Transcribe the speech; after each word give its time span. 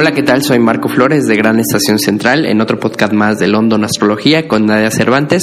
Hola, 0.00 0.12
¿qué 0.12 0.22
tal? 0.22 0.42
Soy 0.42 0.58
Marco 0.58 0.88
Flores 0.88 1.26
de 1.26 1.36
Gran 1.36 1.60
Estación 1.60 1.98
Central 1.98 2.46
en 2.46 2.62
otro 2.62 2.80
podcast 2.80 3.12
más 3.12 3.38
de 3.38 3.48
London 3.48 3.84
Astrología 3.84 4.48
con 4.48 4.64
Nadia 4.64 4.90
Cervantes. 4.90 5.42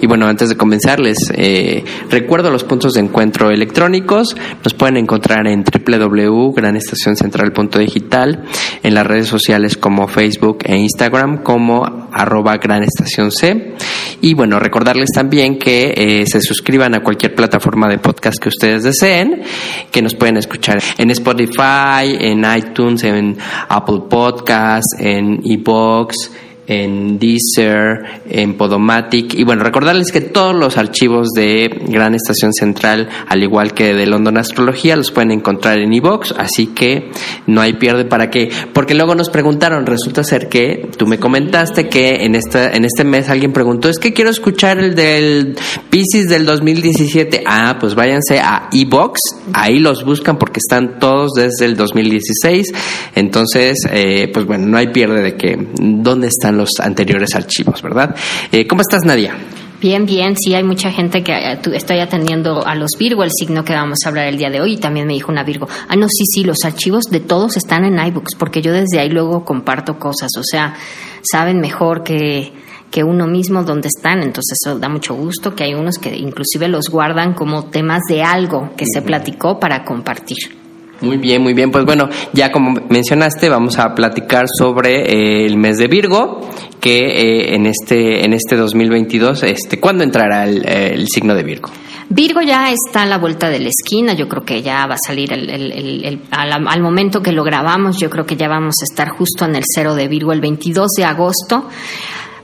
Y 0.00 0.06
bueno, 0.06 0.26
antes 0.26 0.48
de 0.48 0.56
comenzar, 0.56 0.98
les 0.98 1.30
eh, 1.34 1.84
recuerdo 2.08 2.50
los 2.50 2.64
puntos 2.64 2.94
de 2.94 3.00
encuentro 3.00 3.50
electrónicos. 3.50 4.34
Nos 4.64 4.72
pueden 4.72 4.96
encontrar 4.96 5.46
en 5.46 5.62
www.granestacioncentral.digital, 5.62 8.44
en 8.82 8.94
las 8.94 9.06
redes 9.06 9.28
sociales 9.28 9.76
como 9.76 10.08
Facebook 10.08 10.60
e 10.64 10.78
Instagram 10.78 11.42
como 11.42 12.07
arroba 12.18 12.56
Gran 12.58 12.82
Estación 12.82 13.30
C. 13.30 13.74
Y 14.20 14.34
bueno, 14.34 14.58
recordarles 14.58 15.10
también 15.14 15.58
que 15.58 15.94
eh, 15.96 16.26
se 16.26 16.40
suscriban 16.40 16.94
a 16.94 17.02
cualquier 17.02 17.34
plataforma 17.34 17.88
de 17.88 17.98
podcast 17.98 18.42
que 18.42 18.48
ustedes 18.48 18.82
deseen, 18.82 19.42
que 19.90 20.02
nos 20.02 20.14
pueden 20.14 20.36
escuchar 20.36 20.82
en 20.98 21.10
Spotify, 21.10 22.16
en 22.18 22.44
iTunes, 22.56 23.04
en 23.04 23.36
Apple 23.68 24.02
Podcast, 24.10 24.86
en 24.98 25.40
iBox, 25.44 26.30
en 26.68 27.18
Deezer, 27.18 28.20
en 28.28 28.54
Podomatic. 28.54 29.34
Y 29.34 29.42
bueno, 29.42 29.64
recordarles 29.64 30.12
que 30.12 30.20
todos 30.20 30.54
los 30.54 30.76
archivos 30.76 31.30
de 31.34 31.80
Gran 31.88 32.14
Estación 32.14 32.52
Central, 32.52 33.08
al 33.26 33.42
igual 33.42 33.72
que 33.72 33.94
de 33.94 34.06
London 34.06 34.36
Astrología, 34.36 34.94
los 34.94 35.10
pueden 35.10 35.30
encontrar 35.30 35.78
en 35.78 35.92
iBox, 35.94 36.34
así 36.36 36.68
que 36.68 37.10
no 37.46 37.62
hay 37.62 37.72
pierde 37.72 38.04
para 38.04 38.28
qué. 38.28 38.50
Porque 38.74 38.94
luego 38.94 39.14
nos 39.14 39.30
preguntaron, 39.30 39.86
resulta 39.86 40.22
ser 40.22 40.48
que 40.48 40.90
tú 40.98 41.06
me 41.06 41.18
comentaste 41.18 41.88
que 41.88 42.24
en, 42.26 42.34
esta, 42.34 42.70
en 42.70 42.84
este 42.84 43.02
mes 43.02 43.30
alguien 43.30 43.52
preguntó, 43.52 43.88
es 43.88 43.98
que 43.98 44.12
quiero 44.12 44.30
escuchar 44.30 44.78
el 44.78 44.94
del 44.94 45.56
Pisces 45.88 46.28
del 46.28 46.44
2017. 46.44 47.44
Ah, 47.46 47.78
pues 47.80 47.94
váyanse 47.94 48.40
a 48.40 48.68
iBox, 48.72 49.18
ahí 49.54 49.78
los 49.78 50.04
buscan 50.04 50.36
porque 50.36 50.58
están 50.58 50.98
todos 50.98 51.32
desde 51.32 51.64
el 51.64 51.76
2016. 51.76 52.72
Entonces, 53.14 53.78
eh, 53.90 54.30
pues 54.34 54.44
bueno, 54.44 54.66
no 54.66 54.76
hay 54.76 54.88
pierde 54.88 55.22
de 55.22 55.36
que 55.36 55.56
dónde 55.80 56.26
están 56.26 56.57
los 56.58 56.70
anteriores 56.80 57.34
archivos, 57.34 57.80
¿verdad? 57.80 58.14
Eh, 58.52 58.66
¿Cómo 58.66 58.82
estás, 58.82 59.04
Nadia? 59.04 59.34
Bien, 59.80 60.06
bien, 60.06 60.36
sí, 60.36 60.54
hay 60.54 60.64
mucha 60.64 60.90
gente 60.90 61.22
que 61.22 61.32
eh, 61.32 61.58
estoy 61.72 62.00
atendiendo 62.00 62.66
a 62.66 62.74
los 62.74 62.90
Virgo, 62.98 63.22
el 63.22 63.30
signo 63.30 63.64
que 63.64 63.72
vamos 63.72 64.00
a 64.04 64.08
hablar 64.08 64.26
el 64.26 64.36
día 64.36 64.50
de 64.50 64.60
hoy, 64.60 64.72
y 64.72 64.76
también 64.76 65.06
me 65.06 65.12
dijo 65.12 65.30
una 65.30 65.44
Virgo, 65.44 65.68
ah, 65.88 65.94
no, 65.94 66.08
sí, 66.08 66.24
sí, 66.26 66.42
los 66.42 66.64
archivos 66.64 67.04
de 67.04 67.20
todos 67.20 67.56
están 67.56 67.84
en 67.84 68.04
iBooks, 68.04 68.34
porque 68.36 68.60
yo 68.60 68.72
desde 68.72 68.98
ahí 68.98 69.08
luego 69.08 69.44
comparto 69.44 69.98
cosas, 69.98 70.30
o 70.36 70.42
sea, 70.42 70.74
saben 71.22 71.60
mejor 71.60 72.02
que, 72.02 72.52
que 72.90 73.04
uno 73.04 73.28
mismo 73.28 73.62
dónde 73.62 73.86
están, 73.86 74.20
entonces 74.22 74.58
eso 74.60 74.80
da 74.80 74.88
mucho 74.88 75.14
gusto, 75.14 75.54
que 75.54 75.62
hay 75.62 75.74
unos 75.74 75.98
que 75.98 76.16
inclusive 76.16 76.66
los 76.66 76.88
guardan 76.88 77.34
como 77.34 77.66
temas 77.66 78.00
de 78.08 78.24
algo 78.24 78.72
que 78.76 78.84
se 78.92 79.00
platicó 79.00 79.60
para 79.60 79.84
compartir. 79.84 80.67
Muy 81.00 81.16
bien, 81.16 81.42
muy 81.42 81.54
bien. 81.54 81.70
Pues 81.70 81.84
bueno, 81.84 82.08
ya 82.32 82.50
como 82.50 82.74
mencionaste, 82.88 83.48
vamos 83.48 83.78
a 83.78 83.94
platicar 83.94 84.46
sobre 84.48 85.02
eh, 85.02 85.46
el 85.46 85.56
mes 85.56 85.76
de 85.76 85.86
Virgo, 85.86 86.40
que 86.80 86.98
eh, 86.98 87.54
en 87.54 87.66
este 87.66 88.24
en 88.24 88.32
este 88.32 88.56
2022, 88.56 89.44
este, 89.44 89.78
¿cuándo 89.78 90.02
entrará 90.02 90.44
el, 90.44 91.06
signo 91.06 91.34
de 91.36 91.44
Virgo? 91.44 91.70
Virgo 92.08 92.40
ya 92.42 92.72
está 92.72 93.02
a 93.02 93.06
la 93.06 93.18
vuelta 93.18 93.48
de 93.48 93.60
la 93.60 93.68
esquina, 93.68 94.14
yo 94.14 94.28
creo 94.28 94.44
que 94.44 94.62
ya 94.62 94.86
va 94.86 94.94
a 94.94 94.98
salir 94.98 95.32
el, 95.32 96.20
al, 96.30 96.66
al, 96.66 96.82
momento 96.82 97.22
que 97.22 97.32
lo 97.32 97.44
grabamos, 97.44 97.98
yo 97.98 98.10
creo 98.10 98.24
que 98.26 98.36
ya 98.36 98.48
vamos 98.48 98.76
a 98.80 98.84
estar 98.84 99.10
justo 99.10 99.44
en 99.44 99.54
el 99.54 99.62
cero 99.72 99.94
de 99.94 100.08
Virgo 100.08 100.32
el 100.32 100.40
22 100.40 100.88
de 100.96 101.04
agosto. 101.04 101.68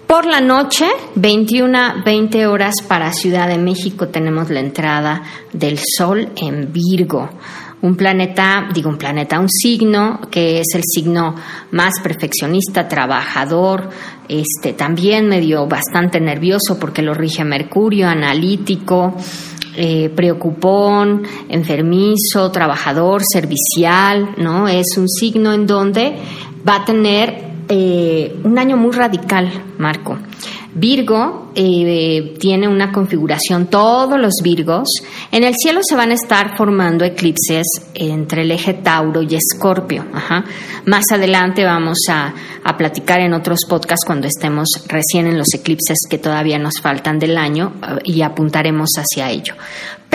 Por 0.07 0.27
la 0.27 0.43
noche, 0.43 0.87
21, 1.15 2.05
20 2.05 2.47
horas 2.47 2.75
para 2.87 3.11
Ciudad 3.13 3.49
de 3.49 3.57
México, 3.57 4.09
tenemos 4.09 4.51
la 4.51 4.61
entrada 4.61 5.23
del 5.53 5.79
Sol 5.79 6.29
en 6.37 6.71
Virgo 6.73 7.31
un 7.85 7.97
planeta, 7.97 8.67
digo 8.73 8.89
un 8.89 8.97
planeta, 8.97 9.39
un 9.39 9.51
signo 9.51 10.19
que 10.31 10.61
es 10.61 10.69
el 10.75 10.83
signo 10.83 11.35
más 11.71 12.01
perfeccionista, 12.03 12.89
trabajador, 12.89 13.91
este 14.27 14.73
también 14.73 15.29
medio 15.29 15.67
bastante 15.67 16.19
nervioso 16.19 16.79
porque 16.81 17.03
lo 17.03 17.13
rige 17.13 17.45
Mercurio, 17.45 18.09
analítico, 18.09 19.15
eh, 19.77 20.09
preocupón, 20.09 21.25
enfermizo, 21.51 22.51
trabajador, 22.51 23.21
servicial, 23.23 24.31
¿no? 24.39 24.67
Es 24.67 24.97
un 24.97 25.09
signo 25.09 25.53
en 25.53 25.67
donde 25.67 26.17
va 26.67 26.77
a 26.77 26.85
tener 26.87 27.53
eh, 27.69 28.35
un 28.45 28.59
año 28.59 28.79
muy 28.79 28.93
radical, 28.93 29.51
Marco. 29.77 30.17
Virgo 30.75 31.53
eh, 31.55 32.35
tiene 32.41 32.67
una 32.67 32.91
configuración, 32.91 33.67
todos 33.67 34.19
los 34.19 34.35
Virgos, 34.43 34.89
en 35.31 35.45
el 35.45 35.55
cielo 35.55 35.81
se 35.83 35.95
van 35.95 36.11
a 36.11 36.15
estar 36.15 36.57
formando 36.57 37.05
eclipses 37.05 37.65
entre 37.95 38.43
el 38.43 38.51
eje 38.51 38.75
Tauro 38.75 39.23
y 39.23 39.37
Escorpio. 39.37 40.05
Más 40.87 41.05
adelante 41.13 41.65
vamos 41.65 41.99
a, 42.11 42.35
a, 42.65 42.77
platicar 42.77 43.21
en 43.21 43.35
otros 43.35 43.61
podcasts 43.69 44.05
cuando 44.05 44.27
estemos 44.27 44.69
recién 44.89 45.29
en 45.29 45.39
los 45.39 45.55
eclipses 45.55 45.99
que 46.11 46.19
todavía 46.19 46.59
nos 46.59 46.81
faltan 46.83 47.21
del 47.21 47.39
año 47.39 47.73
eh, 47.81 47.99
y 48.05 48.23
apuntaremos 48.23 48.91
hacia 48.97 49.31
ello. 49.31 49.55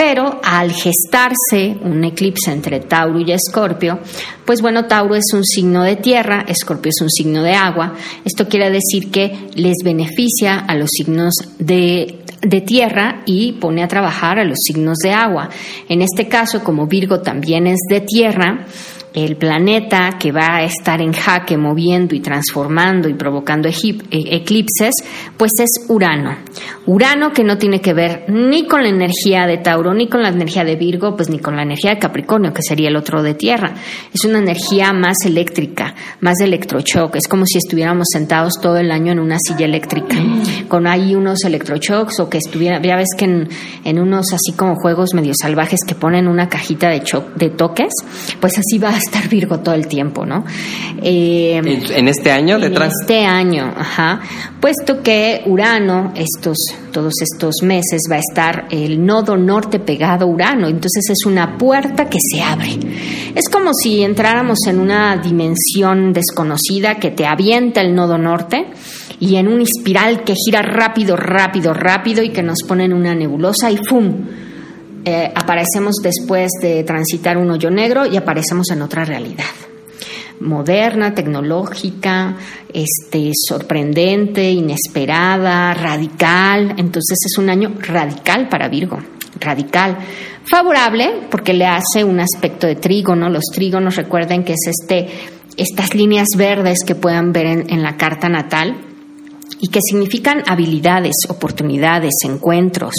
Pero 0.02 0.40
al 0.42 0.72
gestarse 0.72 1.76
un 1.82 2.02
eclipse 2.04 2.50
entre 2.50 2.80
Tauro 2.80 3.20
y 3.20 3.32
Escorpio, 3.32 3.98
pues 4.46 4.62
bueno, 4.62 4.86
Tauro 4.86 5.14
es 5.14 5.26
un 5.34 5.44
signo 5.44 5.82
de 5.82 5.96
tierra, 5.96 6.46
Escorpio 6.48 6.88
es 6.88 7.02
un 7.02 7.10
signo 7.10 7.42
de 7.42 7.52
agua. 7.52 7.96
Esto 8.24 8.48
quiere 8.48 8.70
decir 8.70 9.10
que 9.10 9.50
les 9.56 9.76
beneficia 9.84 10.60
a 10.60 10.74
los 10.74 10.88
signos 10.88 11.34
de, 11.58 12.24
de 12.40 12.60
tierra 12.62 13.24
y 13.26 13.52
pone 13.52 13.82
a 13.82 13.88
trabajar 13.88 14.38
a 14.38 14.44
los 14.44 14.60
signos 14.62 14.96
de 15.04 15.12
agua. 15.12 15.50
En 15.86 16.00
este 16.00 16.28
caso, 16.28 16.64
como 16.64 16.86
Virgo 16.86 17.20
también 17.20 17.66
es 17.66 17.80
de 17.90 18.00
tierra, 18.00 18.64
el 19.14 19.36
planeta 19.36 20.16
que 20.18 20.32
va 20.32 20.56
a 20.56 20.62
estar 20.62 21.00
en 21.00 21.12
jaque 21.12 21.56
moviendo 21.56 22.14
y 22.14 22.20
transformando 22.20 23.08
y 23.08 23.14
provocando 23.14 23.68
e-, 23.68 24.36
eclipses, 24.36 24.94
pues 25.36 25.52
es 25.60 25.86
Urano. 25.88 26.36
Urano 26.86 27.32
que 27.32 27.44
no 27.44 27.58
tiene 27.58 27.80
que 27.80 27.92
ver 27.92 28.24
ni 28.28 28.66
con 28.66 28.82
la 28.82 28.88
energía 28.88 29.46
de 29.46 29.58
Tauro, 29.58 29.94
ni 29.94 30.08
con 30.08 30.22
la 30.22 30.28
energía 30.28 30.64
de 30.64 30.76
Virgo, 30.76 31.16
pues 31.16 31.28
ni 31.28 31.38
con 31.38 31.56
la 31.56 31.62
energía 31.62 31.90
de 31.90 31.98
Capricornio, 31.98 32.52
que 32.52 32.62
sería 32.62 32.88
el 32.88 32.96
otro 32.96 33.22
de 33.22 33.34
Tierra. 33.34 33.74
Es 34.12 34.24
una 34.24 34.38
energía 34.38 34.92
más 34.92 35.16
eléctrica, 35.24 35.94
más 36.20 36.36
de 36.36 36.46
electrochoque. 36.46 37.18
Es 37.18 37.28
como 37.28 37.46
si 37.46 37.58
estuviéramos 37.58 38.08
sentados 38.12 38.54
todo 38.60 38.78
el 38.78 38.90
año 38.90 39.12
en 39.12 39.18
una 39.18 39.38
silla 39.38 39.66
eléctrica, 39.66 40.16
con 40.68 40.86
ahí 40.86 41.14
unos 41.14 41.44
electrochocks 41.44 42.20
o 42.20 42.28
que 42.28 42.38
estuviera, 42.38 42.80
ya 42.82 42.96
ves 42.96 43.08
que 43.16 43.24
en, 43.84 43.98
unos 43.98 44.32
así 44.32 44.52
como 44.56 44.76
juegos 44.76 45.14
medio 45.14 45.32
salvajes 45.34 45.80
que 45.86 45.94
ponen 45.94 46.28
una 46.28 46.48
cajita 46.48 46.88
de, 46.88 47.02
de 47.36 47.50
toques, 47.50 47.92
pues 48.40 48.58
así 48.58 48.78
va 48.78 48.99
estar 49.00 49.28
Virgo 49.28 49.60
todo 49.60 49.74
el 49.74 49.86
tiempo, 49.86 50.24
¿no? 50.24 50.44
Eh, 51.02 51.56
¿En 51.56 52.08
este 52.08 52.30
año 52.30 52.58
en 52.58 52.82
este 52.82 53.24
año, 53.24 53.72
ajá. 53.76 54.20
Puesto 54.60 55.02
que 55.02 55.42
Urano, 55.46 56.12
estos, 56.14 56.58
todos 56.92 57.14
estos 57.20 57.56
meses, 57.62 58.02
va 58.10 58.16
a 58.16 58.20
estar 58.20 58.66
el 58.70 59.04
nodo 59.04 59.36
norte 59.36 59.78
pegado 59.78 60.24
a 60.24 60.28
Urano, 60.28 60.68
entonces 60.68 61.10
es 61.10 61.26
una 61.26 61.56
puerta 61.56 62.08
que 62.08 62.18
se 62.20 62.42
abre. 62.42 62.78
Es 63.34 63.48
como 63.48 63.72
si 63.74 64.02
entráramos 64.02 64.58
en 64.66 64.80
una 64.80 65.16
dimensión 65.16 66.12
desconocida 66.12 66.96
que 66.96 67.10
te 67.10 67.26
avienta 67.26 67.80
el 67.80 67.94
nodo 67.94 68.18
norte 68.18 68.66
y 69.18 69.36
en 69.36 69.48
una 69.48 69.62
espiral 69.62 70.24
que 70.24 70.34
gira 70.34 70.62
rápido, 70.62 71.16
rápido, 71.16 71.72
rápido 71.72 72.22
y 72.22 72.30
que 72.30 72.42
nos 72.42 72.58
pone 72.66 72.84
en 72.84 72.92
una 72.92 73.14
nebulosa 73.14 73.70
y 73.70 73.78
¡fum! 73.88 74.26
Eh, 75.04 75.32
aparecemos 75.34 75.96
después 76.02 76.50
de 76.60 76.84
transitar 76.84 77.38
un 77.38 77.50
hoyo 77.50 77.70
negro 77.70 78.06
y 78.06 78.16
aparecemos 78.16 78.70
en 78.70 78.82
otra 78.82 79.04
realidad 79.04 79.46
moderna, 80.40 81.14
tecnológica, 81.14 82.36
este, 82.72 83.30
sorprendente, 83.34 84.50
inesperada, 84.50 85.74
radical. 85.74 86.74
Entonces 86.78 87.18
es 87.26 87.38
un 87.38 87.50
año 87.50 87.74
radical 87.78 88.48
para 88.48 88.68
Virgo, 88.68 88.98
radical. 89.38 89.98
Favorable 90.44 91.26
porque 91.30 91.52
le 91.52 91.66
hace 91.66 92.02
un 92.04 92.20
aspecto 92.20 92.66
de 92.66 92.76
trígono. 92.76 93.28
Los 93.28 93.44
trígonos 93.52 93.96
recuerden 93.96 94.42
que 94.42 94.54
es 94.54 94.66
este, 94.66 95.08
estas 95.56 95.94
líneas 95.94 96.28
verdes 96.36 96.84
que 96.84 96.94
puedan 96.94 97.32
ver 97.32 97.46
en, 97.46 97.70
en 97.70 97.82
la 97.82 97.96
carta 97.96 98.28
natal 98.28 98.89
y 99.60 99.68
que 99.68 99.80
significan 99.82 100.42
habilidades, 100.46 101.14
oportunidades, 101.28 102.14
encuentros. 102.24 102.94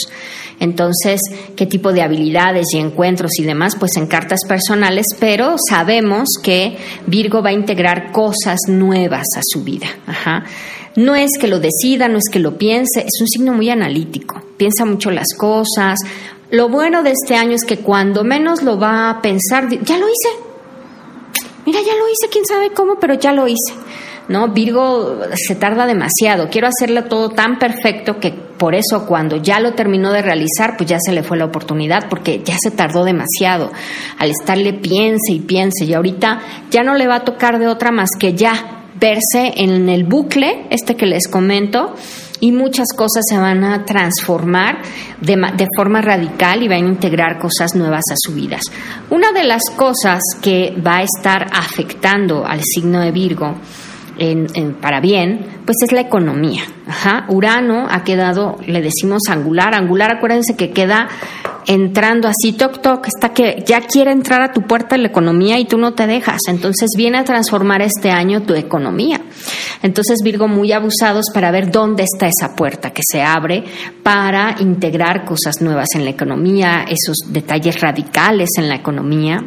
Entonces, 0.60 1.22
¿qué 1.56 1.66
tipo 1.66 1.92
de 1.92 2.04
habilidades 2.04 2.68
y 2.74 2.78
encuentros 2.78 3.32
y 3.40 3.44
demás? 3.44 3.76
Pues 3.80 3.96
en 3.98 4.06
cartas 4.06 4.42
personales, 4.48 5.08
pero 5.20 5.56
sabemos 5.70 6.30
que 6.44 6.78
Virgo 7.08 7.42
va 7.42 7.50
a 7.50 7.54
integrar 7.54 8.12
cosas 8.12 8.60
nuevas 8.68 9.26
a 9.38 9.42
su 9.44 9.64
vida. 9.64 9.88
No 10.96 11.16
es 11.16 11.32
que 11.40 11.48
lo 11.48 11.60
decida, 11.60 12.08
no 12.10 12.18
es 12.18 12.26
que 12.32 12.40
lo 12.40 12.58
piense, 12.58 13.00
es 13.00 13.22
un 13.22 13.28
signo 13.28 13.54
muy 13.54 13.70
analítico, 13.70 14.42
piensa 14.58 14.86
mucho 14.86 15.10
las 15.10 15.34
cosas. 15.36 16.00
Lo 16.52 16.70
bueno 16.70 17.02
de 17.02 17.12
este 17.12 17.36
año 17.36 17.56
es 17.56 17.64
que 17.64 17.78
cuando 17.78 18.24
menos 18.24 18.62
lo 18.62 18.78
va 18.78 19.10
a 19.10 19.22
pensar, 19.22 19.68
ya 19.70 19.98
lo 19.98 20.08
hice. 20.08 20.30
Mira, 21.66 21.80
ya 21.80 21.96
lo 21.96 22.10
hice, 22.10 22.28
quién 22.32 22.46
sabe 22.46 22.72
cómo, 22.72 23.00
pero 23.00 23.14
ya 23.14 23.32
lo 23.32 23.48
hice. 23.48 23.74
¿No? 24.32 24.48
Virgo 24.48 25.20
se 25.36 25.56
tarda 25.56 25.86
demasiado, 25.86 26.50
quiero 26.50 26.68
hacerlo 26.68 27.06
todo 27.06 27.30
tan 27.30 27.60
perfecto 27.60 28.20
que 28.20 28.32
por 28.32 28.76
eso 28.76 29.06
cuando 29.06 29.38
ya 29.38 29.60
lo 29.60 29.74
terminó 29.74 30.12
de 30.12 30.22
realizar, 30.22 30.78
pues 30.78 30.90
ya 30.90 30.98
se 31.04 31.12
le 31.12 31.24
fue 31.24 31.38
la 31.38 31.46
oportunidad 31.46 32.08
porque 32.10 32.42
ya 32.44 32.56
se 32.62 32.72
tardó 32.72 33.04
demasiado 33.04 33.72
al 34.18 34.30
estarle 34.30 34.74
piense 34.74 35.34
y 35.34 35.40
piense 35.40 35.86
y 35.86 35.94
ahorita 35.94 36.40
ya 36.70 36.84
no 36.84 36.96
le 36.96 37.08
va 37.08 37.16
a 37.16 37.24
tocar 37.24 37.60
de 37.60 37.68
otra 37.68 37.92
más 37.92 38.10
que 38.20 38.34
ya 38.34 38.82
verse 39.00 39.54
en 39.56 39.90
el 39.90 40.04
bucle, 40.04 40.68
este 40.70 40.96
que 40.96 41.08
les 41.08 41.28
comento, 41.28 41.96
y 42.40 42.52
muchas 42.52 42.88
cosas 42.96 43.24
se 43.28 43.38
van 43.38 43.64
a 43.64 43.86
transformar 43.86 44.82
de, 45.22 45.36
de, 45.36 45.68
forma 45.76 46.02
radical 46.02 46.62
y 46.64 46.68
van 46.68 46.86
a 46.86 46.90
integrar 46.90 47.40
cosas 47.40 47.76
nuevas 47.76 48.04
a 48.12 48.16
su 48.18 48.34
vida. 48.34 48.60
Una 49.10 49.32
de 49.32 49.44
las 49.44 49.64
cosas 49.76 50.22
que 50.42 50.76
va 50.86 50.98
a 50.98 51.04
estar 51.04 51.48
afectando 51.52 52.46
al 52.46 52.62
signo 52.64 53.00
de 53.00 53.12
Virgo 53.12 53.56
en, 54.22 54.74
para 54.76 55.02
bien, 55.02 55.46
pues 55.66 55.78
es 55.84 55.92
la 55.92 56.02
economía. 56.02 56.62
Ajá. 56.88 57.26
Urano 57.28 57.88
ha 57.90 58.04
quedado, 58.04 58.58
le 58.68 58.82
decimos 58.82 59.24
angular. 59.30 59.74
Angular, 59.74 60.12
acuérdense 60.12 60.56
que 60.56 60.72
queda 60.72 61.08
entrando 61.68 62.28
así, 62.28 62.54
toc, 62.54 62.82
toc, 62.82 63.08
está 63.08 63.34
que 63.34 63.64
ya 63.66 63.82
quiere 63.82 64.12
entrar 64.12 64.42
a 64.42 64.52
tu 64.52 64.62
puerta 64.62 64.98
la 64.98 65.08
economía 65.08 65.60
y 65.60 65.66
tú 65.66 65.78
no 65.78 65.94
te 65.94 66.08
dejas. 66.08 66.42
Entonces 66.48 66.90
viene 66.96 67.18
a 67.18 67.24
transformar 67.24 67.82
este 67.82 68.12
año 68.12 68.44
tu 68.44 68.54
economía. 68.54 69.22
Entonces 69.84 70.20
Virgo 70.24 70.48
muy 70.48 70.72
abusados 70.72 71.26
para 71.34 71.52
ver 71.52 71.72
dónde 71.72 72.04
está 72.04 72.28
esa 72.28 72.56
puerta 72.56 72.92
que 72.92 73.02
se 73.06 73.22
abre 73.22 73.64
para 74.04 74.56
integrar 74.60 75.26
cosas 75.26 75.62
nuevas 75.62 75.90
en 75.96 76.04
la 76.04 76.12
economía, 76.12 76.86
esos 76.88 77.18
detalles 77.28 77.80
radicales 77.82 78.50
en 78.58 78.70
la 78.70 78.76
economía. 78.76 79.44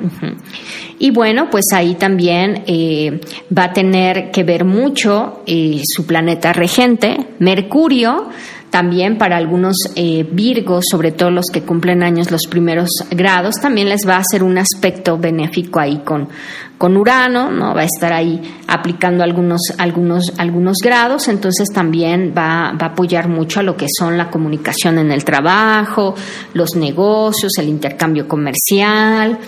Y 0.99 1.11
bueno, 1.11 1.49
pues 1.51 1.67
ahí 1.73 1.95
también 1.95 2.65
eh, 2.67 3.21
va 3.57 3.65
a 3.65 3.73
tener 3.73 4.31
que 4.31 4.45
ver 4.45 4.65
mucho 4.65 5.43
eh, 5.47 5.83
su 5.85 6.07
planeta 6.07 6.53
regente, 6.53 7.17
Mercurio, 7.39 8.29
también 8.75 9.19
para 9.19 9.37
algunos 9.37 9.77
eh, 9.95 10.29
Virgos, 10.29 10.87
sobre 10.91 11.13
todo 11.13 11.31
los 11.31 11.45
que 11.53 11.63
cumplen 11.63 12.03
años 12.03 12.33
los 12.33 12.49
primeros 12.49 12.89
grados, 13.09 13.55
también 13.63 13.89
les 13.89 14.01
va 14.05 14.17
a 14.17 14.19
hacer 14.19 14.43
un 14.43 14.59
aspecto 14.59 15.17
benéfico 15.17 15.79
ahí 15.79 15.99
con, 16.05 16.29
con 16.77 16.97
Urano, 16.97 17.53
¿no? 17.53 17.73
Va 17.73 17.83
a 17.83 17.85
estar 17.85 18.13
ahí 18.13 18.43
aplicando 18.67 19.23
algunos, 19.23 19.61
algunos, 19.79 20.33
algunos 20.39 20.79
grados, 20.83 21.29
entonces 21.29 21.69
también 21.73 22.35
va, 22.37 22.73
va 22.73 22.87
a 22.87 22.91
apoyar 22.91 23.29
mucho 23.29 23.61
a 23.61 23.63
lo 23.63 23.77
que 23.77 23.87
son 23.97 24.19
la 24.19 24.29
comunicación 24.29 24.99
en 24.99 25.13
el 25.13 25.25
trabajo, 25.25 26.17
los 26.55 26.75
negocios, 26.75 27.53
el 27.59 27.69
intercambio 27.69 28.27
comercial, 28.27 29.39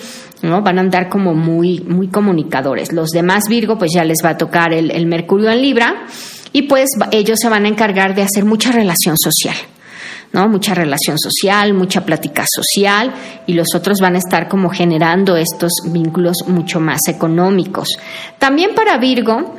¿no? 0.42 0.62
Van 0.62 0.78
a 0.78 0.82
andar 0.82 1.08
como 1.08 1.34
muy, 1.34 1.80
muy 1.80 2.06
comunicadores. 2.06 2.92
Los 2.92 3.08
demás 3.08 3.42
Virgo, 3.48 3.76
pues 3.76 3.90
ya 3.92 4.04
les 4.04 4.18
va 4.24 4.30
a 4.30 4.38
tocar 4.38 4.72
el, 4.72 4.92
el 4.92 5.06
Mercurio 5.06 5.50
en 5.50 5.62
Libra 5.62 6.06
y 6.56 6.62
pues 6.62 6.88
ellos 7.10 7.38
se 7.38 7.50
van 7.50 7.66
a 7.66 7.68
encargar 7.68 8.14
de 8.14 8.22
hacer 8.22 8.46
mucha 8.46 8.72
relación 8.72 9.18
social. 9.18 9.54
¿no? 10.32 10.48
Mucha 10.48 10.72
relación 10.72 11.18
social, 11.18 11.74
mucha 11.74 12.06
plática 12.06 12.46
social 12.50 13.12
y 13.46 13.52
los 13.52 13.74
otros 13.74 13.98
van 14.00 14.14
a 14.14 14.18
estar 14.18 14.48
como 14.48 14.70
generando 14.70 15.36
estos 15.36 15.70
vínculos 15.84 16.44
mucho 16.46 16.80
más 16.80 17.08
económicos. 17.08 17.98
También 18.38 18.74
para 18.74 18.96
Virgo, 18.96 19.54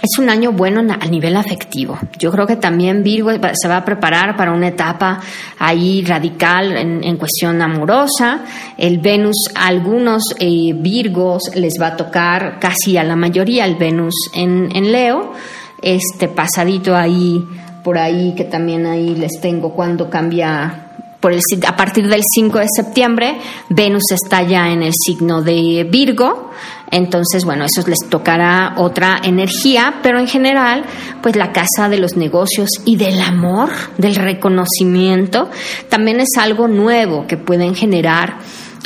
es 0.00 0.16
un 0.20 0.30
año 0.30 0.52
bueno 0.52 0.80
a 0.80 1.06
nivel 1.06 1.36
afectivo. 1.36 1.98
Yo 2.20 2.30
creo 2.30 2.46
que 2.46 2.56
también 2.56 3.02
Virgo 3.02 3.30
se 3.54 3.66
va 3.66 3.78
a 3.78 3.84
preparar 3.84 4.36
para 4.36 4.52
una 4.52 4.68
etapa 4.68 5.20
ahí 5.58 6.04
radical 6.04 6.76
en, 6.76 7.16
cuestión 7.16 7.60
amorosa. 7.62 8.42
El 8.78 8.98
Venus, 8.98 9.48
a 9.56 9.66
algunos 9.66 10.22
eh, 10.38 10.72
Virgos 10.72 11.50
les 11.56 11.74
va 11.80 11.88
a 11.88 11.96
tocar 11.96 12.60
casi 12.60 12.96
a 12.96 13.02
la 13.02 13.16
mayoría 13.16 13.64
el 13.64 13.74
Venus 13.74 14.30
en, 14.34 14.68
en 14.74 14.92
Leo 14.92 15.32
este 15.82 16.28
pasadito 16.28 16.94
ahí, 16.94 17.44
por 17.82 17.98
ahí, 17.98 18.34
que 18.36 18.44
también 18.44 18.86
ahí 18.86 19.14
les 19.14 19.40
tengo 19.40 19.72
cuando 19.74 20.08
cambia 20.08 20.88
por 21.20 21.32
el, 21.32 21.40
a 21.66 21.76
partir 21.76 22.08
del 22.08 22.22
5 22.34 22.58
de 22.58 22.66
septiembre, 22.74 23.36
Venus 23.68 24.10
está 24.12 24.42
ya 24.42 24.70
en 24.70 24.82
el 24.82 24.92
signo 24.92 25.40
de 25.40 25.86
Virgo, 25.88 26.50
entonces, 26.90 27.46
bueno, 27.46 27.64
eso 27.64 27.82
les 27.88 28.00
tocará 28.10 28.74
otra 28.76 29.18
energía, 29.24 30.00
pero 30.02 30.18
en 30.18 30.28
general, 30.28 30.84
pues 31.22 31.36
la 31.36 31.50
casa 31.50 31.88
de 31.88 31.96
los 31.96 32.16
negocios 32.18 32.68
y 32.84 32.96
del 32.96 33.18
amor, 33.20 33.70
del 33.96 34.14
reconocimiento, 34.14 35.48
también 35.88 36.20
es 36.20 36.28
algo 36.38 36.68
nuevo 36.68 37.26
que 37.26 37.38
pueden 37.38 37.74
generar 37.74 38.40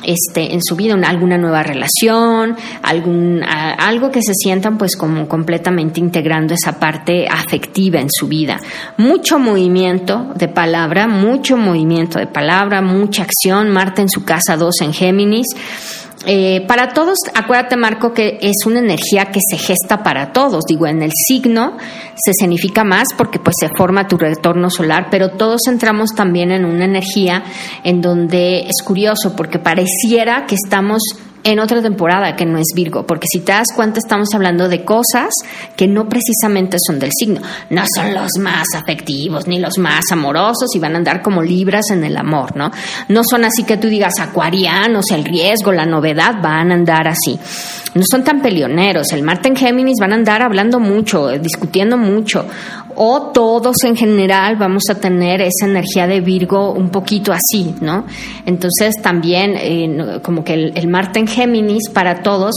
este, 0.04 0.52
en 0.52 0.62
su 0.62 0.76
vida, 0.76 0.94
alguna 1.06 1.38
nueva 1.38 1.62
relación, 1.62 2.56
algún, 2.82 3.43
algo 3.43 4.10
que 4.10 4.22
se 4.22 4.32
sientan 4.34 4.78
pues 4.78 4.96
como 4.96 5.26
completamente 5.26 6.00
integrando 6.00 6.54
esa 6.54 6.78
parte 6.78 7.26
afectiva 7.28 8.00
en 8.00 8.08
su 8.10 8.28
vida. 8.28 8.58
Mucho 8.96 9.38
movimiento 9.38 10.32
de 10.34 10.48
palabra, 10.48 11.06
mucho 11.06 11.56
movimiento 11.56 12.19
de 12.19 12.26
palabra, 12.26 12.82
mucha 12.82 13.22
acción. 13.22 13.70
Marte 13.70 14.02
en 14.02 14.08
su 14.08 14.25
casa 14.25 14.56
2 14.56 14.82
en 14.82 14.93
Géminis 14.93 15.46
eh, 16.26 16.64
para 16.67 16.88
todos, 16.88 17.19
acuérdate 17.34 17.76
Marco 17.76 18.12
que 18.12 18.38
es 18.43 18.67
una 18.67 18.81
energía 18.81 19.26
que 19.26 19.38
se 19.49 19.58
gesta 19.58 20.02
para 20.02 20.32
todos. 20.32 20.64
Digo, 20.69 20.87
en 20.88 21.02
el 21.02 21.12
signo 21.14 21.76
se 22.17 22.32
significa 22.32 22.82
más 22.82 23.08
porque 23.17 23.38
pues 23.38 23.55
se 23.61 23.69
forma 23.69 24.08
tu 24.08 24.17
retorno 24.17 24.69
solar, 24.69 25.06
pero 25.08 25.31
todos 25.31 25.61
entramos 25.69 26.11
también 26.17 26.50
en 26.50 26.64
una 26.64 26.84
energía 26.84 27.44
en 27.84 28.00
donde 28.00 28.67
es 28.67 28.82
curioso 28.84 29.37
porque 29.37 29.61
pareciera 29.61 30.46
que 30.46 30.56
estamos 30.56 31.00
en 31.46 31.60
otra 31.60 31.81
temporada 31.81 32.34
que 32.34 32.44
no 32.44 32.58
es 32.58 32.72
Virgo, 32.75 33.06
porque 33.06 33.28
si 33.32 33.38
te 33.38 33.52
das 33.52 33.69
cuenta 33.72 34.00
estamos 34.00 34.34
hablando 34.34 34.69
de 34.69 34.84
cosas 34.84 35.32
que 35.76 35.87
no 35.87 36.08
precisamente 36.08 36.76
son 36.84 36.98
del 36.98 37.12
signo, 37.16 37.40
no 37.70 37.84
son 37.87 38.12
los 38.14 38.32
más 38.40 38.66
afectivos 38.75 39.46
ni 39.46 39.60
los 39.60 39.78
más 39.78 40.02
amorosos 40.10 40.75
y 40.75 40.81
van 40.81 40.94
a 40.94 40.98
andar 40.98 41.22
como 41.22 41.44
libras 41.44 41.90
en 41.93 42.02
el 42.02 42.16
amor, 42.16 42.56
¿no? 42.56 42.72
No 43.08 43.22
son 43.22 43.44
así 43.44 43.62
que 43.62 43.76
tú 43.76 43.87
digas 43.87 44.19
acuarianos, 44.19 45.05
el 45.12 45.24
riesgo, 45.24 45.70
la 45.70 45.86
novedad, 45.86 46.34
van 46.43 46.72
a 46.72 46.74
andar 46.74 47.06
así. 47.06 47.38
No 47.94 48.03
son 48.10 48.24
tan 48.24 48.43
peleoneros, 48.43 49.12
el 49.12 49.22
Marte 49.22 49.46
en 49.46 49.56
Géminis 49.56 50.00
van 50.00 50.12
a 50.12 50.17
andar 50.17 50.43
hablando 50.43 50.81
mucho, 50.81 51.29
discutiendo 51.38 51.96
mucho, 51.96 52.44
o 52.96 53.31
todos 53.32 53.76
en 53.84 53.96
general 53.96 54.56
vamos 54.56 54.84
a 54.91 54.94
tener 54.94 55.41
esa 55.41 55.67
energía 55.67 56.06
de 56.06 56.20
Virgo 56.20 56.72
un 56.72 56.91
poquito 56.91 57.32
así, 57.32 57.74
¿no? 57.81 58.06
Entonces 58.46 58.94
también 59.03 59.55
eh, 59.56 60.20
como 60.22 60.44
que 60.44 60.55
el, 60.55 60.88
Marte 60.88 61.19
en 61.19 61.26
Géminis 61.26 61.91
para 61.91 62.22
todos 62.22 62.55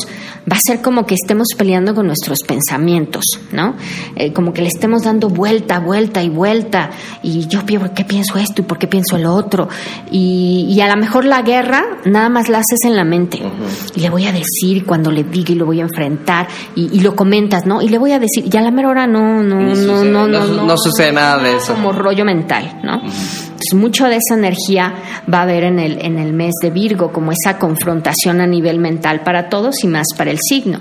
va 0.51 0.55
a 0.55 0.60
ser 0.60 0.81
como 0.81 1.05
que 1.05 1.15
estemos 1.15 1.48
peleando 1.58 1.93
con 1.93 2.08
nuestros 2.08 2.39
pensamientos, 2.48 3.24
¿no? 3.51 3.75
Eh, 4.15 4.31
como 4.31 4.53
que 4.53 4.62
le 4.62 4.67
estemos 4.67 5.03
dando 5.03 5.29
vuelta, 5.29 5.79
vuelta 5.79 6.24
y 6.24 6.29
vuelta 6.29 6.91
y 7.22 7.48
yo 7.48 7.65
por 7.65 7.93
qué 7.93 8.05
pienso 8.05 8.38
esto 8.38 8.62
y 8.62 8.65
por 8.65 8.77
qué 8.77 8.88
pienso 8.88 9.17
lo 9.17 9.34
otro 9.34 9.67
y, 10.12 10.79
a 10.79 10.88
lo 10.88 10.96
mejor 10.96 11.25
la 11.25 11.41
guerra 11.41 11.84
nada 12.05 12.29
más 12.29 12.48
la 12.48 12.60
haces 12.60 12.79
en 12.86 12.96
la 12.96 13.03
mente 13.03 13.41
y 13.96 14.00
le 14.00 14.10
voy 14.10 14.25
a 14.25 14.31
decir 14.31 14.86
cuando 14.86 15.12
le 15.12 15.25
diga 15.25 15.51
y 15.51 15.55
lo 15.55 15.65
voy 15.65 15.81
a 15.81 15.84
enfrentar 15.84 16.48
y, 16.75 17.01
lo 17.01 17.15
comentas, 17.15 17.65
¿no? 17.65 17.81
Y 17.81 17.89
le 17.89 17.98
voy 17.98 18.13
a 18.13 18.19
decir, 18.19 18.46
ya 18.46 18.62
a 18.62 18.63
la 18.63 18.72
mera 18.72 18.89
hora 18.89 19.08
no, 19.08 19.43
no, 19.43 19.60
no, 19.60 20.03
no 20.03 20.27
no, 20.27 20.28
sucede 20.77 21.12
nada 21.12 21.41
de 21.41 21.57
eso. 21.57 21.74
Como 21.74 21.91
rollo 21.91 22.25
mental, 22.25 22.79
¿no? 22.83 22.95
Entonces, 22.95 23.74
mucho 23.74 24.05
de 24.05 24.17
esa 24.17 24.36
energía 24.36 24.93
va 25.31 25.39
a 25.39 25.41
haber 25.41 25.63
en 25.65 25.79
el, 25.79 26.03
en 26.05 26.17
el 26.17 26.33
mes 26.33 26.53
de 26.62 26.69
Virgo, 26.69 27.12
como 27.12 27.31
esa 27.31 27.57
confrontación 27.57 28.41
a 28.41 28.48
nivel 28.48 28.79
mental 28.79 29.21
para 29.21 29.50
todos 29.50 29.83
y 29.83 29.88
más 29.88 30.07
para 30.17 30.31
el 30.31 30.39
signo. 30.39 30.79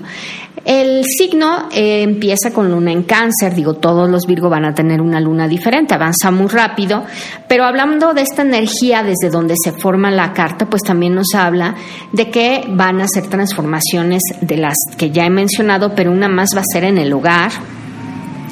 El 0.64 1.04
signo 1.04 1.68
eh, 1.72 2.02
empieza 2.02 2.52
con 2.52 2.70
luna 2.70 2.92
en 2.92 3.04
cáncer, 3.04 3.54
digo, 3.54 3.74
todos 3.74 4.08
los 4.10 4.26
Virgo 4.26 4.50
van 4.50 4.64
a 4.64 4.74
tener 4.74 5.00
una 5.00 5.20
luna 5.20 5.48
diferente, 5.48 5.94
avanza 5.94 6.30
muy 6.30 6.48
rápido, 6.48 7.04
pero 7.48 7.64
hablando 7.64 8.12
de 8.12 8.22
esta 8.22 8.42
energía 8.42 9.02
desde 9.02 9.30
donde 9.30 9.54
se 9.56 9.72
forma 9.72 10.10
la 10.10 10.32
carta, 10.32 10.66
pues 10.66 10.82
también 10.82 11.14
nos 11.14 11.34
habla 11.34 11.74
de 12.12 12.30
que 12.30 12.64
van 12.68 13.00
a 13.00 13.08
ser 13.08 13.28
transformaciones 13.28 14.22
de 14.40 14.56
las 14.58 14.76
que 14.96 15.10
ya 15.10 15.24
he 15.24 15.30
mencionado, 15.30 15.94
pero 15.94 16.12
una 16.12 16.28
más 16.28 16.50
va 16.54 16.60
a 16.60 16.72
ser 16.72 16.84
en 16.84 16.98
el 16.98 17.12
hogar, 17.12 17.50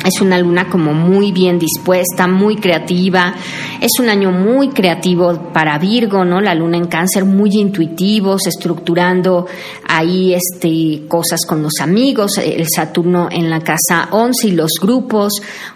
Es 0.05 0.21
una 0.21 0.39
luna 0.39 0.69
como 0.69 0.93
muy 0.93 1.33
bien 1.33 1.59
dispuesta, 1.59 2.27
muy 2.27 2.57
creativa. 2.57 3.35
Es 3.81 3.93
un 4.01 4.09
año 4.09 4.31
muy 4.31 4.69
creativo 4.69 5.51
para 5.53 5.79
Virgo, 5.79 6.25
¿no? 6.25 6.41
La 6.41 6.55
luna 6.55 6.77
en 6.77 6.87
cáncer, 6.87 7.25
muy 7.25 7.51
intuitivos, 7.55 8.47
estructurando 8.47 9.47
ahí 9.89 10.35
este, 10.35 11.07
cosas 11.09 11.45
con 11.47 11.63
los 11.63 11.81
amigos. 11.81 12.39
El 12.39 12.67
Saturno 12.69 13.29
en 13.31 13.51
la 13.51 13.61
casa 13.61 14.09
11 14.11 14.49
y 14.49 14.53
los 14.53 14.73
grupos, 14.81 15.33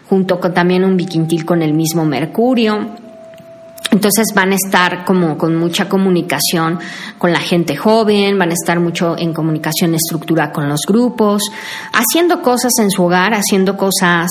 junto 0.08 0.38
con 0.38 0.54
también 0.54 0.84
un 0.84 0.96
biquintil 0.96 1.44
con 1.44 1.62
el 1.62 1.72
mismo 1.72 2.04
Mercurio. 2.04 3.09
Entonces 3.90 4.28
van 4.34 4.52
a 4.52 4.54
estar 4.54 5.04
como 5.04 5.36
con 5.36 5.56
mucha 5.56 5.88
comunicación 5.88 6.78
con 7.18 7.32
la 7.32 7.40
gente 7.40 7.76
joven, 7.76 8.38
van 8.38 8.50
a 8.50 8.54
estar 8.54 8.78
mucho 8.78 9.16
en 9.18 9.34
comunicación 9.34 9.94
estructura 9.94 10.52
con 10.52 10.68
los 10.68 10.82
grupos, 10.86 11.42
haciendo 11.92 12.40
cosas 12.40 12.72
en 12.78 12.90
su 12.90 13.02
hogar, 13.02 13.34
haciendo 13.34 13.76
cosas, 13.76 14.28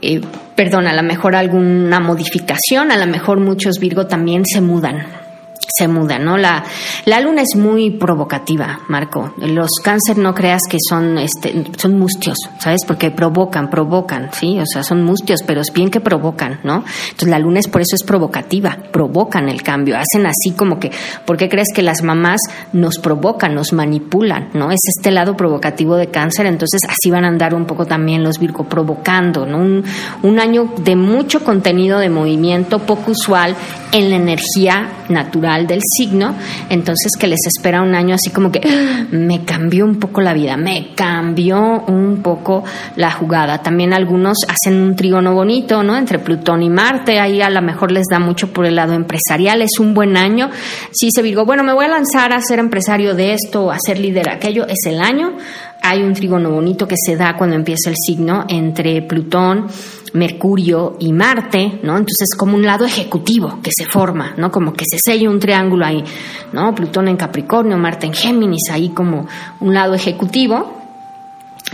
eh, 0.00 0.20
perdón, 0.54 0.86
a 0.86 0.94
lo 0.94 1.02
mejor 1.02 1.36
alguna 1.36 2.00
modificación, 2.00 2.90
a 2.90 2.96
lo 2.96 3.06
mejor 3.06 3.38
muchos 3.38 3.78
Virgo 3.78 4.06
también 4.06 4.44
se 4.46 4.60
mudan 4.60 5.21
se 5.68 5.88
muda, 5.88 6.18
¿no? 6.18 6.36
La, 6.36 6.64
la 7.04 7.20
luna 7.20 7.42
es 7.42 7.56
muy 7.56 7.90
provocativa, 7.90 8.80
Marco. 8.88 9.32
Los 9.38 9.70
cáncer 9.82 10.18
no 10.18 10.34
creas 10.34 10.62
que 10.68 10.78
son, 10.88 11.18
este, 11.18 11.64
son 11.76 11.98
mustios, 11.98 12.36
¿sabes? 12.58 12.84
Porque 12.86 13.10
provocan, 13.10 13.70
provocan, 13.70 14.30
¿sí? 14.32 14.58
O 14.58 14.66
sea, 14.66 14.82
son 14.82 15.02
mustios, 15.02 15.42
pero 15.46 15.60
es 15.60 15.72
bien 15.72 15.90
que 15.90 16.00
provocan, 16.00 16.60
¿no? 16.64 16.84
Entonces 17.04 17.28
la 17.28 17.38
luna 17.38 17.60
es 17.60 17.68
por 17.68 17.80
eso 17.80 17.96
es 17.96 18.02
provocativa, 18.02 18.76
provocan 18.90 19.48
el 19.48 19.62
cambio, 19.62 19.96
hacen 19.96 20.26
así 20.26 20.52
como 20.56 20.78
que, 20.78 20.90
¿por 21.24 21.36
qué 21.36 21.48
crees 21.48 21.68
que 21.74 21.82
las 21.82 22.02
mamás 22.02 22.40
nos 22.72 22.98
provocan, 22.98 23.54
nos 23.54 23.72
manipulan, 23.72 24.50
¿no? 24.54 24.70
Es 24.70 24.80
este 24.96 25.10
lado 25.10 25.36
provocativo 25.36 25.96
de 25.96 26.08
cáncer, 26.08 26.46
entonces 26.46 26.80
así 26.88 27.10
van 27.10 27.24
a 27.24 27.28
andar 27.28 27.54
un 27.54 27.66
poco 27.66 27.86
también 27.86 28.22
los 28.22 28.38
Virgo 28.38 28.64
provocando, 28.64 29.46
¿no? 29.46 29.58
Un, 29.58 29.84
un 30.22 30.38
año 30.38 30.72
de 30.78 30.96
mucho 30.96 31.44
contenido 31.44 31.98
de 31.98 32.08
movimiento, 32.08 32.80
poco 32.80 33.12
usual 33.12 33.56
en 33.92 34.10
la 34.10 34.16
energía 34.16 35.04
natural 35.10 35.66
del 35.66 35.80
signo, 35.84 36.34
entonces 36.70 37.12
que 37.18 37.26
les 37.26 37.40
espera 37.46 37.82
un 37.82 37.94
año 37.94 38.14
así 38.14 38.30
como 38.30 38.50
que 38.50 38.60
ah, 38.64 39.06
me 39.10 39.44
cambió 39.44 39.84
un 39.84 40.00
poco 40.00 40.20
la 40.22 40.32
vida, 40.32 40.56
me 40.56 40.94
cambió 40.94 41.84
un 41.86 42.22
poco 42.22 42.64
la 42.96 43.10
jugada. 43.10 43.62
También 43.62 43.92
algunos 43.92 44.38
hacen 44.48 44.80
un 44.80 44.96
trígono 44.96 45.34
bonito, 45.34 45.82
¿no? 45.82 45.96
Entre 45.96 46.18
Plutón 46.18 46.62
y 46.62 46.70
Marte, 46.70 47.20
ahí 47.20 47.42
a 47.42 47.50
lo 47.50 47.60
mejor 47.60 47.92
les 47.92 48.06
da 48.10 48.18
mucho 48.18 48.52
por 48.52 48.64
el 48.64 48.76
lado 48.76 48.94
empresarial, 48.94 49.62
es 49.62 49.78
un 49.78 49.92
buen 49.92 50.16
año. 50.16 50.50
Si 50.90 51.10
se 51.10 51.22
digo, 51.22 51.44
bueno, 51.44 51.62
me 51.62 51.74
voy 51.74 51.84
a 51.84 51.88
lanzar 51.88 52.32
a 52.32 52.40
ser 52.40 52.58
empresario 52.58 53.14
de 53.14 53.34
esto, 53.34 53.70
a 53.70 53.76
ser 53.78 53.98
líder 53.98 54.30
aquello, 54.30 54.66
es 54.66 54.86
el 54.86 55.00
año. 55.00 55.36
Hay 55.82 56.02
un 56.02 56.14
trígono 56.14 56.50
bonito 56.50 56.86
que 56.86 56.94
se 56.96 57.16
da 57.16 57.36
cuando 57.36 57.56
empieza 57.56 57.90
el 57.90 57.96
signo 57.96 58.46
entre 58.48 59.02
Plutón, 59.02 59.66
Mercurio 60.14 60.96
y 60.98 61.12
Marte, 61.12 61.80
¿no? 61.82 61.92
Entonces 61.92 62.28
es 62.32 62.36
como 62.36 62.56
un 62.56 62.64
lado 62.64 62.84
ejecutivo 62.84 63.58
que 63.62 63.70
se 63.74 63.84
forma, 63.84 64.34
¿no? 64.36 64.50
Como 64.50 64.72
que 64.72 64.84
se 64.84 64.98
sella 64.98 65.30
un 65.30 65.40
triángulo 65.40 65.86
ahí, 65.86 66.04
¿no? 66.52 66.74
Plutón 66.74 67.08
en 67.08 67.16
Capricornio, 67.16 67.78
Marte 67.78 68.06
en 68.06 68.12
Géminis, 68.12 68.70
ahí 68.70 68.90
como 68.90 69.26
un 69.60 69.74
lado 69.74 69.94
ejecutivo 69.94 70.82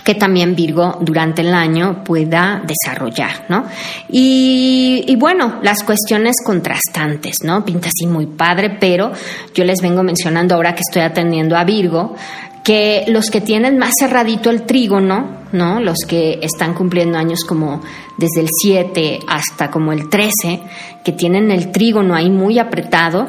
que 0.05 0.15
también 0.15 0.55
Virgo 0.55 0.99
durante 1.01 1.43
el 1.43 1.53
año 1.53 2.03
pueda 2.05 2.63
desarrollar, 2.65 3.47
¿no? 3.49 3.67
Y, 4.09 5.05
y, 5.07 5.17
bueno, 5.17 5.59
las 5.63 5.83
cuestiones 5.83 6.37
contrastantes, 6.45 7.39
¿no? 7.43 7.65
Pinta 7.65 7.89
así 7.89 8.07
muy 8.07 8.27
padre, 8.27 8.77
pero 8.79 9.13
yo 9.55 9.65
les 9.65 9.81
vengo 9.83 10.03
mencionando 10.03 10.55
ahora 10.55 10.75
que 10.75 10.83
estoy 10.89 11.03
atendiendo 11.03 11.57
a 11.57 11.65
Virgo, 11.65 12.15
que 12.69 13.07
los 13.09 13.31
que 13.31 13.41
tienen 13.41 13.79
más 13.79 13.95
cerradito 13.99 14.51
el 14.51 14.65
trígono, 14.65 15.39
¿no? 15.53 15.81
Los 15.81 16.01
que 16.07 16.39
están 16.43 16.75
cumpliendo 16.75 17.17
años 17.17 17.43
como 17.49 17.81
desde 18.19 18.43
el 18.43 18.49
7 18.53 19.21
hasta 19.27 19.71
como 19.71 19.91
el 19.91 20.11
13, 20.11 20.61
que 21.03 21.13
tienen 21.13 21.51
el 21.51 21.73
trígono 21.73 22.15
ahí 22.15 22.29
muy 22.29 22.59
apretado, 22.59 23.27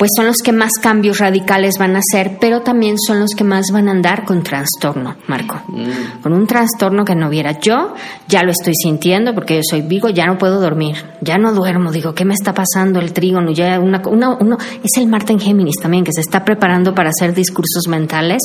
pues 0.00 0.12
son 0.16 0.24
los 0.24 0.38
que 0.38 0.52
más 0.52 0.72
cambios 0.80 1.18
radicales 1.18 1.74
van 1.78 1.94
a 1.94 1.98
hacer, 1.98 2.38
pero 2.40 2.62
también 2.62 2.96
son 2.98 3.20
los 3.20 3.32
que 3.36 3.44
más 3.44 3.66
van 3.70 3.86
a 3.86 3.90
andar 3.90 4.24
con 4.24 4.42
trastorno, 4.42 5.16
Marco. 5.26 5.60
Mm. 5.68 6.22
Con 6.22 6.32
un 6.32 6.46
trastorno 6.46 7.04
que 7.04 7.14
no 7.14 7.28
viera. 7.28 7.60
Yo 7.60 7.92
ya 8.26 8.42
lo 8.42 8.50
estoy 8.50 8.72
sintiendo 8.82 9.34
porque 9.34 9.56
yo 9.56 9.60
soy 9.62 9.82
Vigo, 9.82 10.08
ya 10.08 10.24
no 10.24 10.38
puedo 10.38 10.58
dormir, 10.58 10.96
ya 11.20 11.36
no 11.36 11.52
duermo. 11.52 11.92
Digo, 11.92 12.14
¿qué 12.14 12.24
me 12.24 12.32
está 12.32 12.54
pasando 12.54 12.98
el 12.98 13.12
trígono? 13.12 13.50
Ya 13.50 13.78
una, 13.78 14.00
uno, 14.08 14.56
es 14.82 14.96
el 14.96 15.06
Marte 15.06 15.34
en 15.34 15.40
Géminis 15.40 15.76
también, 15.76 16.02
que 16.02 16.14
se 16.14 16.22
está 16.22 16.46
preparando 16.46 16.94
para 16.94 17.10
hacer 17.10 17.34
discursos 17.34 17.86
mentales. 17.86 18.40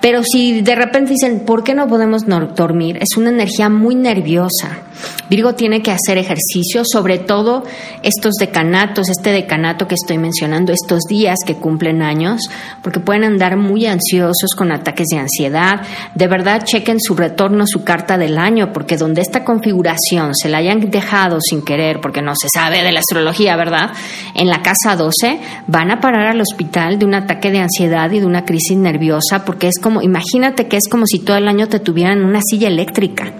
Pero 0.00 0.24
si 0.24 0.60
de 0.60 0.74
repente 0.74 1.12
dicen, 1.12 1.44
¿por 1.46 1.62
qué 1.62 1.72
no 1.72 1.86
podemos 1.86 2.24
dormir? 2.56 2.96
Es 2.96 3.16
una 3.16 3.30
energía 3.30 3.68
muy 3.68 3.94
nerviosa. 3.94 4.90
Virgo 5.28 5.54
tiene 5.54 5.82
que 5.82 5.92
hacer 5.92 6.18
ejercicio, 6.18 6.82
sobre 6.84 7.18
todo 7.18 7.62
estos 8.02 8.34
decanatos, 8.40 9.08
este 9.08 9.30
decanato 9.30 9.86
que 9.86 9.94
estoy 9.94 10.18
mencionando, 10.18 10.72
estos 10.82 11.00
días 11.08 11.38
que 11.44 11.56
cumplen 11.56 12.02
años, 12.02 12.42
porque 12.82 13.00
pueden 13.00 13.24
andar 13.24 13.56
muy 13.56 13.86
ansiosos 13.86 14.50
con 14.56 14.72
ataques 14.72 15.06
de 15.10 15.18
ansiedad. 15.18 15.82
De 16.14 16.26
verdad, 16.26 16.64
chequen 16.64 17.00
su 17.00 17.14
retorno, 17.14 17.66
su 17.66 17.84
carta 17.84 18.18
del 18.18 18.38
año, 18.38 18.72
porque 18.72 18.96
donde 18.96 19.20
esta 19.20 19.44
configuración 19.44 20.34
se 20.34 20.48
la 20.48 20.58
hayan 20.58 20.90
dejado 20.90 21.40
sin 21.40 21.62
querer, 21.62 22.00
porque 22.00 22.22
no 22.22 22.34
se 22.34 22.48
sabe 22.52 22.82
de 22.82 22.92
la 22.92 23.00
astrología, 23.00 23.56
¿verdad? 23.56 23.90
En 24.34 24.48
la 24.48 24.62
casa 24.62 24.96
12 24.96 25.40
van 25.66 25.90
a 25.90 26.00
parar 26.00 26.26
al 26.26 26.40
hospital 26.40 26.98
de 26.98 27.04
un 27.04 27.14
ataque 27.14 27.50
de 27.50 27.60
ansiedad 27.60 28.10
y 28.10 28.20
de 28.20 28.26
una 28.26 28.44
crisis 28.44 28.76
nerviosa, 28.76 29.44
porque 29.44 29.68
es 29.68 29.78
como, 29.78 30.02
imagínate 30.02 30.68
que 30.68 30.76
es 30.76 30.88
como 30.88 31.06
si 31.06 31.20
todo 31.20 31.36
el 31.36 31.48
año 31.48 31.68
te 31.68 31.80
tuvieran 31.80 32.24
una 32.24 32.40
silla 32.42 32.68
eléctrica. 32.68 33.32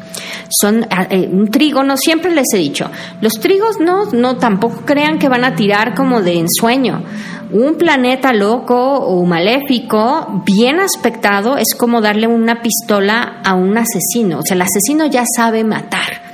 Son 0.48 0.86
ah, 0.90 1.06
eh, 1.10 1.28
un 1.30 1.50
trígono, 1.50 1.96
siempre 1.96 2.34
les 2.34 2.46
he 2.54 2.58
dicho, 2.58 2.90
los 3.20 3.34
trigos 3.34 3.78
no, 3.80 4.06
no 4.12 4.36
tampoco 4.36 4.82
crean 4.84 5.18
que 5.18 5.28
van 5.28 5.44
a 5.44 5.54
tirar 5.54 5.94
como 5.94 6.22
de 6.22 6.38
ensueño. 6.38 7.02
Un 7.52 7.76
planeta 7.76 8.32
loco 8.32 8.76
o 8.76 9.24
maléfico, 9.24 10.42
bien 10.46 10.78
aspectado, 10.78 11.56
es 11.56 11.74
como 11.76 12.00
darle 12.00 12.26
una 12.26 12.62
pistola 12.62 13.40
a 13.44 13.54
un 13.54 13.76
asesino. 13.76 14.38
O 14.38 14.42
sea, 14.42 14.54
el 14.54 14.62
asesino 14.62 15.06
ya 15.06 15.24
sabe 15.36 15.64
matar. 15.64 16.30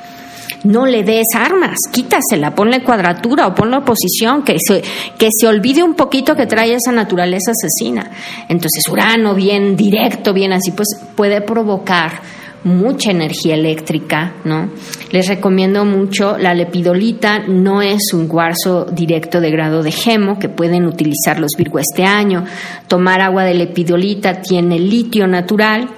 No 0.64 0.84
le 0.84 1.04
des 1.04 1.26
armas, 1.34 1.78
quítasela, 1.92 2.54
ponle 2.54 2.82
cuadratura 2.82 3.46
o 3.46 3.54
ponle 3.54 3.76
oposición, 3.76 4.42
que 4.42 4.56
se, 4.58 4.82
que 5.16 5.28
se 5.30 5.46
olvide 5.46 5.82
un 5.82 5.94
poquito 5.94 6.34
que 6.34 6.46
trae 6.46 6.74
esa 6.74 6.92
naturaleza 6.92 7.52
asesina. 7.52 8.10
Entonces, 8.48 8.82
Urano, 8.90 9.34
bien 9.34 9.76
directo, 9.76 10.32
bien 10.32 10.52
así, 10.52 10.72
pues 10.72 10.88
puede 11.14 11.40
provocar 11.40 12.20
mucha 12.66 13.12
energía 13.12 13.54
eléctrica, 13.54 14.34
¿no? 14.44 14.68
Les 15.12 15.28
recomiendo 15.28 15.84
mucho 15.84 16.36
la 16.36 16.52
lepidolita, 16.52 17.38
no 17.46 17.80
es 17.80 18.12
un 18.12 18.26
cuarzo 18.26 18.86
directo 18.86 19.40
de 19.40 19.52
grado 19.52 19.84
de 19.84 19.92
gemo 19.92 20.38
que 20.40 20.48
pueden 20.48 20.84
utilizar 20.84 21.38
los 21.38 21.52
Virgo 21.56 21.78
este 21.78 22.04
año. 22.04 22.44
Tomar 22.88 23.20
agua 23.20 23.44
de 23.44 23.54
lepidolita 23.54 24.42
tiene 24.42 24.80
litio 24.80 25.28
natural. 25.28 25.88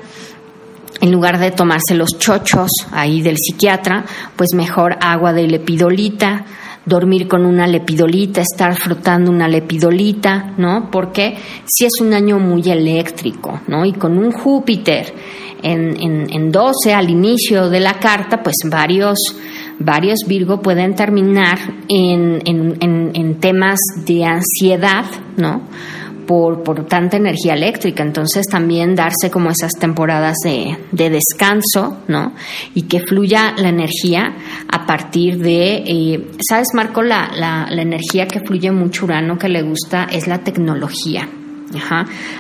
En 1.01 1.11
lugar 1.11 1.39
de 1.39 1.53
tomarse 1.53 1.95
los 1.95 2.19
chochos 2.19 2.71
ahí 2.93 3.23
del 3.23 3.37
psiquiatra, 3.39 4.05
pues 4.37 4.51
mejor 4.55 4.99
agua 5.01 5.33
de 5.33 5.47
lepidolita, 5.47 6.45
dormir 6.89 7.29
con 7.29 7.45
una 7.45 7.67
lepidolita, 7.67 8.41
estar 8.41 8.75
frotando 8.75 9.31
una 9.31 9.47
lepidolita, 9.47 10.55
¿no? 10.57 10.89
Porque 10.91 11.37
si 11.65 11.85
es 11.85 12.01
un 12.01 12.13
año 12.15 12.39
muy 12.39 12.63
eléctrico, 12.71 13.61
¿no? 13.69 13.85
Y 13.85 13.93
con 13.93 14.19
un 14.19 14.33
Júpiter 14.33 15.13
en, 15.63 16.27
en, 16.31 16.51
12 16.51 16.95
al 16.95 17.11
inicio 17.11 17.69
de 17.69 17.81
la 17.81 17.95
carta, 17.95 18.43
pues 18.43 18.57
varios, 18.65 19.19
varios 19.79 20.21
Virgo 20.27 20.61
pueden 20.61 20.95
terminar 20.95 21.59
en, 21.89 22.41
en 22.45 23.41
temas 23.41 23.79
de 24.07 24.25
ansiedad, 24.25 25.05
¿no? 25.37 25.63
Por, 26.29 26.63
por, 26.63 26.85
tanta 26.85 27.17
energía 27.17 27.55
eléctrica. 27.55 28.03
Entonces 28.03 28.47
también 28.47 28.95
darse 28.95 29.31
como 29.31 29.49
esas 29.49 29.73
temporadas 29.73 30.37
de, 30.45 30.77
de 30.93 31.09
descanso, 31.09 32.03
¿no? 32.07 32.35
Y 32.75 32.83
que 32.83 33.01
fluya 33.01 33.55
la 33.57 33.71
energía 33.71 34.37
a 34.71 34.87
partir 34.87 35.39
de, 35.39 35.83
eh, 35.87 36.27
¿sabes, 36.47 36.69
Marco? 36.75 37.03
La, 37.03 37.31
la, 37.35 37.67
la 37.71 37.81
energía 37.81 38.29
que 38.29 38.41
fluye 38.41 38.71
mucho 38.71 39.07
Urano 39.07 39.39
que 39.39 39.49
le 39.49 39.63
gusta 39.63 40.07
es 40.13 40.27
la 40.27 40.41
tecnología. 40.41 41.27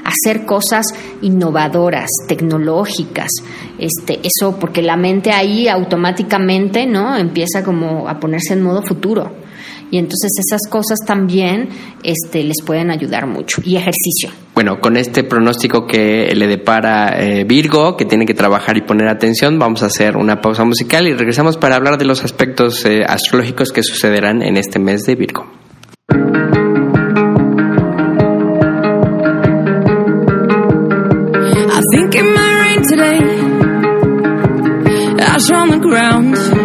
Hacer 0.04 0.46
cosas 0.46 0.86
innovadoras, 1.22 2.08
tecnológicas, 2.26 3.30
este, 3.78 4.20
eso 4.22 4.58
porque 4.58 4.82
la 4.82 4.96
mente 4.96 5.32
ahí 5.32 5.68
automáticamente, 5.68 6.86
¿no? 6.86 7.16
Empieza 7.16 7.62
como 7.62 8.08
a 8.08 8.18
ponerse 8.18 8.54
en 8.54 8.62
modo 8.62 8.82
futuro. 8.82 9.47
Y 9.90 9.98
entonces 9.98 10.30
esas 10.38 10.60
cosas 10.70 10.98
también 11.06 11.68
este, 12.02 12.42
les 12.44 12.62
pueden 12.64 12.90
ayudar 12.90 13.26
mucho. 13.26 13.62
Y 13.64 13.76
ejercicio. 13.76 14.30
Bueno, 14.54 14.80
con 14.80 14.96
este 14.96 15.24
pronóstico 15.24 15.86
que 15.86 16.34
le 16.34 16.46
depara 16.46 17.18
eh, 17.20 17.44
Virgo, 17.44 17.96
que 17.96 18.04
tiene 18.04 18.26
que 18.26 18.34
trabajar 18.34 18.76
y 18.76 18.82
poner 18.82 19.08
atención, 19.08 19.58
vamos 19.58 19.82
a 19.82 19.86
hacer 19.86 20.16
una 20.16 20.40
pausa 20.40 20.64
musical 20.64 21.06
y 21.06 21.14
regresamos 21.14 21.56
para 21.56 21.76
hablar 21.76 21.98
de 21.98 22.04
los 22.04 22.24
aspectos 22.24 22.84
eh, 22.84 23.02
astrológicos 23.06 23.72
que 23.72 23.82
sucederán 23.82 24.42
en 24.42 24.56
este 24.56 24.78
mes 24.78 25.02
de 25.02 25.14
Virgo. 25.14 25.46
think 31.92 32.14
it 32.14 32.22
might 32.22 32.54
rain 32.62 32.82
today. 32.88 33.20
Ash 35.24 35.50
on 35.50 35.68
the 35.70 35.78
ground. 35.78 36.57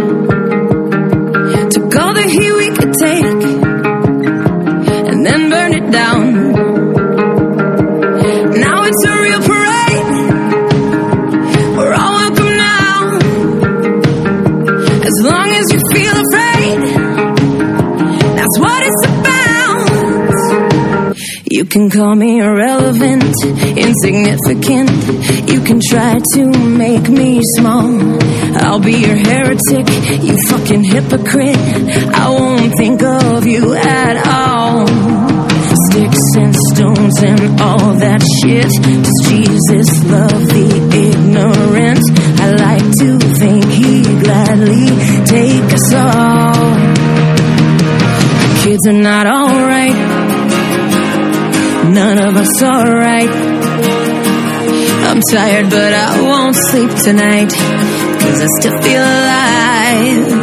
You 21.63 21.69
can 21.69 21.89
call 21.89 22.13
me 22.13 22.39
irrelevant, 22.39 23.23
insignificant. 23.41 24.89
You 25.49 25.61
can 25.61 25.79
try 25.79 26.19
to 26.33 26.45
make 26.45 27.07
me 27.07 27.39
small. 27.55 27.87
I'll 28.57 28.81
be 28.81 28.91
your 28.91 29.15
heretic, 29.15 29.87
you 30.21 30.35
fucking 30.49 30.83
hypocrite. 30.83 31.55
I 31.55 32.27
won't 32.27 32.75
think 32.75 33.01
of 33.01 33.47
you 33.47 33.75
at 33.75 34.27
all. 34.27 34.87
Sticks 35.87 36.35
and 36.35 36.53
stones 36.73 37.23
and 37.23 37.61
all 37.61 37.93
that 37.93 38.21
shit. 38.43 38.67
Does 39.01 39.19
Jesus 39.29 40.03
love 40.11 40.45
the 40.45 40.67
ignorant? 40.91 42.03
I 42.41 42.51
like 42.59 42.91
to 42.97 43.19
think 43.39 43.63
he'd 43.71 44.21
gladly 44.21 44.87
take 45.27 45.71
us 45.71 45.93
all. 45.93 46.75
Kids 48.65 48.85
are 48.85 49.01
not 49.01 49.27
alright 49.27 50.32
none 51.83 52.17
of 52.17 52.35
us 52.35 52.63
alright. 52.63 53.29
I'm 55.05 55.21
tired, 55.31 55.69
but 55.69 55.93
I 55.93 56.21
won't 56.21 56.55
sleep 56.55 56.89
tonight, 57.03 57.51
cause 57.51 58.41
I 58.41 58.47
still 58.59 58.81
feel 58.81 59.01
alive. 59.01 60.42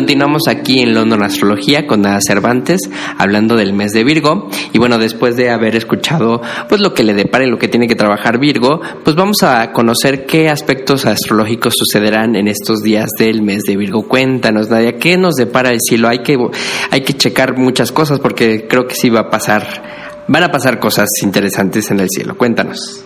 Continuamos 0.00 0.48
aquí 0.48 0.80
en 0.80 0.94
London 0.94 1.22
Astrología 1.22 1.86
con 1.86 2.02
Nada 2.02 2.20
Cervantes, 2.20 2.80
hablando 3.18 3.56
del 3.56 3.72
mes 3.72 3.92
de 3.92 4.04
Virgo. 4.04 4.48
Y 4.72 4.78
bueno, 4.78 4.98
después 4.98 5.36
de 5.36 5.50
haber 5.50 5.76
escuchado 5.76 6.40
pues 6.68 6.80
lo 6.80 6.94
que 6.94 7.04
le 7.04 7.14
depara 7.14 7.44
y 7.44 7.50
lo 7.50 7.58
que 7.58 7.68
tiene 7.68 7.86
que 7.86 7.96
trabajar 7.96 8.38
Virgo, 8.38 8.80
pues 9.04 9.16
vamos 9.16 9.42
a 9.42 9.72
conocer 9.72 10.26
qué 10.26 10.48
aspectos 10.48 11.06
astrológicos 11.06 11.74
sucederán 11.76 12.36
en 12.36 12.48
estos 12.48 12.82
días 12.82 13.10
del 13.18 13.42
mes 13.42 13.62
de 13.64 13.76
Virgo. 13.76 14.08
Cuéntanos, 14.08 14.70
Nadia, 14.70 14.96
¿qué 14.96 15.16
nos 15.16 15.34
depara 15.34 15.70
el 15.70 15.80
cielo? 15.80 16.08
Hay 16.08 16.22
que, 16.22 16.36
hay 16.90 17.02
que 17.02 17.12
checar 17.14 17.58
muchas 17.58 17.92
cosas 17.92 18.20
porque 18.20 18.66
creo 18.68 18.86
que 18.86 18.94
sí 18.94 19.10
va 19.10 19.20
a 19.20 19.30
pasar, 19.30 19.99
van 20.30 20.44
a 20.44 20.48
pasar 20.48 20.78
cosas 20.78 21.08
interesantes 21.22 21.90
en 21.90 21.98
el 21.98 22.08
cielo. 22.08 22.36
Cuéntanos. 22.36 23.04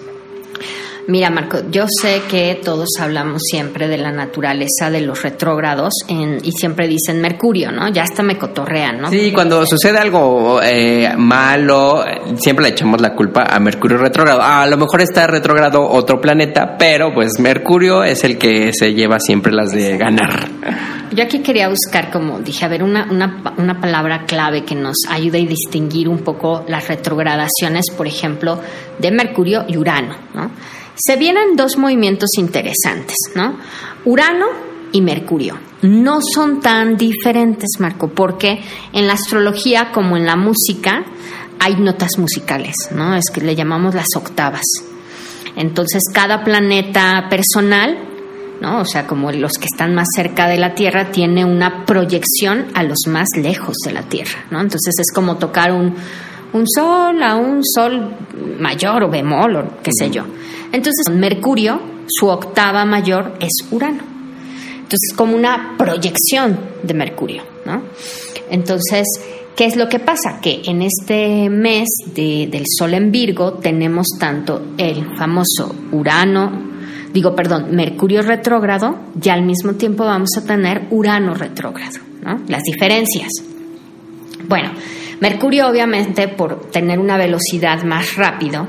Mira, 1.06 1.28
Marco, 1.28 1.58
yo 1.70 1.84
sé 2.00 2.22
que 2.30 2.60
todos 2.62 2.88
hablamos 2.98 3.42
siempre 3.44 3.88
de 3.88 3.98
la 3.98 4.10
naturaleza 4.10 4.90
de 4.90 5.02
los 5.02 5.22
retrógrados 5.22 5.92
y 6.08 6.52
siempre 6.52 6.88
dicen 6.88 7.20
Mercurio, 7.20 7.70
¿no? 7.70 7.88
Ya 7.92 8.02
hasta 8.04 8.22
me 8.22 8.38
cotorrean, 8.38 9.02
¿no? 9.02 9.10
Sí, 9.10 9.30
cuando 9.32 9.66
sucede 9.66 9.98
algo 9.98 10.62
eh, 10.62 11.12
malo, 11.16 12.04
siempre 12.37 12.64
le 12.64 12.70
echamos 12.70 13.02
la 13.02 13.14
culpa 13.14 13.44
a 13.50 13.60
Mercurio 13.60 13.98
retrógrado. 13.98 14.40
Ah, 14.42 14.62
a 14.62 14.66
lo 14.66 14.78
mejor 14.78 15.02
está 15.02 15.26
retrógrado 15.26 15.87
otro 15.87 16.20
planeta, 16.20 16.76
pero 16.78 17.12
pues 17.12 17.38
Mercurio 17.38 18.02
es 18.02 18.24
el 18.24 18.38
que 18.38 18.70
se 18.72 18.94
lleva 18.94 19.18
siempre 19.20 19.52
las 19.52 19.72
de 19.72 19.98
ganar. 19.98 20.48
Yo 21.14 21.22
aquí 21.22 21.40
quería 21.40 21.68
buscar, 21.68 22.11
como 22.11 22.40
dije, 22.40 22.64
a 22.64 22.68
ver, 22.68 22.83
una, 22.83 23.07
una, 23.11 23.55
una 23.57 23.81
palabra 23.81 24.24
clave 24.27 24.64
que 24.64 24.74
nos 24.74 24.96
ayude 25.09 25.42
a 25.42 25.46
distinguir 25.46 26.09
un 26.09 26.18
poco 26.18 26.64
las 26.66 26.88
retrogradaciones, 26.88 27.87
por 27.96 28.07
ejemplo, 28.07 28.61
de 28.98 29.11
Mercurio 29.12 29.64
y 29.68 29.77
Urano, 29.77 30.16
¿no? 30.35 30.50
Se 30.96 31.16
vienen 31.16 31.57
dos 31.57 31.77
movimientos 31.77 32.31
interesantes, 32.38 33.16
¿no? 33.35 33.59
Urano 34.05 34.46
y 34.92 35.00
Mercurio. 35.03 35.59
No 35.83 36.20
son 36.20 36.61
tan 36.61 36.96
diferentes, 36.96 37.68
Marco, 37.79 38.09
porque 38.09 38.61
en 38.92 39.07
la 39.07 39.14
astrología 39.14 39.90
como 39.92 40.16
en 40.16 40.27
la 40.27 40.37
música 40.37 41.05
hay 41.61 41.77
notas 41.77 42.18
musicales, 42.18 42.74
¿no? 42.92 43.14
Es 43.14 43.31
que 43.33 43.40
le 43.40 43.55
llamamos 43.55 43.94
las 43.94 44.09
octavas. 44.16 44.64
Entonces, 45.57 46.03
cada 46.12 46.42
planeta 46.42 47.27
personal, 47.29 48.13
¿no? 48.60 48.80
O 48.80 48.84
sea, 48.84 49.06
como 49.06 49.30
los 49.32 49.52
que 49.52 49.66
están 49.66 49.94
más 49.94 50.08
cerca 50.14 50.48
de 50.48 50.58
la 50.58 50.74
Tierra, 50.74 51.10
tiene 51.10 51.44
una 51.44 51.84
proyección 51.84 52.66
a 52.74 52.82
los 52.82 52.98
más 53.08 53.28
lejos 53.36 53.76
de 53.84 53.92
la 53.92 54.02
Tierra, 54.02 54.44
¿no? 54.50 54.60
Entonces, 54.60 54.94
es 54.98 55.12
como 55.14 55.36
tocar 55.36 55.72
un, 55.72 55.94
un 56.52 56.64
sol 56.68 57.22
a 57.22 57.36
un 57.36 57.64
sol 57.64 58.14
mayor 58.58 59.04
o 59.04 59.10
bemol 59.10 59.56
o 59.56 59.64
qué 59.82 59.90
sé 59.92 60.10
yo. 60.10 60.24
Entonces, 60.72 61.08
Mercurio, 61.10 61.80
su 62.08 62.28
octava 62.28 62.84
mayor 62.84 63.34
es 63.40 63.52
Urano. 63.70 64.02
Entonces, 64.74 65.14
como 65.16 65.34
una 65.34 65.74
proyección 65.78 66.58
de 66.82 66.94
Mercurio, 66.94 67.42
¿no? 67.64 67.82
Entonces, 68.50 69.06
¿qué 69.56 69.64
es 69.64 69.76
lo 69.76 69.88
que 69.88 69.98
pasa? 69.98 70.40
Que 70.40 70.62
en 70.66 70.82
este 70.82 71.48
mes 71.48 71.88
del 72.14 72.64
Sol 72.78 72.94
en 72.94 73.10
Virgo 73.10 73.54
tenemos 73.54 74.06
tanto 74.18 74.62
el 74.76 75.16
famoso 75.16 75.74
Urano 75.92 76.73
digo, 77.14 77.35
perdón, 77.37 77.68
Mercurio 77.70 78.22
retrógrado, 78.22 78.98
y 79.22 79.29
al 79.29 79.44
mismo 79.44 79.74
tiempo 79.74 80.05
vamos 80.05 80.31
a 80.37 80.44
tener 80.44 80.88
Urano 80.90 81.33
retrógrado, 81.33 82.00
¿no? 82.22 82.40
Las 82.48 82.64
diferencias. 82.64 83.31
Bueno, 84.48 84.72
Mercurio 85.20 85.68
obviamente 85.68 86.27
por 86.27 86.70
tener 86.70 86.98
una 86.98 87.16
velocidad 87.16 87.85
más 87.85 88.16
rápido, 88.16 88.66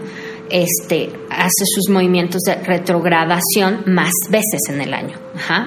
este, 0.49 1.09
hace 1.31 1.65
sus 1.65 1.89
movimientos 1.89 2.43
de 2.43 2.55
retrogradación 2.55 3.81
más 3.87 4.11
veces 4.29 4.61
en 4.69 4.79
el 4.79 4.93
año. 4.93 5.17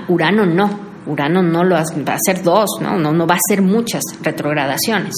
Urano 0.07 0.47
no. 0.47 0.89
Urano 1.07 1.43
no 1.43 1.65
lo 1.65 1.75
va 1.75 1.81
a 1.81 2.15
hacer 2.15 2.45
dos, 2.45 2.71
¿no? 2.81 2.97
¿no? 2.97 3.13
No 3.13 3.27
va 3.27 3.35
a 3.35 3.39
hacer 3.39 3.61
muchas 3.61 4.03
retrogradaciones. 4.23 5.15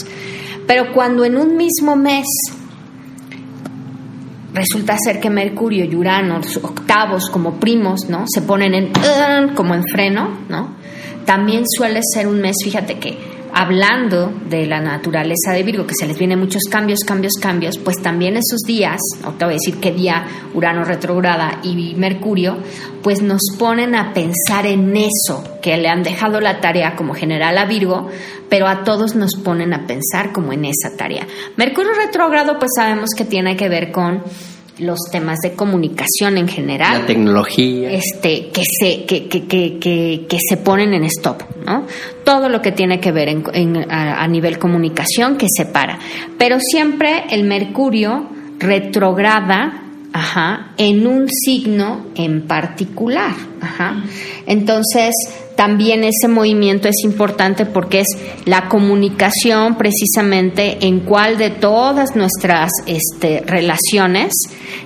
Pero 0.66 0.92
cuando 0.94 1.24
en 1.26 1.36
un 1.36 1.56
mismo 1.58 1.94
mes 1.94 2.26
resulta 4.52 4.96
ser 5.02 5.20
que 5.20 5.30
Mercurio 5.30 5.84
y 5.84 5.94
Urano, 5.94 6.40
octavos 6.62 7.30
como 7.30 7.54
primos, 7.54 8.08
¿no? 8.08 8.24
Se 8.28 8.42
ponen 8.42 8.74
en 8.74 8.92
como 9.54 9.74
en 9.74 9.84
freno, 9.84 10.38
¿no? 10.48 10.79
También 11.30 11.62
suele 11.64 12.00
ser 12.12 12.26
un 12.26 12.40
mes, 12.40 12.56
fíjate 12.60 12.98
que 12.98 13.16
hablando 13.54 14.32
de 14.48 14.66
la 14.66 14.80
naturaleza 14.80 15.52
de 15.52 15.62
Virgo, 15.62 15.86
que 15.86 15.94
se 15.94 16.08
les 16.08 16.18
vienen 16.18 16.40
muchos 16.40 16.64
cambios, 16.68 17.04
cambios, 17.06 17.34
cambios, 17.40 17.78
pues 17.78 18.02
también 18.02 18.36
esos 18.36 18.62
días, 18.66 18.98
no 19.22 19.34
te 19.34 19.44
voy 19.44 19.54
a 19.54 19.58
decir 19.58 19.76
qué 19.78 19.92
día 19.92 20.26
Urano 20.54 20.82
retrograda 20.82 21.60
y 21.62 21.94
Mercurio, 21.94 22.56
pues 23.04 23.22
nos 23.22 23.42
ponen 23.60 23.94
a 23.94 24.12
pensar 24.12 24.66
en 24.66 24.96
eso, 24.96 25.44
que 25.62 25.76
le 25.76 25.88
han 25.88 26.02
dejado 26.02 26.40
la 26.40 26.60
tarea 26.60 26.96
como 26.96 27.14
general 27.14 27.58
a 27.58 27.64
Virgo, 27.64 28.08
pero 28.48 28.66
a 28.66 28.82
todos 28.82 29.14
nos 29.14 29.36
ponen 29.36 29.72
a 29.72 29.86
pensar 29.86 30.32
como 30.32 30.52
en 30.52 30.64
esa 30.64 30.96
tarea. 30.96 31.28
Mercurio 31.56 31.92
retrógrado, 31.94 32.58
pues 32.58 32.72
sabemos 32.74 33.10
que 33.16 33.24
tiene 33.24 33.56
que 33.56 33.68
ver 33.68 33.92
con 33.92 34.24
los 34.80 34.98
temas 35.10 35.38
de 35.40 35.52
comunicación 35.52 36.38
en 36.38 36.48
general. 36.48 37.00
La 37.00 37.06
tecnología. 37.06 37.90
Este, 37.90 38.48
que 38.48 38.64
se, 38.64 39.04
que, 39.04 39.28
que, 39.28 39.46
que, 39.46 40.26
que 40.28 40.38
se 40.48 40.56
ponen 40.56 40.94
en 40.94 41.04
stop, 41.04 41.42
¿no? 41.64 41.86
Todo 42.24 42.48
lo 42.48 42.60
que 42.60 42.72
tiene 42.72 43.00
que 43.00 43.12
ver 43.12 43.28
en, 43.28 43.90
a, 43.90 44.22
a, 44.22 44.28
nivel 44.28 44.58
comunicación 44.58 45.36
que 45.36 45.46
se 45.54 45.66
para. 45.66 45.98
Pero 46.38 46.58
siempre 46.60 47.24
el 47.30 47.44
Mercurio 47.44 48.28
retrograda 48.58 49.84
ajá, 50.12 50.72
en 50.76 51.06
un 51.06 51.28
signo 51.28 52.06
en 52.14 52.46
particular. 52.46 53.32
Ajá. 53.60 54.02
Entonces, 54.46 55.14
también 55.60 56.04
ese 56.04 56.26
movimiento 56.26 56.88
es 56.88 57.04
importante 57.04 57.66
porque 57.66 58.00
es 58.00 58.06
la 58.46 58.70
comunicación 58.70 59.76
precisamente 59.76 60.86
en 60.86 61.00
cuál 61.00 61.36
de 61.36 61.50
todas 61.50 62.16
nuestras 62.16 62.70
este, 62.86 63.42
relaciones 63.44 64.32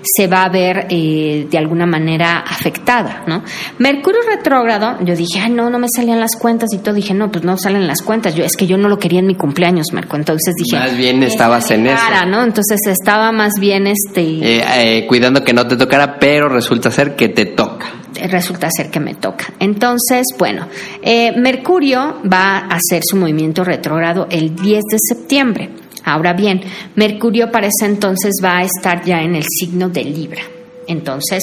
se 0.03 0.27
va 0.27 0.43
a 0.43 0.49
ver 0.49 0.89
eh, 0.91 1.47
de 1.49 1.59
alguna 1.59 1.87
manera 1.87 2.41
afectada, 2.41 3.23
¿no? 3.29 3.45
Mercurio 3.79 4.19
retrógrado, 4.29 4.99
yo 5.05 5.15
dije, 5.15 5.39
ay, 5.39 5.53
no, 5.53 5.71
no 5.71 5.79
me 5.79 5.87
salían 5.95 6.19
las 6.19 6.35
cuentas 6.35 6.71
y 6.73 6.79
todo, 6.79 6.97
dije, 6.97 7.15
no, 7.15 7.31
pues 7.31 7.45
no 7.45 7.57
salen 7.57 7.87
las 7.87 8.03
cuentas, 8.03 8.35
yo 8.35 8.43
es 8.43 8.57
que 8.57 8.67
yo 8.67 8.77
no 8.77 8.89
lo 8.89 8.99
quería 8.99 9.21
en 9.21 9.29
mi 9.29 9.37
cumpleaños, 9.37 9.93
Mercurio, 9.93 10.23
entonces 10.23 10.55
dije... 10.57 10.77
Más 10.77 10.97
bien 10.97 11.23
estabas 11.23 11.71
en 11.71 11.87
eso. 11.87 12.03
¿no? 12.27 12.43
Entonces 12.43 12.81
estaba 12.89 13.31
más 13.31 13.53
bien 13.61 13.87
este... 13.87 14.23
Eh, 14.23 14.65
eh, 14.77 15.07
cuidando 15.07 15.45
que 15.45 15.53
no 15.53 15.69
te 15.69 15.77
tocara, 15.77 16.19
pero 16.19 16.49
resulta 16.49 16.91
ser 16.91 17.15
que 17.15 17.29
te 17.29 17.47
toca 17.47 18.04
resulta 18.15 18.69
ser 18.71 18.91
que 18.91 19.01
me 19.01 19.15
toca. 19.15 19.53
Entonces, 19.59 20.27
bueno, 20.39 20.69
eh, 21.03 21.33
Mercurio 21.37 22.21
va 22.31 22.59
a 22.59 22.77
hacer 22.77 23.03
su 23.05 23.17
movimiento 23.17 23.65
retrógrado 23.65 24.27
el 24.31 24.55
10 24.55 24.83
de 24.91 24.99
septiembre. 24.99 25.71
Ahora 26.05 26.33
bien, 26.33 26.61
Mercurio 26.95 27.51
para 27.51 27.69
ese 27.69 27.87
entonces 27.87 28.35
va 28.43 28.59
a 28.59 28.65
estar 28.65 29.05
ya 29.05 29.23
en 29.23 29.35
el 29.35 29.45
signo 29.45 29.89
de 29.89 30.05
Libra. 30.05 30.43
Entonces, 30.87 31.43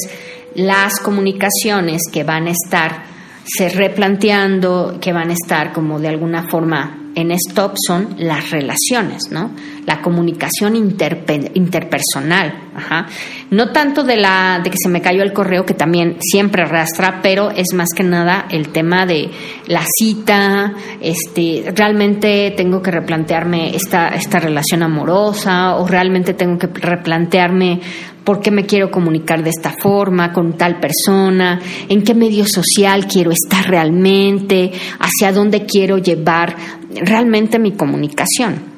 las 0.55 0.99
comunicaciones 0.99 2.01
que 2.11 2.23
van 2.23 2.47
a 2.47 2.51
estar 2.51 3.10
se 3.43 3.69
replanteando, 3.69 4.97
que 5.01 5.13
van 5.13 5.29
a 5.29 5.33
estar 5.33 5.73
como 5.73 5.99
de 5.99 6.07
alguna 6.07 6.43
forma 6.49 7.01
en 7.15 7.31
stop 7.31 7.75
son 7.85 8.15
las 8.17 8.51
relaciones, 8.51 9.23
¿no? 9.31 9.51
La 9.85 10.01
comunicación 10.01 10.75
interpersonal, 10.75 12.69
ajá. 12.75 13.07
No 13.49 13.71
tanto 13.71 14.03
de 14.03 14.17
la 14.17 14.61
de 14.63 14.69
que 14.69 14.77
se 14.81 14.89
me 14.89 15.01
cayó 15.01 15.23
el 15.23 15.33
correo 15.33 15.65
que 15.65 15.73
también 15.73 16.17
siempre 16.21 16.63
arrastra, 16.63 17.19
pero 17.21 17.51
es 17.51 17.73
más 17.73 17.89
que 17.95 18.03
nada 18.03 18.45
el 18.49 18.69
tema 18.69 19.05
de 19.05 19.29
la 19.67 19.83
cita, 19.97 20.73
este, 21.01 21.73
realmente 21.75 22.53
tengo 22.55 22.81
que 22.81 22.91
replantearme 22.91 23.75
esta 23.75 24.09
esta 24.09 24.39
relación 24.39 24.83
amorosa 24.83 25.75
o 25.75 25.87
realmente 25.87 26.33
tengo 26.33 26.57
que 26.57 26.67
replantearme 26.67 27.81
por 28.23 28.39
qué 28.39 28.51
me 28.51 28.65
quiero 28.65 28.91
comunicar 28.91 29.43
de 29.43 29.49
esta 29.49 29.71
forma 29.71 30.31
con 30.31 30.53
tal 30.57 30.79
persona, 30.79 31.59
en 31.89 32.03
qué 32.03 32.13
medio 32.13 32.45
social 32.45 33.07
quiero 33.07 33.31
estar 33.31 33.67
realmente, 33.67 34.71
hacia 34.99 35.31
dónde 35.31 35.65
quiero 35.65 35.97
llevar 35.97 36.55
realmente 36.93 37.59
mi 37.59 37.71
comunicación. 37.71 38.71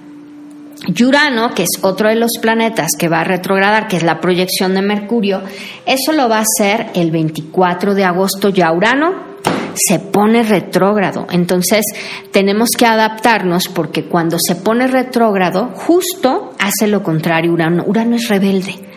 Urano, 1.02 1.54
que 1.54 1.64
es 1.64 1.80
otro 1.82 2.10
de 2.10 2.16
los 2.16 2.32
planetas 2.42 2.92
que 2.98 3.08
va 3.08 3.22
a 3.22 3.24
retrogradar, 3.24 3.88
que 3.88 3.98
es 3.98 4.04
la 4.04 4.20
proyección 4.20 4.74
de 4.74 4.82
Mercurio, 4.82 5.42
eso 5.86 6.12
lo 6.12 6.28
va 6.28 6.40
a 6.40 6.44
hacer 6.44 6.88
el 6.94 7.12
24 7.12 7.96
de 7.96 8.04
agosto 8.04 8.50
ya 8.50 8.72
Urano 8.72 9.34
se 9.76 10.00
pone 10.00 10.44
retrógrado. 10.44 11.26
Entonces 11.32 11.84
tenemos 12.32 12.72
que 12.78 12.86
adaptarnos 12.86 13.70
porque 13.70 14.06
cuando 14.06 14.38
se 14.40 14.56
pone 14.56 14.88
retrógrado, 14.88 15.72
justo 15.74 16.52
hace 16.60 16.88
lo 16.88 17.02
contrario 17.02 17.54
Urano. 17.54 17.84
Urano 17.88 18.16
es 18.16 18.28
rebelde 18.28 18.93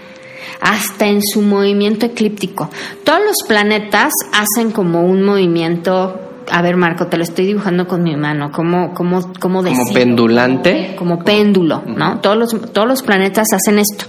hasta 0.61 1.07
en 1.07 1.21
su 1.23 1.43
movimiento 1.43 2.07
eclíptico. 2.07 2.71
Todos 3.05 3.21
los 3.25 3.37
planetas 3.47 4.13
hacen 4.33 4.71
como 4.71 5.03
un 5.03 5.23
movimiento 5.23 6.21
a 6.49 6.63
ver, 6.63 6.77
Marco, 6.77 7.09
te 7.09 7.17
lo 7.17 7.25
estoy 7.25 7.47
dibujando 7.47 7.89
con 7.89 8.05
mi 8.05 8.15
mano. 8.17 8.53
¿Cómo, 8.53 8.95
cómo, 8.95 9.33
cómo 9.41 9.65
decir? 9.65 9.79
Como 9.79 9.95
pendulante. 9.95 10.95
Como, 10.97 11.19
péndulo, 11.25 11.83
¿no? 11.87 12.21
Todos 12.21 12.37
los, 12.37 12.73
todos 12.73 12.87
los 12.87 13.03
planetas 13.03 13.49
hacen 13.53 13.81
esto. 13.81 14.05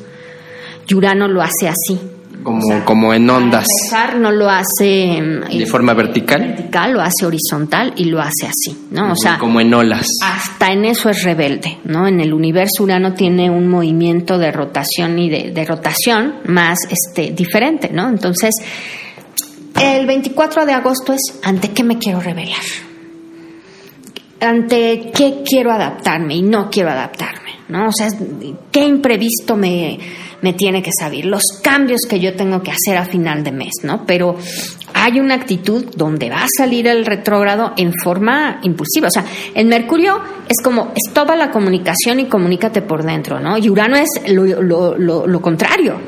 Y 0.88 0.94
Urano 0.94 1.28
lo 1.28 1.42
hace 1.42 1.68
así. 1.68 2.00
Como, 2.48 2.86
como 2.86 3.14
en 3.14 3.30
ondas. 3.30 3.68
no 4.16 4.32
lo 4.32 4.50
hace 4.50 5.22
de 5.52 5.66
forma 5.66 5.94
vertical. 5.94 6.40
Vertical, 6.40 6.94
lo 6.94 7.02
hace 7.02 7.26
horizontal 7.26 7.92
y 7.98 8.06
lo 8.06 8.22
hace 8.22 8.48
así, 8.48 8.88
¿no? 8.90 9.12
O 9.12 9.16
sea, 9.18 9.38
como 9.38 9.60
en 9.60 9.74
olas. 9.74 10.08
Hasta 10.24 10.72
en 10.72 10.86
eso 10.86 11.10
es 11.10 11.24
rebelde, 11.24 11.80
¿no? 11.84 12.08
En 12.08 12.22
el 12.22 12.34
universo 12.34 12.84
Urano 12.84 13.16
tiene 13.16 13.50
un 13.50 13.68
movimiento 13.68 14.38
de 14.38 14.54
rotación 14.54 15.20
y 15.20 15.30
de, 15.30 15.52
de 15.52 15.66
rotación 15.66 16.36
más 16.46 16.78
este 16.90 17.32
diferente, 17.32 17.90
¿no? 17.92 18.08
Entonces, 18.08 18.56
el 19.78 20.08
24 20.08 20.66
de 20.66 20.72
agosto 20.72 21.12
es 21.12 21.42
ante 21.44 21.72
qué 21.72 21.84
me 21.84 21.98
quiero 21.98 22.22
revelar. 22.22 22.64
Ante 24.40 25.12
qué 25.14 25.44
quiero 25.46 25.74
adaptarme 25.74 26.36
y 26.36 26.44
no 26.44 26.70
quiero 26.70 26.92
adaptarme, 26.92 27.56
¿no? 27.68 27.90
O 27.90 27.92
sea, 27.92 28.08
qué 28.72 28.86
imprevisto 28.86 29.58
me 29.58 30.00
me 30.48 30.54
tiene 30.54 30.82
que 30.82 30.92
saber, 30.98 31.26
los 31.26 31.44
cambios 31.62 32.00
que 32.08 32.22
yo 32.22 32.34
tengo 32.34 32.64
que 32.64 32.72
hacer 32.72 32.96
a 32.96 33.04
final 33.04 33.44
de 33.44 33.52
mes, 33.52 33.74
¿no? 33.84 34.06
Pero 34.06 34.38
hay 34.94 35.20
una 35.20 35.36
actitud 35.36 35.84
donde 35.94 36.30
va 36.30 36.44
a 36.44 36.48
salir 36.58 36.88
el 36.88 37.06
retrógrado 37.06 37.74
en 37.76 37.92
forma 38.02 38.60
impulsiva. 38.64 39.10
O 39.10 39.12
sea, 39.12 39.26
en 39.54 39.68
Mercurio 39.68 40.22
es 40.48 40.64
como, 40.64 40.94
es 40.96 41.14
toda 41.14 41.36
la 41.36 41.52
comunicación 41.52 42.22
y 42.22 42.28
comunícate 42.28 42.82
por 42.82 43.04
dentro, 43.04 43.42
¿no? 43.42 43.58
Y 43.58 43.70
Urano 43.70 43.98
es 43.98 44.08
lo, 44.30 45.42
contrario. 45.42 46.00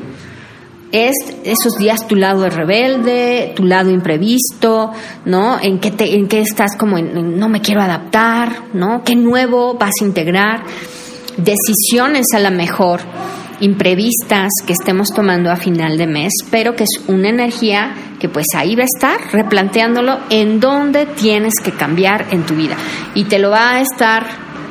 Es 0.90 1.12
esos 1.44 1.74
días 1.78 2.08
tu 2.08 2.16
lado 2.16 2.46
es 2.46 2.54
rebelde, 2.54 3.52
tu 3.54 3.64
lado 3.64 3.90
imprevisto, 3.90 4.90
¿no? 5.26 5.60
En 5.60 5.80
qué, 5.80 5.90
te, 5.90 6.14
en 6.14 6.28
qué 6.28 6.40
estás 6.40 6.76
como 6.78 6.96
en, 6.96 7.38
no 7.38 7.50
me 7.50 7.60
quiero 7.60 7.82
adaptar, 7.82 8.62
¿no? 8.72 9.02
¿Qué 9.04 9.16
nuevo 9.16 9.74
vas 9.74 9.92
a 10.00 10.04
integrar? 10.04 10.62
Decisiones 11.36 12.28
a 12.34 12.38
la 12.38 12.50
mejor 12.50 13.00
imprevistas 13.60 14.50
que 14.66 14.72
estemos 14.72 15.08
tomando 15.10 15.50
a 15.50 15.56
final 15.56 15.96
de 15.96 16.06
mes, 16.06 16.32
pero 16.50 16.74
que 16.74 16.84
es 16.84 17.00
una 17.08 17.28
energía 17.28 17.94
que 18.18 18.28
pues 18.28 18.46
ahí 18.56 18.74
va 18.74 18.82
a 18.82 18.86
estar 18.86 19.32
replanteándolo 19.32 20.18
en 20.30 20.60
dónde 20.60 21.06
tienes 21.06 21.54
que 21.62 21.72
cambiar 21.72 22.26
en 22.30 22.44
tu 22.44 22.54
vida. 22.54 22.76
Y 23.14 23.24
te 23.24 23.38
lo 23.38 23.50
va 23.50 23.72
a 23.72 23.80
estar 23.80 24.26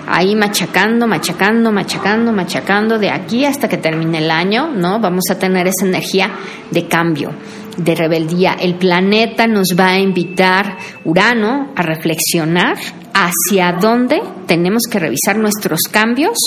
ahí 0.08 0.36
machacando, 0.36 1.08
machacando, 1.08 1.72
machacando, 1.72 2.32
machacando 2.32 2.98
de 2.98 3.12
aquí 3.12 3.46
hasta 3.46 3.70
que 3.70 3.78
termine 3.78 4.18
el 4.18 4.32
año, 4.32 4.70
¿no? 4.70 5.00
Vamos 5.00 5.26
a 5.30 5.38
tener 5.38 5.68
esa 5.68 5.86
energía 5.86 6.32
de 6.72 6.88
cambio, 6.88 7.32
de 7.78 7.96
rebeldía. 7.96 8.56
El 8.60 8.76
planeta 8.76 9.46
nos 9.46 9.76
va 9.80 9.90
a 9.90 10.00
invitar, 10.00 10.78
Urano, 11.06 11.74
a 11.76 11.82
reflexionar 11.84 12.78
hacia 13.20 13.74
dónde 13.74 14.22
tenemos 14.48 14.84
que 14.90 15.00
revisar 15.00 15.38
nuestros 15.38 15.82
cambios 15.92 16.38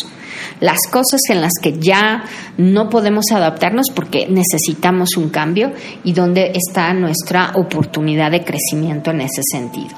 las 0.61 0.79
cosas 0.91 1.21
en 1.29 1.41
las 1.41 1.53
que 1.61 1.79
ya 1.79 2.25
no 2.57 2.89
podemos 2.89 3.27
adaptarnos 3.31 3.91
porque 3.95 4.27
necesitamos 4.27 5.17
un 5.17 5.29
cambio 5.29 5.73
y 6.05 6.13
dónde 6.13 6.53
está 6.55 6.95
nuestra 6.95 7.53
oportunidad 7.57 8.31
de 8.31 8.45
crecimiento 8.45 9.11
en 9.11 9.23
ese 9.23 9.43
sentido. 9.51 9.95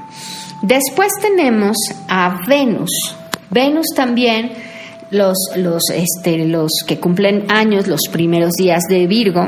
Después 0.63 1.09
tenemos 1.21 1.77
a 2.09 2.41
Venus. 2.49 2.91
Venus 3.51 3.87
también, 3.95 4.53
los, 5.11 5.37
los, 5.57 5.83
este, 5.95 6.47
los 6.47 6.71
que 6.87 6.99
cumplen 6.99 7.45
años, 7.51 7.87
los 7.87 8.01
primeros 8.11 8.55
días 8.55 8.83
de 8.89 9.07
Virgo, 9.07 9.47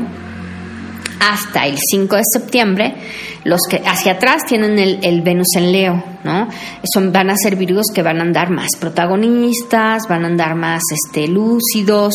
hasta 1.20 1.66
el 1.66 1.76
5 1.78 2.16
de 2.16 2.22
septiembre, 2.32 2.94
los 3.44 3.60
que 3.70 3.80
hacia 3.86 4.12
atrás 4.12 4.42
tienen 4.46 4.78
el, 4.78 5.22
Venus 5.22 5.48
en 5.56 5.72
Leo, 5.72 6.02
¿no? 6.24 6.48
Son, 6.92 7.12
van 7.12 7.30
a 7.30 7.36
ser 7.36 7.56
Virgos 7.56 7.86
que 7.94 8.02
van 8.02 8.18
a 8.18 8.22
andar 8.22 8.50
más 8.50 8.70
protagonistas, 8.78 10.02
van 10.08 10.24
a 10.24 10.26
andar 10.26 10.56
más 10.56 10.82
este, 10.92 11.28
lúcidos, 11.28 12.12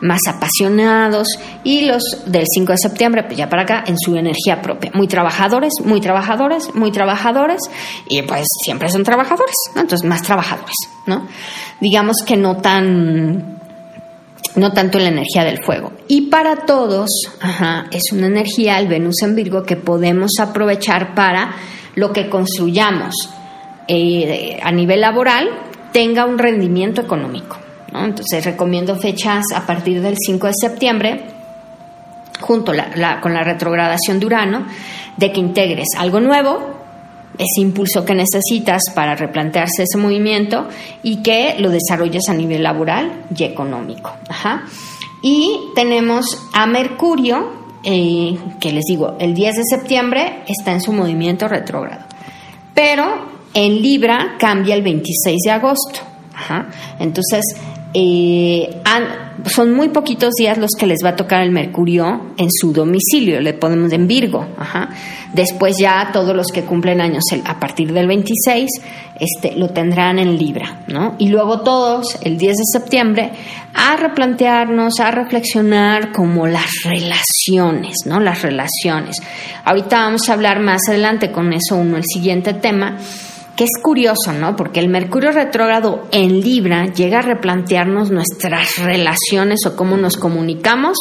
más 0.00 0.20
apasionados, 0.26 1.28
y 1.64 1.82
los 1.82 2.02
del 2.26 2.46
5 2.48 2.72
de 2.72 2.78
septiembre, 2.78 3.22
pues 3.24 3.36
ya 3.36 3.48
para 3.48 3.62
acá, 3.62 3.84
en 3.86 3.96
su 3.98 4.16
energía 4.16 4.62
propia, 4.62 4.90
muy 4.94 5.06
trabajadores, 5.06 5.72
muy 5.84 6.00
trabajadores, 6.00 6.74
muy 6.74 6.90
trabajadores, 6.90 7.60
y 8.08 8.22
pues 8.22 8.46
siempre 8.64 8.88
son 8.88 9.04
trabajadores, 9.04 9.56
¿no? 9.74 9.82
Entonces 9.82 10.08
más 10.08 10.22
trabajadores, 10.22 10.76
¿no? 11.06 11.26
Digamos 11.80 12.16
que 12.26 12.36
no 12.36 12.56
tan 12.56 13.59
no 14.56 14.72
tanto 14.72 14.98
la 14.98 15.08
energía 15.08 15.44
del 15.44 15.62
fuego. 15.62 15.92
Y 16.08 16.22
para 16.22 16.64
todos, 16.66 17.08
es 17.90 18.12
una 18.12 18.26
energía, 18.26 18.78
el 18.78 18.88
Venus 18.88 19.22
en 19.22 19.34
Virgo, 19.34 19.62
que 19.62 19.76
podemos 19.76 20.32
aprovechar 20.40 21.14
para 21.14 21.54
lo 21.94 22.12
que 22.12 22.28
construyamos 22.28 23.14
eh, 23.88 24.58
a 24.62 24.70
nivel 24.70 25.00
laboral 25.00 25.48
tenga 25.92 26.24
un 26.24 26.38
rendimiento 26.38 27.00
económico. 27.00 27.58
Entonces 27.92 28.44
recomiendo 28.44 28.94
fechas 28.96 29.44
a 29.54 29.66
partir 29.66 30.00
del 30.00 30.16
5 30.16 30.46
de 30.46 30.52
septiembre, 30.54 31.24
junto 32.40 32.72
con 33.20 33.34
la 33.34 33.42
retrogradación 33.42 34.20
de 34.20 34.26
Urano, 34.26 34.66
de 35.16 35.32
que 35.32 35.40
integres 35.40 35.88
algo 35.98 36.20
nuevo, 36.20 36.79
ese 37.40 37.62
impulso 37.62 38.04
que 38.04 38.14
necesitas 38.14 38.82
para 38.94 39.14
replantearse 39.14 39.84
ese 39.84 39.96
movimiento 39.96 40.68
y 41.02 41.22
que 41.22 41.56
lo 41.58 41.70
desarrolles 41.70 42.28
a 42.28 42.34
nivel 42.34 42.62
laboral 42.62 43.24
y 43.34 43.44
económico. 43.44 44.12
Y 45.22 45.58
tenemos 45.74 46.48
a 46.52 46.66
Mercurio, 46.66 47.52
eh, 47.82 48.36
que 48.60 48.72
les 48.72 48.84
digo, 48.84 49.16
el 49.18 49.34
10 49.34 49.56
de 49.56 49.62
septiembre 49.64 50.42
está 50.46 50.72
en 50.72 50.82
su 50.82 50.92
movimiento 50.92 51.48
retrógrado, 51.48 52.04
pero 52.74 53.26
en 53.54 53.80
Libra 53.80 54.36
cambia 54.38 54.74
el 54.74 54.82
26 54.82 55.38
de 55.44 55.50
agosto. 55.50 56.00
Entonces, 56.98 57.44
eh, 57.92 58.82
son 59.46 59.72
muy 59.72 59.88
poquitos 59.88 60.34
días 60.34 60.58
los 60.58 60.70
que 60.78 60.86
les 60.86 60.98
va 61.04 61.10
a 61.10 61.16
tocar 61.16 61.42
el 61.42 61.50
Mercurio 61.50 62.34
en 62.36 62.48
su 62.50 62.72
domicilio, 62.72 63.40
le 63.40 63.54
ponemos 63.54 63.92
en 63.92 64.06
Virgo. 64.06 64.46
Después 65.32 65.76
ya 65.78 66.10
todos 66.12 66.34
los 66.36 66.48
que 66.48 66.64
cumplen 66.64 67.00
años 67.00 67.24
a 67.44 67.58
partir 67.58 67.92
del 67.92 68.06
26 68.06 68.68
este, 69.18 69.56
lo 69.56 69.68
tendrán 69.68 70.18
en 70.18 70.36
Libra. 70.36 70.82
¿no? 70.88 71.14
Y 71.18 71.28
luego 71.28 71.60
todos, 71.60 72.18
el 72.22 72.36
10 72.36 72.56
de 72.56 72.80
septiembre, 72.80 73.32
a 73.74 73.96
replantearnos, 73.96 75.00
a 75.00 75.10
reflexionar 75.10 76.12
como 76.12 76.46
las 76.46 76.70
relaciones, 76.84 77.98
¿no? 78.06 78.18
Las 78.18 78.42
relaciones. 78.42 79.16
Ahorita 79.64 80.00
vamos 80.00 80.28
a 80.28 80.32
hablar 80.32 80.60
más 80.60 80.80
adelante 80.88 81.30
con 81.30 81.52
eso 81.52 81.76
uno, 81.76 81.96
el 81.96 82.04
siguiente 82.04 82.54
tema 82.54 82.96
que 83.60 83.64
es 83.64 83.82
curioso, 83.82 84.32
¿no? 84.32 84.56
Porque 84.56 84.80
el 84.80 84.88
Mercurio 84.88 85.32
retrógrado 85.32 86.08
en 86.12 86.40
Libra 86.40 86.86
llega 86.94 87.18
a 87.18 87.20
replantearnos 87.20 88.10
nuestras 88.10 88.78
relaciones 88.78 89.66
o 89.66 89.76
cómo 89.76 89.98
nos 89.98 90.16
comunicamos 90.16 90.96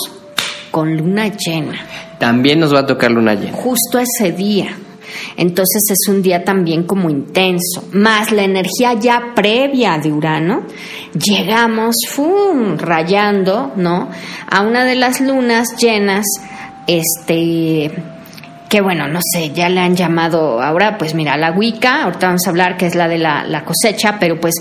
con 0.69 0.97
luna 0.97 1.29
llena. 1.29 1.79
También 2.19 2.59
nos 2.59 2.75
va 2.75 2.79
a 2.79 2.85
tocar 2.85 3.11
luna 3.11 3.33
llena. 3.33 3.53
Justo 3.53 3.97
ese 3.97 4.33
día. 4.33 4.75
Entonces 5.37 5.83
es 5.89 6.09
un 6.09 6.21
día 6.21 6.43
también 6.43 6.83
como 6.83 7.09
intenso. 7.09 7.87
Más 7.93 8.33
la 8.33 8.43
energía 8.43 8.91
ya 8.91 9.31
previa 9.33 9.97
de 9.97 10.11
Urano, 10.11 10.63
llegamos 11.13 11.95
¡fum! 12.09 12.77
rayando, 12.77 13.71
¿no? 13.77 14.09
A 14.51 14.63
una 14.63 14.83
de 14.83 14.95
las 14.95 15.21
lunas 15.21 15.77
llenas, 15.77 16.25
este 16.87 18.18
que 18.69 18.81
bueno, 18.81 19.07
no 19.07 19.19
sé, 19.33 19.51
ya 19.51 19.67
le 19.67 19.81
han 19.81 19.95
llamado 19.95 20.61
ahora, 20.61 20.99
pues 20.99 21.15
mira, 21.15 21.35
la 21.37 21.51
Wicca, 21.51 22.03
ahorita 22.03 22.27
vamos 22.27 22.45
a 22.45 22.51
hablar 22.51 22.77
que 22.77 22.85
es 22.85 22.93
la 22.93 23.07
de 23.07 23.17
la, 23.17 23.63
cosecha, 23.65 24.17
pero 24.19 24.39
pues 24.39 24.53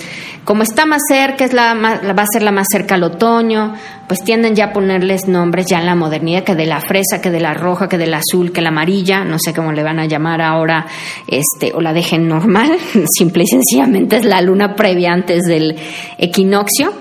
como 0.44 0.62
está 0.62 0.86
más 0.86 1.02
cerca, 1.06 1.44
es 1.44 1.52
la, 1.52 1.74
va 1.74 2.22
a 2.22 2.26
ser 2.32 2.42
la 2.42 2.50
más 2.50 2.68
cerca 2.72 2.94
al 2.94 3.02
otoño, 3.02 3.74
pues 4.06 4.24
tienden 4.24 4.54
ya 4.54 4.66
a 4.66 4.72
ponerles 4.72 5.28
nombres 5.28 5.66
ya 5.66 5.78
en 5.80 5.84
la 5.84 5.94
modernidad, 5.94 6.42
que 6.42 6.54
de 6.54 6.64
la 6.64 6.80
fresa, 6.80 7.20
que 7.20 7.30
de 7.30 7.40
la 7.40 7.52
roja, 7.52 7.86
que 7.86 7.98
de 7.98 8.06
la 8.06 8.18
azul, 8.18 8.50
que 8.50 8.62
la 8.62 8.70
amarilla, 8.70 9.24
no 9.24 9.36
sé 9.38 9.52
cómo 9.52 9.72
le 9.72 9.82
van 9.82 9.98
a 9.98 10.06
llamar 10.06 10.40
ahora, 10.40 10.86
este, 11.26 11.74
o 11.74 11.82
la 11.82 11.92
dejen 11.92 12.26
normal, 12.26 12.78
simple 13.18 13.44
y 13.44 13.46
sencillamente 13.46 14.16
es 14.16 14.24
la 14.24 14.40
luna 14.40 14.74
previa 14.74 15.12
antes 15.12 15.42
del 15.44 15.76
equinoccio 16.16 16.94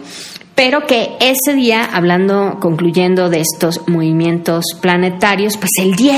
pero 0.56 0.88
que 0.88 1.12
ese 1.20 1.54
día, 1.54 1.86
hablando, 1.86 2.58
concluyendo 2.60 3.30
de 3.30 3.42
estos 3.42 3.88
movimientos 3.88 4.66
planetarios, 4.82 5.56
pues 5.56 5.70
el 5.80 5.96
10 5.96 6.18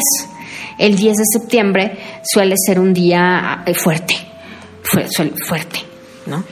el 0.79 0.95
10 0.95 1.17
de 1.17 1.23
septiembre 1.31 1.97
suele 2.23 2.55
ser 2.57 2.79
un 2.79 2.93
día 2.93 3.63
eh, 3.65 3.73
fuerte, 3.75 4.15
fuerte, 4.81 5.79
¿no? 6.25 6.43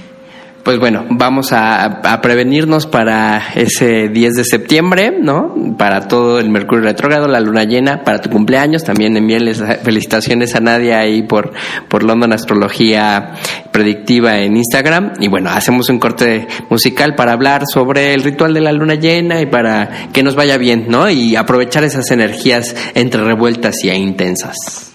Pues 0.68 0.80
bueno, 0.80 1.06
vamos 1.10 1.54
a, 1.54 2.20
prevenirnos 2.22 2.88
para 2.88 3.54
ese 3.56 4.10
10 4.10 4.34
de 4.34 4.44
septiembre, 4.44 5.18
¿no? 5.18 5.56
Para 5.78 6.10
todo 6.10 6.42
el 6.42 6.50
Mercurio 6.50 6.84
retrógrado, 6.84 7.30
la 7.30 7.40
luna 7.40 7.64
llena, 7.64 8.04
para 8.04 8.20
tu 8.20 8.30
cumpleaños. 8.30 8.84
También 8.84 9.16
envíenles 9.16 9.64
felicitaciones 9.82 10.56
a 10.56 10.60
Nadia 10.60 11.00
ahí 11.00 11.24
por, 11.24 11.54
por 11.88 12.04
London 12.04 12.34
Astrología 12.34 13.36
Predictiva 13.72 14.40
en 14.40 14.58
Instagram. 14.58 15.14
Y 15.22 15.30
bueno, 15.30 15.52
hacemos 15.52 15.88
un 15.88 16.00
corte 16.00 16.50
musical 16.70 17.16
para 17.16 17.32
hablar 17.32 17.64
sobre 17.66 18.14
el 18.14 18.22
ritual 18.22 18.54
de 18.54 18.60
la 18.60 18.74
luna 18.74 18.96
llena 18.96 19.40
y 19.40 19.46
para 19.46 20.10
que 20.12 20.22
nos 20.22 20.36
vaya 20.36 20.58
bien, 20.58 20.88
¿no? 20.90 21.10
Y 21.10 21.38
aprovechar 21.38 21.86
esas 21.86 22.12
energías 22.12 22.76
entre 22.94 23.24
revueltas 23.24 23.86
y 23.86 23.90
intensas. 23.92 24.92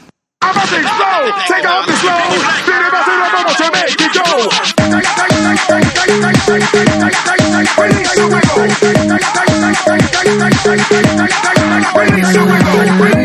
Bring 12.03 12.87
it. 12.87 12.99
Bring 12.99 13.22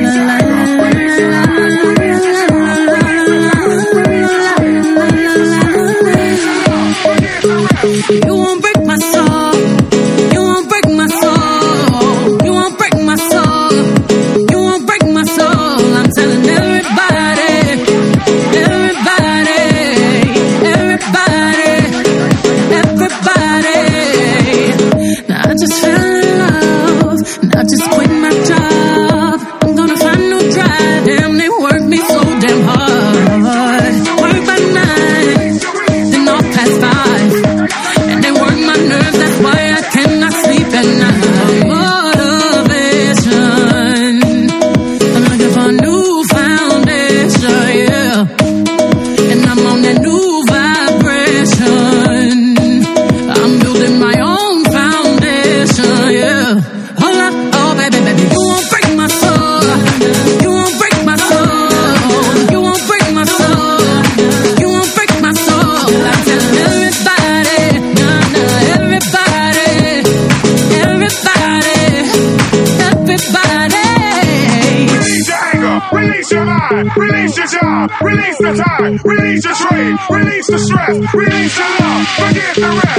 release 78.01 78.39
your 78.39 78.55
job, 78.55 78.79
release 79.05 79.43
the 79.43 79.53
time, 79.53 79.97
release 80.09 80.47
the 80.47 80.59
stress, 80.59 81.13
release 81.13 81.57
your 81.57 81.71
love, 81.79 82.07
forget 82.17 82.55
the 82.55 82.69
rest. 82.77 82.97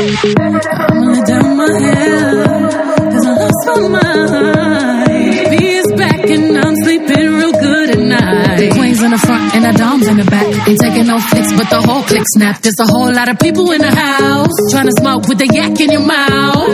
I'm 0.88 1.05
gonna 1.05 1.27
down 1.27 1.57
my 1.57 1.68
head, 1.79 2.46
cause 3.12 3.27
I 3.27 3.33
lost 3.42 3.62
my 3.66 3.77
mind. 3.88 5.51
B 5.51 5.66
is 5.66 5.87
back 5.96 6.20
and 6.31 6.59
I'm 6.59 6.74
in 9.02 9.11
the 9.11 9.18
front 9.18 9.54
and 9.54 9.64
the 9.64 9.72
doms 9.72 10.06
in 10.06 10.16
the 10.16 10.24
back. 10.24 10.46
Ain't 10.66 10.80
taking 10.80 11.06
no 11.06 11.18
flicks, 11.20 11.52
but 11.52 11.68
the 11.70 11.80
whole 11.80 12.02
click 12.02 12.24
snap. 12.34 12.61
There's 12.62 12.78
a 12.80 12.87
whole 12.87 13.12
lot 13.12 13.28
of 13.28 13.38
people 13.38 13.70
in 13.72 13.80
the 13.80 13.90
house 13.94 14.54
trying 14.70 14.87
to 14.87 14.94
smoke 14.98 15.28
with 15.28 15.38
the 15.38 15.46
yak 15.46 15.78
in 15.80 15.90
your 15.92 16.06
mouth. 16.06 16.68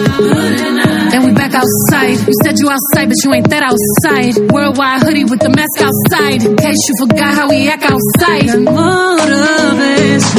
Then 1.10 1.24
we 1.24 1.32
back 1.32 1.52
outside. 1.54 2.18
You 2.26 2.34
said 2.42 2.58
you 2.58 2.70
outside, 2.70 3.08
but 3.08 3.18
you 3.24 3.34
ain't 3.34 3.48
that 3.50 3.62
outside. 3.62 4.36
Worldwide 4.50 5.02
hoodie 5.02 5.24
with 5.24 5.40
the 5.40 5.50
mask 5.50 5.80
outside. 5.80 6.44
In 6.44 6.56
case 6.56 6.78
you 6.88 6.94
forgot 7.06 7.34
how 7.34 7.48
we 7.48 7.68
act 7.68 7.84
outside. 7.84 8.48
Motivation. 8.62 10.34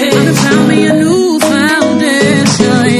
I 0.00 0.32
found 0.32 0.68
me 0.68 0.86
a 0.86 0.92
new 0.94 1.38
foundation, 1.40 2.99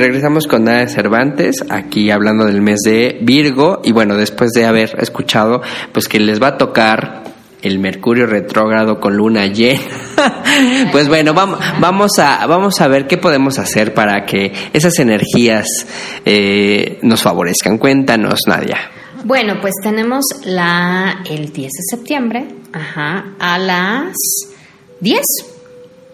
regresamos 0.00 0.46
con 0.48 0.64
Nada 0.64 0.78
de 0.80 0.88
Cervantes, 0.88 1.64
aquí 1.68 2.10
hablando 2.10 2.46
del 2.46 2.60
mes 2.60 2.80
de 2.84 3.18
Virgo. 3.22 3.80
Y 3.84 3.92
bueno, 3.92 4.16
después 4.16 4.50
de 4.52 4.64
haber 4.66 4.96
escuchado, 4.98 5.62
pues 5.92 6.08
que 6.08 6.18
les 6.18 6.42
va 6.42 6.48
a 6.48 6.58
tocar 6.58 7.22
el 7.62 7.78
Mercurio 7.78 8.26
retrógrado 8.26 8.98
con 9.00 9.16
luna 9.16 9.46
llena. 9.46 9.80
pues 10.92 11.08
bueno, 11.08 11.34
vamos, 11.34 11.58
vamos, 11.78 12.18
a, 12.18 12.46
vamos 12.46 12.80
a 12.80 12.88
ver 12.88 13.06
qué 13.06 13.18
podemos 13.18 13.58
hacer 13.58 13.92
para 13.94 14.24
que 14.24 14.52
esas 14.72 14.98
energías 14.98 15.66
eh, 16.24 16.98
nos 17.02 17.22
favorezcan. 17.22 17.78
Cuéntanos, 17.78 18.40
Nadia. 18.46 18.78
Bueno, 19.24 19.58
pues 19.60 19.74
tenemos 19.82 20.24
la 20.46 21.20
el 21.28 21.52
10 21.52 21.54
de 21.70 21.96
septiembre, 21.96 22.46
ajá, 22.72 23.34
a 23.38 23.58
las 23.58 24.14
10. 25.00 25.20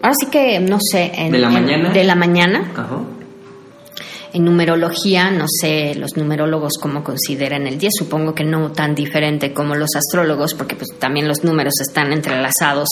Ahora 0.01 0.13
sí 0.19 0.27
que 0.29 0.59
no 0.59 0.77
sé, 0.81 1.11
en- 1.15 1.31
¿De 1.31 1.39
la 1.39 1.47
en- 1.47 1.53
mañana? 1.53 1.89
de 1.93 2.03
la 2.03 2.15
mañana. 2.15 2.71
Ajá. 2.75 2.99
En 4.37 4.45
numerología, 4.45 5.31
no 5.31 5.45
sé 5.47 5.95
los 5.95 6.15
numerólogos 6.15 6.73
cómo 6.79 7.03
consideran 7.03 7.65
el 7.65 7.79
10, 7.79 7.91
supongo 7.97 8.35
que 8.35 8.43
no 8.43 8.71
tan 8.71 8.93
diferente 8.93 9.51
como 9.51 9.73
los 9.73 9.95
astrólogos, 9.95 10.53
porque 10.53 10.75
pues 10.75 10.89
también 10.99 11.27
los 11.27 11.43
números 11.43 11.73
están 11.81 12.13
entrelazados 12.13 12.87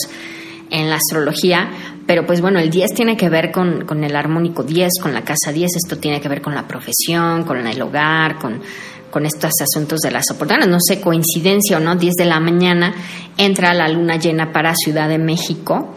en 0.70 0.90
la 0.90 0.96
astrología, 0.96 1.70
pero 2.04 2.26
pues 2.26 2.40
bueno, 2.40 2.58
el 2.58 2.68
10 2.68 2.94
tiene 2.94 3.16
que 3.16 3.28
ver 3.28 3.52
con, 3.52 3.86
con 3.86 4.02
el 4.02 4.16
armónico 4.16 4.64
10, 4.64 4.94
con 5.00 5.14
la 5.14 5.22
casa 5.22 5.52
10, 5.52 5.76
esto 5.76 5.98
tiene 5.98 6.20
que 6.20 6.28
ver 6.28 6.42
con 6.42 6.52
la 6.52 6.66
profesión, 6.66 7.44
con 7.44 7.64
el 7.64 7.80
hogar, 7.80 8.40
con, 8.40 8.60
con 9.08 9.24
estos 9.24 9.52
asuntos 9.62 10.00
de 10.00 10.10
las 10.10 10.28
oportunidades, 10.32 10.68
no 10.68 10.80
sé, 10.80 11.00
coincidencia 11.00 11.76
o 11.76 11.80
no, 11.80 11.94
10 11.94 12.14
de 12.14 12.24
la 12.24 12.40
mañana 12.40 12.92
entra 13.38 13.72
la 13.72 13.86
luna 13.86 14.16
llena 14.16 14.50
para 14.50 14.74
Ciudad 14.74 15.08
de 15.08 15.18
México 15.18 15.94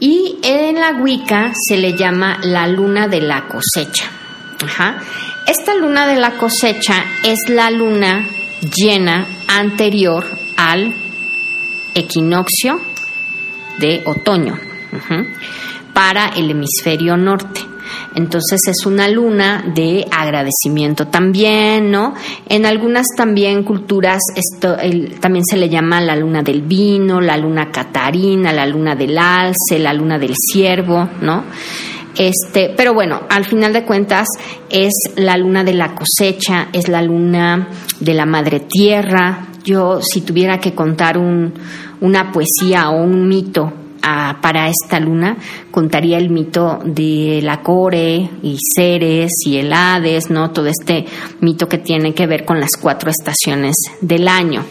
y 0.00 0.38
en 0.42 0.76
la 0.76 0.92
Wicca 0.92 1.52
se 1.68 1.76
le 1.76 1.94
llama 1.94 2.38
la 2.42 2.66
luna 2.66 3.08
de 3.08 3.20
la 3.20 3.46
cosecha. 3.46 4.15
Ajá. 4.64 4.98
Esta 5.46 5.74
luna 5.74 6.06
de 6.06 6.16
la 6.16 6.32
cosecha 6.32 7.04
es 7.22 7.48
la 7.48 7.70
luna 7.70 8.26
llena 8.74 9.26
anterior 9.48 10.24
al 10.56 10.94
equinoccio 11.94 12.80
de 13.78 14.02
otoño 14.06 14.58
para 15.92 16.28
el 16.28 16.50
hemisferio 16.50 17.16
norte. 17.16 17.60
Entonces 18.14 18.60
es 18.66 18.86
una 18.86 19.08
luna 19.08 19.62
de 19.74 20.06
agradecimiento 20.10 21.06
también, 21.06 21.90
¿no? 21.90 22.14
En 22.48 22.66
algunas 22.66 23.06
también 23.16 23.62
culturas 23.62 24.20
esto 24.34 24.76
también 25.20 25.44
se 25.44 25.56
le 25.56 25.68
llama 25.68 26.00
la 26.00 26.16
luna 26.16 26.42
del 26.42 26.62
vino, 26.62 27.20
la 27.20 27.36
luna 27.36 27.70
catarina, 27.70 28.52
la 28.52 28.66
luna 28.66 28.96
del 28.96 29.16
alce, 29.18 29.78
la 29.78 29.92
luna 29.92 30.18
del 30.18 30.34
ciervo, 30.34 31.08
¿no? 31.20 31.44
Este, 32.18 32.72
pero 32.76 32.94
bueno, 32.94 33.20
al 33.28 33.44
final 33.44 33.72
de 33.72 33.84
cuentas 33.84 34.28
es 34.70 34.92
la 35.16 35.36
luna 35.36 35.64
de 35.64 35.74
la 35.74 35.94
cosecha, 35.94 36.68
es 36.72 36.88
la 36.88 37.02
luna 37.02 37.68
de 38.00 38.14
la 38.14 38.26
madre 38.26 38.60
tierra. 38.60 39.48
Yo, 39.64 40.00
si 40.00 40.22
tuviera 40.22 40.58
que 40.58 40.74
contar 40.74 41.18
un, 41.18 41.52
una 42.00 42.32
poesía 42.32 42.90
o 42.90 43.02
un 43.02 43.28
mito 43.28 43.72
para 44.40 44.68
esta 44.68 45.00
luna, 45.00 45.36
contaría 45.70 46.18
el 46.18 46.30
mito 46.30 46.78
de 46.84 47.40
la 47.42 47.62
Core 47.62 48.30
y 48.42 48.56
Ceres 48.74 49.32
y 49.44 49.56
el 49.56 49.72
Hades, 49.72 50.30
¿no? 50.30 50.52
Todo 50.52 50.66
este 50.66 51.06
mito 51.40 51.68
que 51.68 51.78
tiene 51.78 52.14
que 52.14 52.26
ver 52.26 52.44
con 52.44 52.60
las 52.60 52.70
cuatro 52.80 53.10
estaciones 53.10 53.74
del 54.00 54.28
año. 54.28 54.64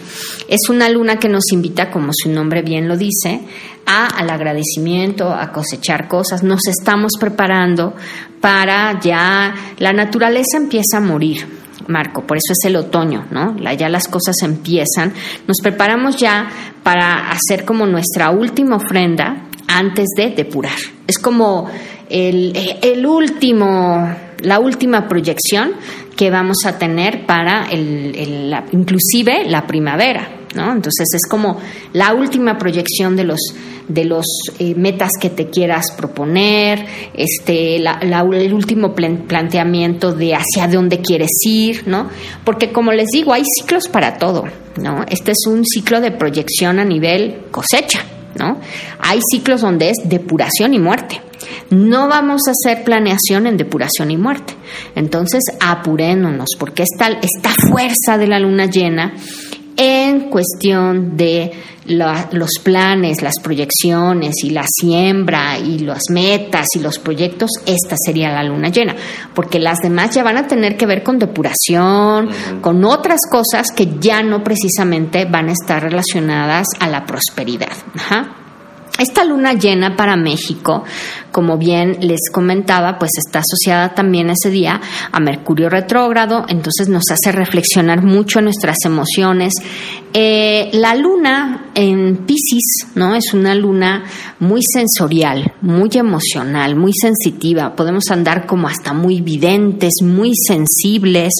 Es 0.47 0.69
una 0.69 0.89
luna 0.89 1.17
que 1.17 1.27
nos 1.27 1.51
invita, 1.51 1.91
como 1.91 2.11
su 2.13 2.29
nombre 2.29 2.61
bien 2.61 2.87
lo 2.87 2.95
dice, 2.95 3.41
a, 3.85 4.07
al 4.07 4.29
agradecimiento, 4.29 5.33
a 5.33 5.51
cosechar 5.51 6.07
cosas. 6.07 6.41
Nos 6.41 6.67
estamos 6.67 7.13
preparando 7.19 7.93
para 8.39 8.99
ya 9.01 9.53
la 9.79 9.91
naturaleza 9.91 10.57
empieza 10.57 10.97
a 10.97 11.01
morir. 11.01 11.64
Marco, 11.87 12.21
por 12.25 12.37
eso 12.37 12.51
es 12.53 12.65
el 12.65 12.75
otoño, 12.75 13.25
¿no? 13.31 13.55
La- 13.59 13.73
ya 13.73 13.89
las 13.89 14.07
cosas 14.07 14.35
empiezan. 14.43 15.13
Nos 15.47 15.57
preparamos 15.61 16.17
ya 16.17 16.47
para 16.83 17.29
hacer 17.29 17.65
como 17.65 17.85
nuestra 17.85 18.29
última 18.31 18.77
ofrenda 18.77 19.43
antes 19.67 20.07
de 20.17 20.29
depurar. 20.31 20.75
Es 21.07 21.17
como 21.19 21.69
el, 22.09 22.53
el 22.81 23.05
último, 23.05 24.07
la 24.41 24.59
última 24.59 25.07
proyección 25.07 25.73
que 26.15 26.29
vamos 26.29 26.57
a 26.65 26.77
tener 26.77 27.25
para 27.25 27.65
el, 27.69 28.55
inclusive 28.71 29.45
la 29.49 29.67
primavera, 29.67 30.29
¿no? 30.55 30.71
Entonces 30.71 31.05
es 31.13 31.29
como 31.29 31.57
la 31.93 32.13
última 32.13 32.57
proyección 32.57 33.15
de 33.15 33.25
los 33.25 33.39
de 33.87 34.03
los 34.03 34.25
eh, 34.57 34.73
metas 34.75 35.11
que 35.21 35.29
te 35.29 35.51
quieras 35.51 35.91
proponer, 35.95 36.87
este, 37.13 37.75
el 37.75 38.53
último 38.53 38.95
plan- 38.95 39.25
planteamiento 39.27 40.11
de 40.11 40.33
hacia 40.33 40.67
dónde 40.67 41.01
quieres 41.01 41.29
ir, 41.45 41.83
¿no? 41.87 42.09
Porque 42.43 42.71
como 42.71 42.91
les 42.93 43.09
digo, 43.09 43.31
hay 43.31 43.43
ciclos 43.59 43.87
para 43.87 44.17
todo, 44.17 44.45
¿no? 44.81 45.05
Este 45.07 45.33
es 45.33 45.45
un 45.45 45.63
ciclo 45.65 46.01
de 46.01 46.09
proyección 46.09 46.79
a 46.79 46.83
nivel 46.83 47.43
cosecha, 47.51 48.03
¿no? 48.39 48.59
Hay 48.99 49.19
ciclos 49.31 49.61
donde 49.61 49.91
es 49.91 49.97
depuración 50.03 50.73
y 50.73 50.79
muerte. 50.79 51.21
No 51.69 52.07
vamos 52.07 52.41
a 52.47 52.51
hacer 52.51 52.83
planeación 52.83 53.45
en 53.45 53.55
depuración 53.55 54.09
y 54.09 54.17
muerte. 54.17 54.55
Entonces, 54.95 55.43
apurémonos, 55.59 56.49
porque 56.57 56.83
esta, 56.83 57.09
esta 57.09 57.51
fuerza 57.69 58.17
de 58.17 58.25
la 58.25 58.39
luna 58.39 58.65
llena 58.65 59.13
en 59.77 60.29
cuestión 60.29 61.17
de 61.17 61.51
la- 61.85 62.29
los 62.31 62.49
planes, 62.63 63.21
las 63.21 63.35
proyecciones 63.43 64.33
y 64.43 64.49
la 64.49 64.65
siembra 64.67 65.59
y 65.59 65.79
las 65.79 66.03
metas 66.09 66.67
y 66.75 66.79
los 66.79 66.97
proyectos, 66.97 67.51
esta 67.65 67.95
sería 68.03 68.31
la 68.31 68.43
luna 68.43 68.69
llena, 68.69 68.95
porque 69.33 69.59
las 69.59 69.79
demás 69.79 70.15
ya 70.15 70.23
van 70.23 70.37
a 70.37 70.47
tener 70.47 70.77
que 70.77 70.85
ver 70.85 71.03
con 71.03 71.19
depuración, 71.19 72.29
con 72.61 72.83
otras 72.85 73.21
cosas 73.29 73.67
que 73.75 73.87
ya 73.99 74.23
no 74.23 74.43
precisamente 74.43 75.25
van 75.25 75.49
a 75.49 75.53
estar 75.53 75.83
relacionadas 75.83 76.67
a 76.79 76.87
la 76.89 77.05
prosperidad. 77.05 77.73
Ajá. 77.95 78.44
Esta 78.97 79.25
luna 79.25 79.53
llena 79.53 79.97
para 79.97 80.15
México, 80.15 80.85
como 81.31 81.57
bien 81.57 81.97
les 81.99 82.29
comentaba, 82.31 82.97
pues 82.97 83.11
está 83.17 83.39
asociada 83.39 83.93
también 83.93 84.29
ese 84.29 84.49
día 84.49 84.79
a 85.11 85.19
Mercurio 85.19 85.69
retrógrado, 85.69 86.45
entonces 86.47 86.87
nos 86.87 87.03
hace 87.11 87.33
reflexionar 87.33 88.03
mucho 88.03 88.39
nuestras 88.39 88.77
emociones. 88.85 89.53
Eh, 90.13 90.69
la 90.71 90.95
luna 90.95 91.71
en 91.75 92.25
Pisces, 92.25 92.87
¿no? 92.95 93.15
Es 93.15 93.33
una 93.33 93.53
luna 93.53 94.05
muy 94.39 94.61
sensorial, 94.63 95.51
muy 95.59 95.89
emocional, 95.93 96.77
muy 96.77 96.93
sensitiva. 96.93 97.75
Podemos 97.75 98.09
andar 98.11 98.45
como 98.45 98.69
hasta 98.69 98.93
muy 98.93 99.19
videntes, 99.19 99.95
muy 100.01 100.31
sensibles, 100.47 101.33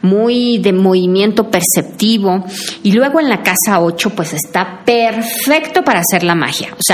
muy 0.00 0.56
de 0.56 0.72
movimiento 0.72 1.50
perceptivo. 1.50 2.46
Y 2.82 2.92
luego 2.92 3.20
en 3.20 3.28
la 3.28 3.42
casa 3.42 3.80
8, 3.80 4.10
pues 4.16 4.32
está 4.32 4.82
perfecto 4.86 5.84
para 5.84 6.00
hacer 6.00 6.24
la 6.24 6.34
magia. 6.34 6.72
O 6.72 6.82
sea, 6.82 6.93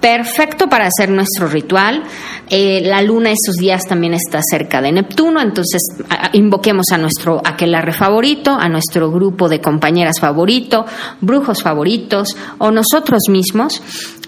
perfecto 0.00 0.68
para 0.68 0.86
hacer 0.86 1.10
nuestro 1.10 1.48
ritual. 1.48 2.02
Eh, 2.48 2.80
la 2.84 3.02
luna 3.02 3.30
esos 3.30 3.56
días 3.56 3.86
también 3.86 4.14
está 4.14 4.40
cerca 4.48 4.80
de 4.80 4.92
Neptuno, 4.92 5.40
entonces 5.40 5.80
a- 6.10 6.30
invoquemos 6.32 6.86
a 6.92 6.98
nuestro 6.98 7.40
aquelarre 7.44 7.92
favorito, 7.92 8.52
a 8.52 8.68
nuestro 8.68 9.10
grupo 9.10 9.48
de 9.48 9.60
compañeras 9.60 10.20
favorito, 10.20 10.84
brujos 11.20 11.62
favoritos 11.62 12.36
o 12.58 12.70
nosotros 12.70 13.22
mismos, 13.28 13.82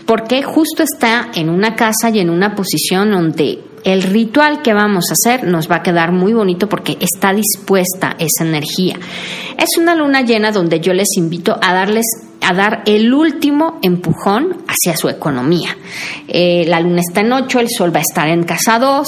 porque 0.06 0.42
justo 0.42 0.82
está 0.82 1.28
en 1.34 1.48
una 1.50 1.76
casa 1.76 2.10
y 2.10 2.18
en 2.18 2.30
una 2.30 2.54
posición 2.56 3.12
donde 3.12 3.62
el 3.84 4.02
ritual 4.02 4.62
que 4.62 4.72
vamos 4.74 5.04
a 5.10 5.12
hacer 5.12 5.44
nos 5.46 5.70
va 5.70 5.76
a 5.76 5.82
quedar 5.82 6.10
muy 6.10 6.32
bonito 6.32 6.68
porque 6.68 6.96
está 7.00 7.32
dispuesta 7.32 8.16
esa 8.18 8.42
energía. 8.44 8.96
Es 9.56 9.78
una 9.78 9.94
luna 9.94 10.22
llena 10.22 10.50
donde 10.50 10.80
yo 10.80 10.92
les 10.92 11.16
invito 11.16 11.56
a 11.62 11.72
darles 11.72 12.06
a 12.40 12.54
dar 12.54 12.82
el 12.86 13.12
último 13.12 13.78
empujón 13.82 14.64
hacia 14.66 14.96
su 14.96 15.08
economía. 15.08 15.76
Eh, 16.26 16.64
la 16.66 16.80
luna 16.80 17.00
está 17.00 17.20
en 17.20 17.32
8, 17.32 17.60
el 17.60 17.68
sol 17.68 17.94
va 17.94 17.98
a 17.98 18.02
estar 18.02 18.28
en 18.28 18.44
casa 18.44 18.78
2, 18.78 19.06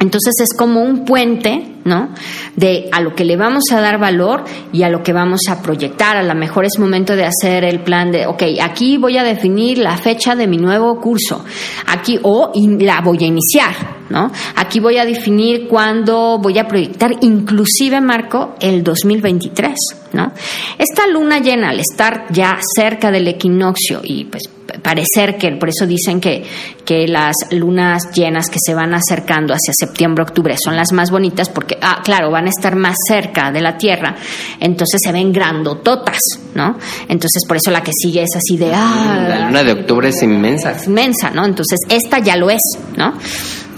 entonces 0.00 0.34
es 0.42 0.56
como 0.56 0.82
un 0.82 1.04
puente, 1.04 1.76
¿no? 1.84 2.10
De 2.54 2.88
a 2.92 3.00
lo 3.00 3.14
que 3.14 3.24
le 3.24 3.36
vamos 3.36 3.64
a 3.72 3.80
dar 3.80 3.98
valor 3.98 4.44
y 4.72 4.82
a 4.82 4.90
lo 4.90 5.02
que 5.02 5.12
vamos 5.12 5.42
a 5.48 5.62
proyectar. 5.62 6.16
A 6.16 6.22
lo 6.22 6.34
mejor 6.34 6.64
es 6.64 6.78
momento 6.78 7.16
de 7.16 7.24
hacer 7.24 7.64
el 7.64 7.80
plan 7.80 8.12
de, 8.12 8.26
ok, 8.26 8.42
aquí 8.60 8.98
voy 8.98 9.16
a 9.16 9.24
definir 9.24 9.78
la 9.78 9.96
fecha 9.96 10.34
de 10.36 10.46
mi 10.46 10.58
nuevo 10.58 11.00
curso. 11.00 11.44
Aquí, 11.86 12.18
o 12.22 12.52
la 12.78 13.00
voy 13.00 13.18
a 13.22 13.26
iniciar, 13.26 13.74
¿no? 14.10 14.30
Aquí 14.56 14.80
voy 14.80 14.98
a 14.98 15.06
definir 15.06 15.66
cuándo 15.66 16.38
voy 16.38 16.58
a 16.58 16.68
proyectar, 16.68 17.12
inclusive, 17.20 18.00
Marco, 18.00 18.54
el 18.60 18.82
2023, 18.82 19.74
¿no? 20.12 20.32
Esta 20.78 21.06
luna 21.06 21.38
llena, 21.38 21.70
al 21.70 21.80
estar 21.80 22.26
ya 22.30 22.58
cerca 22.74 23.10
del 23.10 23.28
equinoccio 23.28 24.00
y 24.02 24.24
pues 24.24 24.42
parecer 24.82 25.36
que 25.38 25.52
por 25.52 25.68
eso 25.68 25.86
dicen 25.86 26.20
que, 26.20 26.44
que 26.84 27.06
las 27.08 27.34
lunas 27.50 28.10
llenas 28.12 28.48
que 28.48 28.58
se 28.64 28.74
van 28.74 28.94
acercando 28.94 29.54
hacia 29.54 29.72
septiembre, 29.78 30.22
octubre 30.22 30.54
son 30.62 30.76
las 30.76 30.92
más 30.92 31.10
bonitas 31.10 31.48
porque, 31.48 31.78
ah, 31.80 32.00
claro, 32.04 32.30
van 32.30 32.46
a 32.46 32.50
estar 32.50 32.76
más 32.76 32.96
cerca 33.08 33.50
de 33.50 33.60
la 33.60 33.76
Tierra, 33.76 34.16
entonces 34.60 35.00
se 35.02 35.12
ven 35.12 35.32
grandototas, 35.32 36.18
¿no? 36.54 36.78
Entonces 37.08 37.42
por 37.46 37.56
eso 37.56 37.70
la 37.70 37.82
que 37.82 37.92
sigue 37.94 38.22
es 38.22 38.36
así 38.36 38.56
de, 38.56 38.72
ah, 38.74 39.26
La 39.28 39.46
luna 39.46 39.62
de 39.62 39.72
octubre 39.72 40.08
es 40.08 40.22
inmensa. 40.22 40.72
es 40.72 40.86
inmensa, 40.86 41.30
¿no? 41.30 41.44
Entonces, 41.44 41.78
esta 41.88 42.18
ya 42.18 42.36
lo 42.36 42.50
es, 42.50 42.62
¿no? 42.96 43.14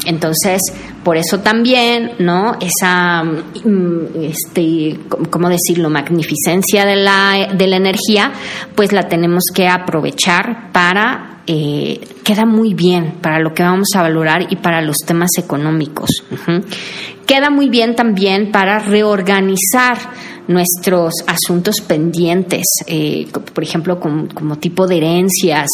Entonces, 0.07 0.61
por 1.05 1.17
eso 1.17 1.41
también, 1.41 2.13
¿no? 2.19 2.57
Esa, 2.61 3.23
mm, 3.23 4.23
este, 4.23 4.99
¿cómo 5.31 5.49
decirlo? 5.49 5.91
Magnificencia 5.91 6.85
de 6.85 6.97
la, 6.97 7.49
de 7.55 7.67
la 7.67 7.77
energía, 7.77 8.33
pues 8.75 8.93
la 8.93 9.09
tenemos 9.09 9.45
que 9.55 9.69
aprovechar 9.69 10.71
para, 10.73 11.43
eh, 11.47 12.01
queda 12.25 12.45
muy 12.45 12.75
bien 12.75 13.15
para 13.23 13.41
lo 13.41 13.55
que 13.55 13.63
vamos 13.63 13.89
a 13.95 14.03
valorar 14.03 14.47
y 14.51 14.57
para 14.57 14.83
los 14.83 14.99
temas 14.99 15.31
económicos. 15.39 16.11
Queda 17.27 17.51
muy 17.51 17.69
bien 17.69 17.95
también 17.95 18.53
para 18.53 18.79
reorganizar 18.79 19.99
nuestros 20.49 21.13
asuntos 21.27 21.77
pendientes, 21.87 22.65
eh, 22.87 23.27
por 23.55 23.63
ejemplo, 23.63 24.01
como, 24.01 24.57
tipo 24.57 24.87
de 24.87 24.97
herencias. 24.97 25.69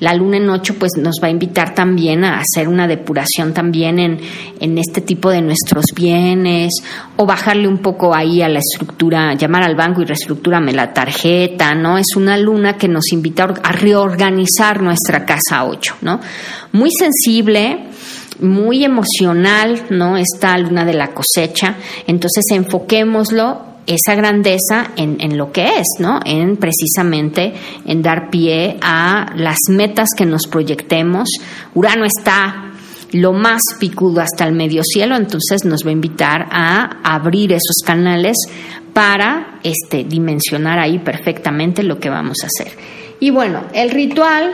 La 0.00 0.14
luna 0.14 0.36
en 0.36 0.48
ocho 0.50 0.74
pues 0.78 0.92
nos 0.98 1.16
va 1.22 1.28
a 1.28 1.30
invitar 1.30 1.74
también 1.74 2.24
a 2.24 2.40
hacer 2.40 2.68
una 2.68 2.86
depuración 2.86 3.52
también 3.52 3.98
en, 3.98 4.20
en 4.60 4.78
este 4.78 5.00
tipo 5.00 5.30
de 5.30 5.40
nuestros 5.42 5.86
bienes 5.94 6.72
o 7.16 7.26
bajarle 7.26 7.66
un 7.68 7.78
poco 7.78 8.14
ahí 8.14 8.42
a 8.42 8.48
la 8.48 8.58
estructura, 8.60 9.34
llamar 9.34 9.62
al 9.64 9.74
banco 9.74 10.02
y 10.02 10.04
reestructúrame 10.04 10.72
la 10.72 10.92
tarjeta, 10.92 11.74
¿no? 11.74 11.98
Es 11.98 12.14
una 12.14 12.36
luna 12.38 12.76
que 12.76 12.86
nos 12.88 13.12
invita 13.12 13.42
a 13.44 13.46
or- 13.46 13.60
a 13.64 13.72
reorganizar 13.72 14.82
nuestra 14.82 15.24
casa 15.24 15.64
8, 15.64 15.96
¿no? 16.02 16.20
Muy 16.72 16.90
sensible, 16.90 17.86
muy 18.40 18.84
emocional, 18.84 19.82
¿no? 19.90 20.16
Esta 20.16 20.56
luna 20.58 20.84
de 20.84 20.94
la 20.94 21.08
cosecha. 21.12 21.76
Entonces 22.06 22.44
enfoquémoslo 22.50 23.67
esa 23.88 24.14
grandeza 24.14 24.92
en, 24.96 25.16
en 25.20 25.38
lo 25.38 25.50
que 25.50 25.78
es, 25.78 25.86
¿no? 25.98 26.20
En 26.24 26.58
precisamente 26.58 27.54
en 27.86 28.02
dar 28.02 28.30
pie 28.30 28.76
a 28.82 29.32
las 29.34 29.58
metas 29.70 30.10
que 30.16 30.26
nos 30.26 30.46
proyectemos. 30.46 31.28
Urano 31.74 32.04
está 32.04 32.72
lo 33.12 33.32
más 33.32 33.62
picudo 33.80 34.20
hasta 34.20 34.46
el 34.46 34.52
medio 34.52 34.82
cielo, 34.84 35.16
entonces 35.16 35.64
nos 35.64 35.84
va 35.84 35.88
a 35.88 35.92
invitar 35.92 36.46
a 36.50 37.00
abrir 37.02 37.52
esos 37.52 37.78
canales 37.84 38.36
para 38.92 39.60
este, 39.62 40.04
dimensionar 40.04 40.78
ahí 40.78 40.98
perfectamente 40.98 41.82
lo 41.82 41.98
que 41.98 42.10
vamos 42.10 42.38
a 42.42 42.46
hacer. 42.46 42.76
Y 43.20 43.30
bueno, 43.30 43.64
el 43.72 43.90
ritual 43.90 44.52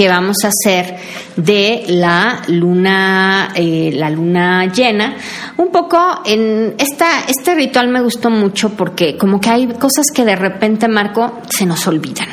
que 0.00 0.08
vamos 0.08 0.38
a 0.44 0.48
hacer 0.48 0.96
de 1.36 1.84
la 1.88 2.40
luna 2.46 3.52
eh, 3.54 3.90
la 3.92 4.08
luna 4.08 4.64
llena. 4.72 5.14
Un 5.58 5.70
poco 5.70 6.22
en 6.24 6.74
esta 6.78 7.24
este 7.28 7.54
ritual 7.54 7.88
me 7.88 8.00
gustó 8.00 8.30
mucho 8.30 8.70
porque 8.70 9.18
como 9.18 9.38
que 9.42 9.50
hay 9.50 9.66
cosas 9.74 10.06
que 10.10 10.24
de 10.24 10.36
repente 10.36 10.88
Marco 10.88 11.40
se 11.50 11.66
nos 11.66 11.86
olvidan. 11.86 12.28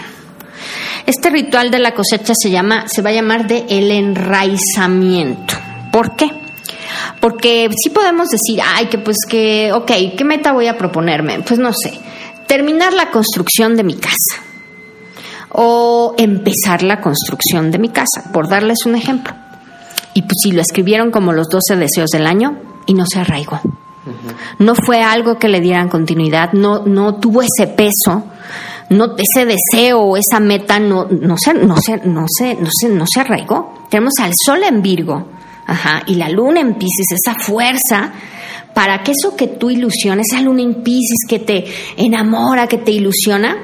Este 1.05 1.29
ritual 1.29 1.69
de 1.69 1.79
la 1.79 1.93
cosecha 1.93 2.31
se 2.41 2.49
llama 2.49 2.87
se 2.87 3.01
va 3.01 3.09
a 3.09 3.13
llamar 3.13 3.47
de 3.47 3.65
el 3.67 3.91
enraizamiento. 3.91 5.55
¿por 5.91 6.15
qué? 6.15 6.29
porque 7.19 7.69
sí 7.83 7.89
podemos 7.89 8.29
decir 8.29 8.61
ay 8.63 8.85
que 8.85 8.97
pues 8.97 9.17
que 9.27 9.73
ok 9.73 9.91
qué 10.17 10.23
meta 10.23 10.53
voy 10.53 10.67
a 10.67 10.77
proponerme 10.77 11.41
pues 11.41 11.59
no 11.59 11.73
sé. 11.73 11.99
Terminar 12.47 12.93
la 12.93 13.11
construcción 13.11 13.75
de 13.75 13.83
mi 13.83 13.95
casa 13.95 14.47
o 15.51 16.13
empezar 16.17 16.83
la 16.83 17.01
construcción 17.01 17.71
de 17.71 17.79
mi 17.79 17.89
casa, 17.89 18.31
por 18.31 18.47
darles 18.47 18.85
un 18.85 18.95
ejemplo. 18.95 19.33
Y 20.13 20.23
pues 20.23 20.35
si 20.41 20.51
lo 20.51 20.61
escribieron 20.61 21.11
como 21.11 21.33
los 21.33 21.47
12 21.49 21.75
deseos 21.75 22.09
del 22.09 22.27
año 22.27 22.57
y 22.85 22.93
no 22.93 23.05
se 23.05 23.19
arraigó. 23.19 23.59
No 24.59 24.73
fue 24.73 25.01
algo 25.01 25.37
que 25.37 25.49
le 25.49 25.59
dieran 25.59 25.89
continuidad, 25.89 26.53
no, 26.53 26.85
no 26.85 27.15
tuvo 27.15 27.41
ese 27.41 27.67
peso, 27.67 28.23
no, 28.89 29.15
ese 29.17 29.45
deseo 29.45 29.99
o 29.99 30.17
esa 30.17 30.39
meta 30.39 30.79
no, 30.79 31.07
no, 31.09 31.35
se, 31.37 31.53
no, 31.53 31.75
se, 31.77 31.97
no, 31.97 32.25
se, 32.29 32.55
no, 32.55 32.69
se, 32.71 32.89
no 32.89 33.05
se 33.05 33.19
arraigó. 33.19 33.85
Tenemos 33.89 34.13
al 34.21 34.31
sol 34.45 34.63
en 34.63 34.81
Virgo 34.81 35.27
ajá, 35.67 36.03
y 36.07 36.15
la 36.15 36.29
luna 36.29 36.61
en 36.61 36.75
Pisces, 36.75 37.07
esa 37.11 37.37
fuerza, 37.37 38.13
para 38.73 39.03
que 39.03 39.11
eso 39.11 39.35
que 39.35 39.47
tú 39.47 39.69
ilusiones, 39.69 40.27
esa 40.31 40.41
luna 40.41 40.61
en 40.61 40.81
Pisces 40.81 41.25
que 41.27 41.39
te 41.39 41.65
enamora, 41.97 42.67
que 42.67 42.77
te 42.77 42.91
ilusiona, 42.91 43.57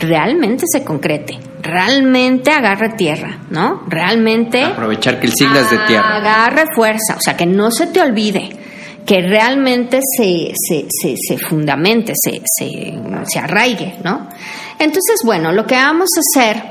realmente 0.00 0.64
se 0.66 0.82
concrete, 0.82 1.38
realmente 1.62 2.50
agarre 2.50 2.90
tierra, 2.90 3.38
¿no? 3.50 3.82
Realmente... 3.86 4.62
Aprovechar 4.64 5.20
que 5.20 5.26
el 5.26 5.32
signo 5.32 5.58
es 5.58 5.70
de 5.70 5.78
tierra. 5.86 6.16
Agarre 6.16 6.64
fuerza, 6.74 7.16
o 7.16 7.20
sea, 7.20 7.36
que 7.36 7.46
no 7.46 7.70
se 7.70 7.86
te 7.88 8.00
olvide, 8.00 8.50
que 9.06 9.20
realmente 9.20 10.00
se, 10.16 10.52
se, 10.54 10.86
se, 10.88 11.14
se 11.16 11.38
fundamente, 11.38 12.14
se, 12.16 12.42
se, 12.44 12.98
se 13.24 13.38
arraigue, 13.38 13.96
¿no? 14.02 14.28
Entonces, 14.78 15.20
bueno, 15.24 15.52
lo 15.52 15.66
que 15.66 15.74
vamos 15.74 16.08
a 16.16 16.20
hacer 16.20 16.62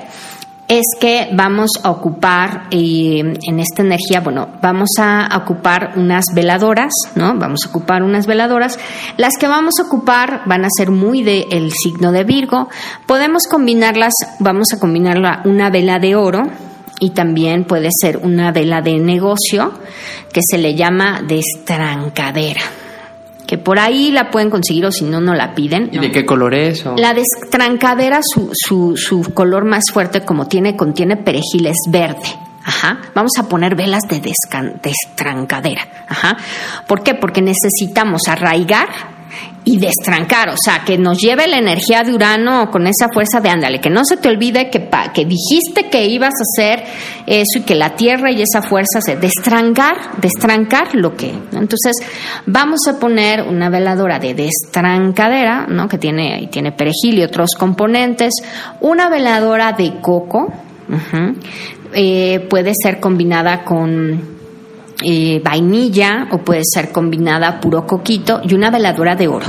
es 0.70 0.86
que 1.00 1.30
vamos 1.34 1.72
a 1.82 1.90
ocupar 1.90 2.68
eh, 2.70 3.20
en 3.20 3.60
esta 3.60 3.82
energía, 3.82 4.22
bueno, 4.22 4.48
vamos 4.62 4.92
a 5.00 5.28
ocupar 5.36 5.94
unas 5.96 6.26
veladoras, 6.36 6.94
¿no? 7.16 7.36
Vamos 7.36 7.62
a 7.66 7.70
ocupar 7.70 8.04
unas 8.04 8.28
veladoras. 8.28 8.78
Las 9.18 9.34
que 9.40 9.48
vamos 9.48 9.74
a 9.80 9.88
ocupar 9.88 10.44
van 10.46 10.66
a 10.66 10.70
ser 10.70 10.92
muy 10.92 11.24
del 11.24 11.72
signo 11.72 12.12
de 12.12 12.24
Virgo. 12.24 12.70
Podemos 13.08 13.48
combinarlas, 13.48 14.14
vamos 14.38 14.72
a 14.72 14.80
combinarla 14.80 15.42
una 15.44 15.72
vela 15.72 15.98
de 15.98 16.16
oro 16.16 16.44
y 17.00 17.10
también 17.12 17.64
puede 17.64 17.90
ser 17.92 18.18
una 18.18 18.52
vela 18.52 18.84
de 18.84 19.00
negocio 19.00 19.74
que 20.32 20.42
se 20.48 20.60
le 20.60 20.76
llama 20.76 21.24
destrancadera 21.28 22.62
que 23.50 23.58
por 23.58 23.80
ahí 23.80 24.12
la 24.12 24.30
pueden 24.30 24.52
conseguir 24.52 24.86
o 24.86 24.91
si 24.91 25.06
no, 25.06 25.20
no 25.20 25.34
la 25.34 25.56
piden. 25.56 25.89
¿Y 25.91 25.97
de 25.97 26.12
qué 26.12 26.24
color 26.24 26.54
es? 26.54 26.86
o? 26.86 26.95
La 26.95 27.16
destrancadera, 27.16 28.20
su, 28.22 28.52
su, 28.54 28.95
su 28.95 29.34
color 29.34 29.66
más 29.66 29.86
fuerte, 29.91 30.22
como 30.22 30.45
tiene, 30.45 30.76
contiene 30.76 31.18
perejil, 31.18 31.66
es 31.66 31.78
verde. 31.89 32.30
Ajá. 32.64 33.00
Vamos 33.16 33.32
a 33.39 33.50
poner 33.50 33.74
velas 33.74 34.04
de 34.08 34.22
destrancadera. 34.84 35.82
Ajá. 36.08 36.38
¿Por 36.86 37.02
qué? 37.02 37.16
Porque 37.16 37.41
necesitamos 37.41 38.28
arraigar 38.28 38.88
y 39.72 39.78
destrancar, 39.78 40.50
o 40.50 40.58
sea, 40.58 40.84
que 40.84 40.98
nos 40.98 41.20
lleve 41.20 41.48
la 41.48 41.60
energía 41.60 42.04
de 42.04 42.12
Urano 42.12 42.72
con 42.72 42.88
esa 42.88 43.08
fuerza 43.14 43.40
de 43.40 43.50
ándale, 43.50 43.80
que 43.80 43.92
no 43.92 44.04
se 44.04 44.18
te 44.18 44.28
olvide 44.28 44.72
que, 44.72 44.90
que 45.14 45.26
dijiste 45.26 45.90
que 45.92 46.08
ibas 46.08 46.34
a 46.34 46.42
hacer 46.42 46.84
eso 47.28 47.60
y 47.60 47.62
que 47.62 47.76
la 47.76 47.96
tierra 47.96 48.32
y 48.32 48.42
esa 48.42 48.64
fuerza 48.64 49.00
se 49.00 49.16
destrancar, 49.16 50.18
destrancar 50.20 50.96
lo 50.96 51.16
que. 51.16 51.30
Entonces, 51.30 51.98
vamos 52.48 52.80
a 52.88 53.00
poner 53.00 53.44
una 53.44 53.70
veladora 53.70 54.18
de 54.18 54.34
destrancadera, 54.34 55.68
¿no? 55.68 55.88
Que 55.88 56.00
tiene, 56.00 56.50
tiene 56.52 56.72
perejil 56.72 57.20
y 57.20 57.24
otros 57.24 57.52
componentes, 57.56 58.34
una 58.80 59.08
veladora 59.08 59.74
de 59.74 60.00
coco, 60.02 60.52
eh, 61.94 62.40
puede 62.50 62.72
ser 62.74 63.00
combinada 63.00 63.64
con 63.64 64.39
eh, 65.04 65.41
vainilla 65.43 66.28
o 66.32 66.39
puede 66.39 66.62
ser 66.64 66.91
combinada 66.91 67.60
puro 67.60 67.86
coquito 67.86 68.41
y 68.43 68.54
una 68.54 68.70
veladora 68.70 69.16
de 69.16 69.28
oro. 69.28 69.45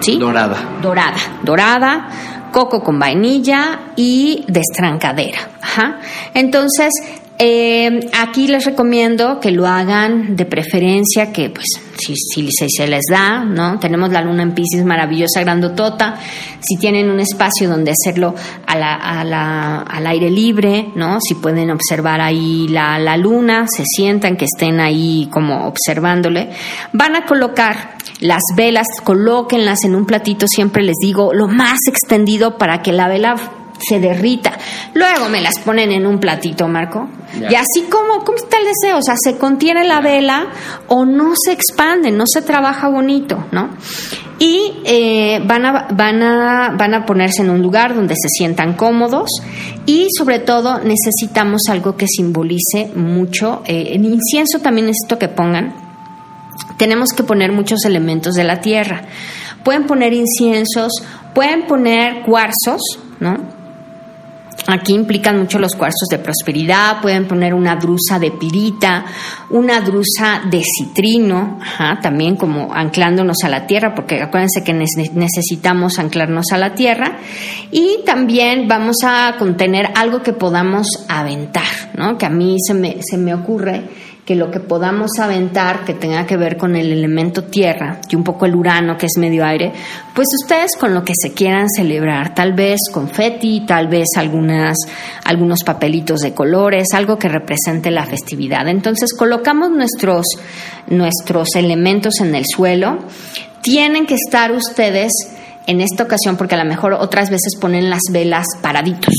¿Sí? 0.00 0.16
Dorada. 0.16 0.56
Dorada, 0.80 1.16
dorada, 1.42 2.08
coco 2.52 2.82
con 2.82 2.98
vainilla 2.98 3.80
y 3.96 4.44
destrancadera. 4.48 5.38
Ajá. 5.60 5.98
Entonces, 6.34 6.92
eh, 7.40 8.10
aquí 8.18 8.48
les 8.48 8.64
recomiendo 8.64 9.38
que 9.38 9.52
lo 9.52 9.66
hagan 9.66 10.34
de 10.34 10.44
preferencia, 10.44 11.32
que 11.32 11.50
pues 11.50 11.66
si, 11.96 12.48
se, 12.50 12.88
les 12.88 13.04
da, 13.10 13.44
¿no? 13.44 13.78
Tenemos 13.78 14.10
la 14.10 14.22
luna 14.22 14.42
en 14.42 14.54
Pisces 14.54 14.84
maravillosa, 14.84 15.40
grandotota. 15.40 16.16
Si 16.60 16.76
tienen 16.76 17.10
un 17.10 17.20
espacio 17.20 17.68
donde 17.68 17.92
hacerlo 17.92 18.34
al 18.66 20.06
aire 20.06 20.30
libre, 20.30 20.88
¿no? 20.96 21.18
Si 21.20 21.36
pueden 21.36 21.70
observar 21.70 22.20
ahí 22.20 22.66
la, 22.68 22.98
la 22.98 23.16
luna, 23.16 23.66
se 23.68 23.84
sientan 23.86 24.36
que 24.36 24.46
estén 24.46 24.80
ahí 24.80 25.28
como 25.30 25.68
observándole. 25.68 26.50
Van 26.92 27.14
a 27.14 27.24
colocar 27.24 27.98
las 28.20 28.42
velas, 28.56 28.86
colóquenlas 29.04 29.84
en 29.84 29.94
un 29.94 30.06
platito, 30.06 30.48
siempre 30.48 30.82
les 30.82 30.96
digo, 31.00 31.32
lo 31.32 31.46
más 31.46 31.78
extendido 31.86 32.58
para 32.58 32.82
que 32.82 32.92
la 32.92 33.06
vela 33.06 33.36
se 33.78 34.00
derrita. 34.00 34.58
Luego 34.94 35.28
me 35.28 35.40
las 35.40 35.58
ponen 35.60 35.92
en 35.92 36.06
un 36.06 36.18
platito, 36.18 36.68
Marco. 36.68 37.08
Y 37.34 37.54
así 37.54 37.82
como, 37.88 38.24
¿cómo 38.24 38.38
está 38.38 38.58
el 38.58 38.64
deseo? 38.64 38.98
O 38.98 39.02
sea, 39.02 39.14
se 39.22 39.36
contiene 39.38 39.84
la 39.84 40.00
vela 40.00 40.48
o 40.88 41.04
no 41.04 41.34
se 41.36 41.52
expande, 41.52 42.10
no 42.10 42.24
se 42.26 42.42
trabaja 42.42 42.88
bonito, 42.88 43.46
¿no? 43.52 43.70
Y 44.38 44.72
eh, 44.84 45.42
van, 45.44 45.66
a, 45.66 45.88
van, 45.90 46.22
a, 46.22 46.74
van 46.76 46.94
a 46.94 47.04
ponerse 47.04 47.42
en 47.42 47.50
un 47.50 47.60
lugar 47.60 47.94
donde 47.94 48.14
se 48.14 48.28
sientan 48.28 48.74
cómodos 48.74 49.30
y 49.84 50.06
sobre 50.16 50.38
todo 50.38 50.78
necesitamos 50.78 51.62
algo 51.68 51.96
que 51.96 52.06
simbolice 52.06 52.90
mucho. 52.94 53.62
Eh, 53.66 53.94
en 53.94 54.04
incienso 54.04 54.60
también 54.60 54.86
necesito 54.86 55.18
que 55.18 55.28
pongan 55.28 55.88
tenemos 56.78 57.10
que 57.10 57.24
poner 57.24 57.52
muchos 57.52 57.84
elementos 57.84 58.34
de 58.34 58.44
la 58.44 58.60
tierra. 58.60 59.02
Pueden 59.64 59.86
poner 59.86 60.14
inciensos, 60.14 60.92
pueden 61.34 61.66
poner 61.66 62.22
cuarzos, 62.22 62.80
¿no? 63.20 63.57
Aquí 64.70 64.92
implican 64.92 65.38
mucho 65.38 65.58
los 65.58 65.72
cuarzos 65.74 66.08
de 66.10 66.18
prosperidad, 66.18 67.00
pueden 67.00 67.26
poner 67.26 67.54
una 67.54 67.74
drusa 67.76 68.18
de 68.20 68.30
pirita, 68.32 69.04
una 69.48 69.80
drusa 69.80 70.42
de 70.50 70.62
citrino, 70.62 71.58
ajá, 71.62 72.00
también 72.02 72.36
como 72.36 72.72
anclándonos 72.74 73.38
a 73.44 73.48
la 73.48 73.66
tierra, 73.66 73.94
porque 73.94 74.20
acuérdense 74.20 74.62
que 74.62 74.74
nece- 74.74 75.10
necesitamos 75.14 75.98
anclarnos 75.98 76.52
a 76.52 76.58
la 76.58 76.74
tierra. 76.74 77.16
Y 77.70 78.00
también 78.04 78.68
vamos 78.68 78.96
a 79.04 79.36
contener 79.38 79.88
algo 79.94 80.22
que 80.22 80.34
podamos 80.34 80.86
aventar, 81.08 81.64
¿no? 81.96 82.18
Que 82.18 82.26
a 82.26 82.30
mí 82.30 82.56
se 82.60 82.74
me, 82.74 82.98
se 83.00 83.16
me 83.16 83.32
ocurre 83.34 83.84
que 84.28 84.34
lo 84.34 84.50
que 84.50 84.60
podamos 84.60 85.12
aventar 85.18 85.86
que 85.86 85.94
tenga 85.94 86.26
que 86.26 86.36
ver 86.36 86.58
con 86.58 86.76
el 86.76 86.92
elemento 86.92 87.44
tierra 87.44 87.98
y 88.10 88.14
un 88.14 88.24
poco 88.24 88.44
el 88.44 88.54
urano 88.54 88.98
que 88.98 89.06
es 89.06 89.16
medio 89.16 89.42
aire, 89.42 89.72
pues 90.14 90.26
ustedes 90.42 90.76
con 90.76 90.92
lo 90.92 91.02
que 91.02 91.14
se 91.18 91.32
quieran 91.32 91.70
celebrar, 91.70 92.34
tal 92.34 92.52
vez 92.52 92.78
confeti, 92.92 93.64
tal 93.64 93.88
vez 93.88 94.08
algunas 94.16 94.76
algunos 95.24 95.64
papelitos 95.64 96.20
de 96.20 96.34
colores, 96.34 96.88
algo 96.92 97.18
que 97.18 97.30
represente 97.30 97.90
la 97.90 98.04
festividad. 98.04 98.68
Entonces 98.68 99.14
colocamos 99.14 99.70
nuestros 99.70 100.26
nuestros 100.88 101.56
elementos 101.56 102.20
en 102.20 102.34
el 102.34 102.44
suelo. 102.44 102.98
Tienen 103.62 104.04
que 104.04 104.16
estar 104.16 104.52
ustedes 104.52 105.10
en 105.66 105.80
esta 105.80 106.04
ocasión 106.04 106.36
porque 106.36 106.54
a 106.54 106.62
lo 106.62 106.68
mejor 106.68 106.92
otras 106.92 107.30
veces 107.30 107.56
ponen 107.58 107.88
las 107.88 108.02
velas 108.12 108.44
paraditos. 108.60 109.14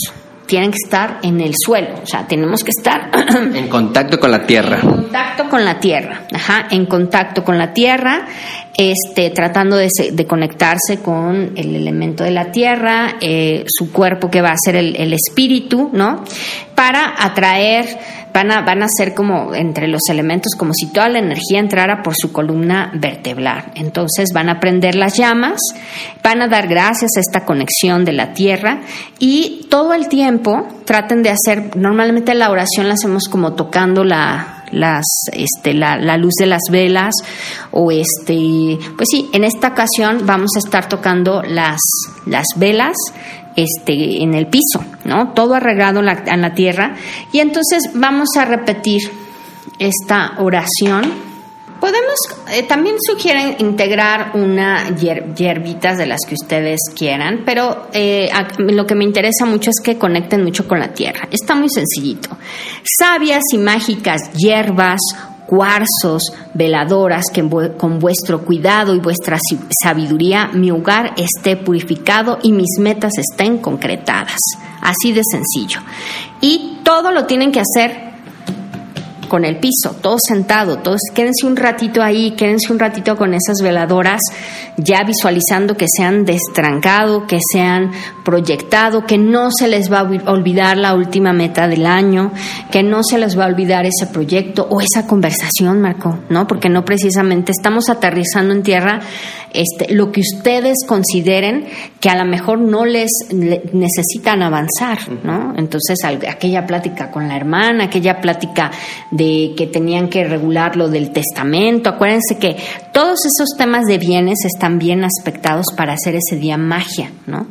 Tienen 0.49 0.71
que 0.71 0.77
estar 0.83 1.19
en 1.21 1.41
el 1.41 1.53
suelo, 1.55 1.89
o 2.01 2.07
sea, 2.07 2.27
tenemos 2.27 2.63
que 2.63 2.71
estar 2.71 3.11
En 3.55 3.67
contacto 3.67 4.19
con 4.19 4.31
la 4.31 4.47
tierra. 4.47 4.79
en 4.81 4.89
contacto 4.89 5.47
con 5.47 5.63
la 5.63 5.79
tierra, 5.79 6.23
ajá, 6.33 6.67
en 6.71 6.87
contacto 6.87 7.43
con 7.43 7.59
la 7.59 7.71
tierra, 7.71 8.25
este, 8.75 9.29
tratando 9.29 9.77
de, 9.77 9.89
de 10.11 10.25
conectarse 10.25 11.01
con 11.03 11.51
el 11.55 11.75
elemento 11.75 12.23
de 12.23 12.31
la 12.31 12.51
tierra, 12.51 13.17
eh, 13.21 13.63
su 13.67 13.91
cuerpo 13.91 14.31
que 14.31 14.41
va 14.41 14.49
a 14.49 14.57
ser 14.57 14.75
el, 14.75 14.95
el 14.95 15.13
espíritu, 15.13 15.91
¿no? 15.93 16.23
Para 16.73 17.13
atraer, 17.23 17.85
van 18.33 18.51
a, 18.51 18.61
van 18.61 18.83
a 18.83 18.87
ser 18.87 19.13
como 19.13 19.53
entre 19.53 19.87
los 19.87 20.01
elementos, 20.09 20.53
como 20.55 20.73
si 20.73 20.91
toda 20.91 21.09
la 21.09 21.19
energía 21.19 21.59
entrara 21.59 22.01
por 22.03 22.13
su 22.15 22.31
columna 22.31 22.91
vertebral. 22.93 23.71
Entonces 23.75 24.29
van 24.33 24.49
a 24.49 24.59
prender 24.59 24.95
las 24.95 25.17
llamas, 25.17 25.59
van 26.23 26.41
a 26.41 26.47
dar 26.47 26.67
gracias 26.67 27.11
a 27.17 27.19
esta 27.19 27.45
conexión 27.45 28.05
de 28.05 28.13
la 28.13 28.33
tierra 28.33 28.81
y 29.19 29.67
todo 29.69 29.93
el 29.93 30.07
tiempo 30.07 30.67
traten 30.85 31.23
de 31.23 31.31
hacer, 31.31 31.75
normalmente 31.75 32.33
la 32.35 32.49
oración 32.49 32.87
la 32.87 32.95
hacemos 32.95 33.27
como 33.27 33.53
tocando 33.53 34.03
la, 34.03 34.63
las 34.71 35.05
este 35.33 35.73
la, 35.73 35.97
la 35.97 36.17
luz 36.17 36.33
de 36.39 36.45
las 36.45 36.61
velas 36.71 37.13
o 37.71 37.91
este 37.91 38.77
pues 38.95 39.09
sí 39.09 39.29
en 39.33 39.43
esta 39.43 39.69
ocasión 39.69 40.25
vamos 40.25 40.51
a 40.55 40.59
estar 40.59 40.87
tocando 40.87 41.41
las 41.43 41.79
las 42.25 42.45
velas 42.55 42.95
este 43.63 44.21
en 44.23 44.33
el 44.33 44.47
piso 44.47 44.83
no 45.05 45.33
todo 45.33 45.55
arreglado 45.55 45.99
en 45.99 46.41
la, 46.41 46.53
tierra 46.53 46.95
y 47.31 47.39
entonces 47.39 47.91
vamos 47.93 48.29
a 48.37 48.45
repetir 48.45 49.01
esta 49.77 50.33
oración 50.39 51.29
Podemos, 51.79 52.15
eh, 52.51 52.63
también 52.63 52.97
sugieren 52.99 53.55
integrar 53.59 54.31
una 54.33 54.89
hier- 54.89 55.33
de 55.33 56.05
las 56.05 56.19
que 56.27 56.35
ustedes 56.35 56.77
quieran, 56.93 57.43
pero 57.45 57.87
eh, 57.93 58.29
lo 58.57 58.85
que 58.85 58.95
me 58.95 59.05
interesa 59.05 59.45
mucho 59.45 59.69
es 59.69 59.79
que 59.81 59.97
conecten 59.97 60.43
mucho 60.43 60.67
con 60.67 60.79
la 60.79 60.89
tierra. 60.93 61.29
Está 61.31 61.55
muy 61.55 61.69
sencillito. 61.69 62.37
Sabias 62.83 63.43
y 63.53 63.57
mágicas 63.59 64.29
hierbas, 64.33 64.99
cuarzos, 65.49 66.31
veladoras, 66.53 67.25
que 67.33 67.43
con 67.75 67.97
vuestro 67.97 68.45
cuidado 68.45 68.93
y 68.93 68.99
vuestra 68.99 69.39
sabiduría 69.83 70.51
mi 70.53 70.69
hogar 70.69 71.15
esté 71.17 71.57
purificado 71.57 72.37
y 72.43 72.51
mis 72.51 72.77
metas 72.77 73.13
estén 73.17 73.57
concretadas. 73.57 74.37
Así 74.79 75.11
de 75.11 75.23
sencillo. 75.23 75.81
Y 76.39 76.77
todo 76.83 77.11
lo 77.11 77.25
tienen 77.25 77.51
que 77.51 77.61
hacer 77.61 78.08
con 79.29 79.45
el 79.45 79.57
piso, 79.57 79.95
todo 80.01 80.17
sentado, 80.19 80.79
todos 80.79 80.99
quédense 81.13 81.45
un 81.45 81.55
ratito 81.55 82.01
ahí, 82.03 82.31
quédense 82.31 82.73
un 82.73 82.79
ratito 82.79 83.15
con 83.15 83.33
esas 83.33 83.61
veladoras, 83.61 84.19
ya 84.75 85.03
visualizando 85.03 85.77
que 85.77 85.85
se 85.87 86.03
han 86.03 86.25
destrancado, 86.25 87.25
que 87.25 87.39
se 87.53 87.61
han 87.61 87.91
proyectado, 88.25 89.05
que 89.05 89.17
no 89.17 89.51
se 89.51 89.67
les 89.67 89.91
va 89.91 89.99
a 89.99 90.31
olvidar 90.31 90.77
la 90.77 90.95
última 90.95 91.31
meta 91.31 91.67
del 91.67 91.85
año, 91.85 92.31
que 92.71 92.83
no 92.83 93.03
se 93.03 93.17
les 93.17 93.39
va 93.39 93.45
a 93.45 93.47
olvidar 93.47 93.85
ese 93.85 94.07
proyecto 94.07 94.67
o 94.69 94.81
esa 94.81 95.07
conversación, 95.07 95.79
Marco, 95.79 96.19
¿no? 96.29 96.47
Porque 96.47 96.67
no 96.67 96.83
precisamente 96.83 97.51
estamos 97.51 97.89
aterrizando 97.89 98.53
en 98.53 98.63
tierra 98.63 98.99
este, 99.53 99.93
lo 99.93 100.11
que 100.11 100.21
ustedes 100.21 100.77
consideren 100.85 101.65
que 101.99 102.09
a 102.09 102.15
lo 102.15 102.25
mejor 102.25 102.59
no 102.59 102.85
les 102.85 103.09
necesitan 103.31 104.43
avanzar, 104.43 104.99
¿no? 105.23 105.53
Entonces, 105.57 105.97
aquella 106.03 106.65
plática 106.65 107.09
con 107.09 107.27
la 107.27 107.35
hermana, 107.35 107.85
aquella 107.85 108.21
plática 108.21 108.71
de 109.11 109.53
que 109.57 109.67
tenían 109.67 110.07
que 110.07 110.23
regular 110.23 110.75
lo 110.75 110.87
del 110.87 111.11
testamento, 111.11 111.89
acuérdense 111.89 112.37
que 112.37 112.57
todos 112.93 113.19
esos 113.25 113.57
temas 113.57 113.85
de 113.85 113.97
bienes 113.97 114.45
están 114.45 114.77
bien 114.77 115.03
aspectados 115.03 115.67
para 115.75 115.93
hacer 115.93 116.15
ese 116.15 116.35
día 116.35 116.57
magia, 116.57 117.11
¿no? 117.25 117.47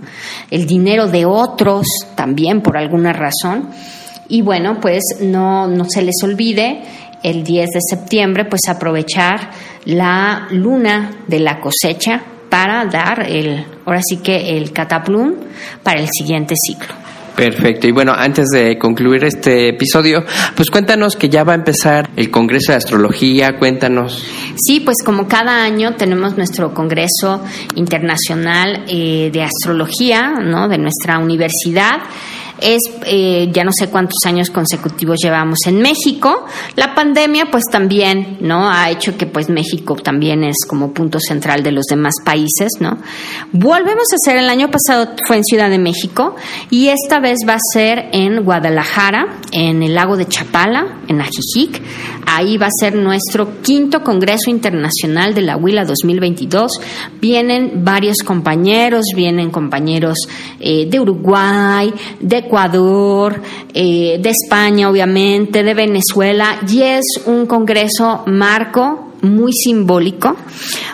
El 0.50 0.66
dinero 0.66 1.08
de 1.08 1.24
otros 1.26 1.86
también 2.14 2.62
por 2.62 2.76
alguna 2.76 3.12
razón. 3.12 3.70
Y 4.28 4.42
bueno, 4.42 4.78
pues 4.80 5.02
no, 5.20 5.66
no 5.66 5.84
se 5.88 6.02
les 6.02 6.16
olvide 6.22 6.82
el 7.22 7.42
10 7.42 7.70
de 7.70 7.80
septiembre, 7.80 8.44
pues 8.44 8.62
aprovechar 8.68 9.50
la 9.84 10.48
luna 10.50 11.10
de 11.26 11.40
la 11.40 11.60
cosecha 11.60 12.22
para 12.48 12.84
dar 12.86 13.26
el, 13.28 13.64
ahora 13.84 14.00
sí 14.02 14.18
que 14.18 14.56
el 14.56 14.72
cataplum 14.72 15.34
para 15.82 16.00
el 16.00 16.08
siguiente 16.08 16.54
ciclo. 16.56 16.94
Perfecto. 17.38 17.86
Y 17.86 17.92
bueno, 17.92 18.12
antes 18.16 18.48
de 18.48 18.76
concluir 18.78 19.22
este 19.22 19.68
episodio, 19.68 20.24
pues 20.56 20.72
cuéntanos 20.72 21.14
que 21.14 21.28
ya 21.28 21.44
va 21.44 21.52
a 21.52 21.54
empezar 21.54 22.10
el 22.16 22.32
Congreso 22.32 22.72
de 22.72 22.78
Astrología, 22.78 23.56
cuéntanos. 23.60 24.24
Sí, 24.56 24.80
pues 24.80 24.96
como 25.04 25.28
cada 25.28 25.62
año 25.62 25.94
tenemos 25.94 26.36
nuestro 26.36 26.74
Congreso 26.74 27.44
Internacional 27.76 28.82
eh, 28.88 29.30
de 29.32 29.42
Astrología, 29.44 30.32
¿no? 30.42 30.66
De 30.66 30.78
nuestra 30.78 31.20
universidad 31.20 32.00
es 32.60 32.80
eh, 33.04 33.48
ya 33.52 33.64
no 33.64 33.70
sé 33.72 33.88
cuántos 33.88 34.18
años 34.24 34.50
consecutivos 34.50 35.18
llevamos 35.22 35.58
en 35.66 35.80
México. 35.80 36.46
La 36.76 36.94
pandemia 36.94 37.46
pues 37.50 37.64
también, 37.70 38.38
¿no? 38.40 38.68
Ha 38.70 38.90
hecho 38.90 39.16
que 39.16 39.26
pues 39.26 39.48
México 39.48 39.96
también 39.96 40.44
es 40.44 40.56
como 40.66 40.92
punto 40.92 41.18
central 41.20 41.62
de 41.62 41.72
los 41.72 41.86
demás 41.86 42.14
países, 42.24 42.72
¿no? 42.80 42.98
Volvemos 43.52 44.06
a 44.12 44.16
hacer, 44.16 44.38
el 44.38 44.50
año 44.50 44.70
pasado 44.70 45.14
fue 45.26 45.36
en 45.36 45.44
Ciudad 45.44 45.70
de 45.70 45.78
México 45.78 46.36
y 46.70 46.88
esta 46.88 47.20
vez 47.20 47.38
va 47.46 47.54
a 47.54 47.72
ser 47.72 48.08
en 48.12 48.44
Guadalajara, 48.44 49.40
en 49.52 49.82
el 49.82 49.94
lago 49.94 50.16
de 50.16 50.26
Chapala, 50.26 50.98
en 51.08 51.20
Ajijic. 51.20 51.82
Ahí 52.26 52.58
va 52.58 52.66
a 52.66 52.70
ser 52.78 52.94
nuestro 52.94 53.62
quinto 53.62 54.02
Congreso 54.02 54.50
Internacional 54.50 55.34
de 55.34 55.42
la 55.42 55.56
Huila 55.56 55.84
2022. 55.84 56.72
Vienen 57.20 57.84
varios 57.84 58.18
compañeros, 58.18 59.06
vienen 59.14 59.50
compañeros 59.50 60.16
eh, 60.60 60.86
de 60.86 61.00
Uruguay, 61.00 61.92
de 62.20 62.47
Ecuador, 62.48 63.40
eh, 63.74 64.18
de 64.18 64.30
España 64.30 64.88
obviamente, 64.88 65.62
de 65.62 65.74
Venezuela, 65.74 66.58
y 66.66 66.82
es 66.82 67.04
un 67.26 67.46
congreso 67.46 68.24
marco 68.26 69.12
muy 69.20 69.52
simbólico, 69.52 70.36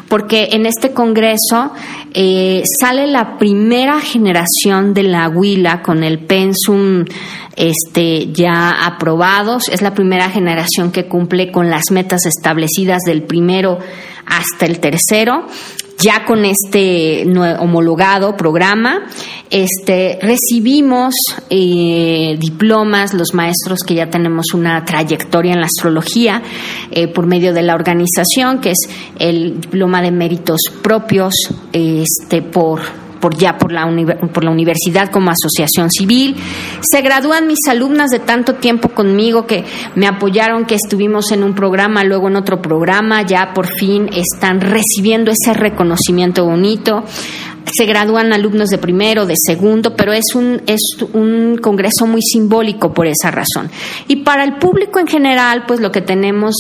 porque 0.09 0.49
en 0.53 0.67
este 0.67 0.93
congreso 0.93 1.73
eh, 2.13 2.63
sale 2.81 3.07
la 3.07 3.39
primera 3.39 4.01
generación 4.01 4.95
de 4.95 5.05
la 5.05 5.29
Huila 5.29 5.83
con 5.83 6.03
el 6.03 6.19
pensum 6.19 7.05
este, 7.57 8.33
ya 8.33 8.71
aprobados, 8.87 9.69
es 9.69 9.83
la 9.83 9.95
primera 9.95 10.31
generación 10.31 10.91
que 10.91 11.07
cumple 11.07 11.53
con 11.53 11.71
las 11.71 11.85
metas 11.91 12.27
establecidas 12.27 13.03
del 13.07 13.23
primero 13.23 13.79
hasta 14.27 14.67
el 14.67 14.81
tercero 14.81 15.47
ya 15.99 16.25
con 16.27 16.45
este 16.45 17.27
homologado 17.59 18.37
programa, 18.37 19.07
este, 19.51 20.19
recibimos 20.21 21.15
eh, 21.51 22.37
diplomas, 22.39 23.15
los 23.15 23.35
maestros 23.35 23.81
que 23.87 23.95
ya 23.95 24.11
tenemos 24.11 24.55
una 24.55 24.85
trayectoria 24.85 25.53
en 25.53 25.61
la 25.61 25.67
astrología 25.67 26.43
eh, 26.91 27.09
por 27.09 27.27
medio 27.27 27.53
de 27.53 27.63
la 27.63 27.75
organización, 27.75 28.61
que 28.61 28.71
es 28.71 28.89
el 29.19 29.61
diploma 29.61 30.03
de 30.03 30.11
méritos 30.11 30.61
propios 30.83 31.35
este, 31.73 32.43
por 32.43 33.04
por 33.25 33.39
ya 33.39 33.57
por 33.57 33.73
la, 33.73 33.87
por 34.35 34.45
la 34.45 34.51
universidad 34.51 35.11
como 35.11 35.31
asociación 35.31 35.91
civil. 35.91 36.37
Se 36.83 37.01
gradúan 37.01 37.47
mis 37.47 37.61
alumnas 37.71 38.11
de 38.11 38.19
tanto 38.19 38.57
tiempo 38.57 38.91
conmigo 38.91 39.47
que 39.47 39.65
me 39.95 40.07
apoyaron, 40.07 40.67
que 40.67 40.75
estuvimos 40.75 41.33
en 41.33 41.43
un 41.43 41.55
programa, 41.55 42.05
luego 42.05 42.29
en 42.29 42.37
otro 42.37 42.61
programa, 42.61 43.23
ya 43.23 43.55
por 43.55 43.67
fin 43.79 44.11
están 44.13 44.61
recibiendo 44.61 45.31
ese 45.31 45.55
reconocimiento 45.55 46.45
bonito 46.45 47.03
se 47.73 47.87
gradúan 47.87 48.35
alumnos 48.35 48.69
de 48.69 48.77
primero, 48.77 49.25
de 49.25 49.37
segundo, 49.39 49.97
pero 49.97 50.13
es 50.13 50.35
un, 50.35 50.61
es 50.67 50.83
un 51.15 51.57
congreso 51.57 52.07
muy 52.07 52.21
simbólico 52.21 52.93
por 52.93 53.07
esa 53.07 53.31
razón. 53.31 53.71
Y 54.07 54.17
para 54.17 54.45
el 54.45 54.59
público 54.59 55.01
en 55.01 55.07
general, 55.07 55.65
pues 55.67 55.81
lo 55.81 55.91
que 55.91 56.03
tenemos 56.03 56.55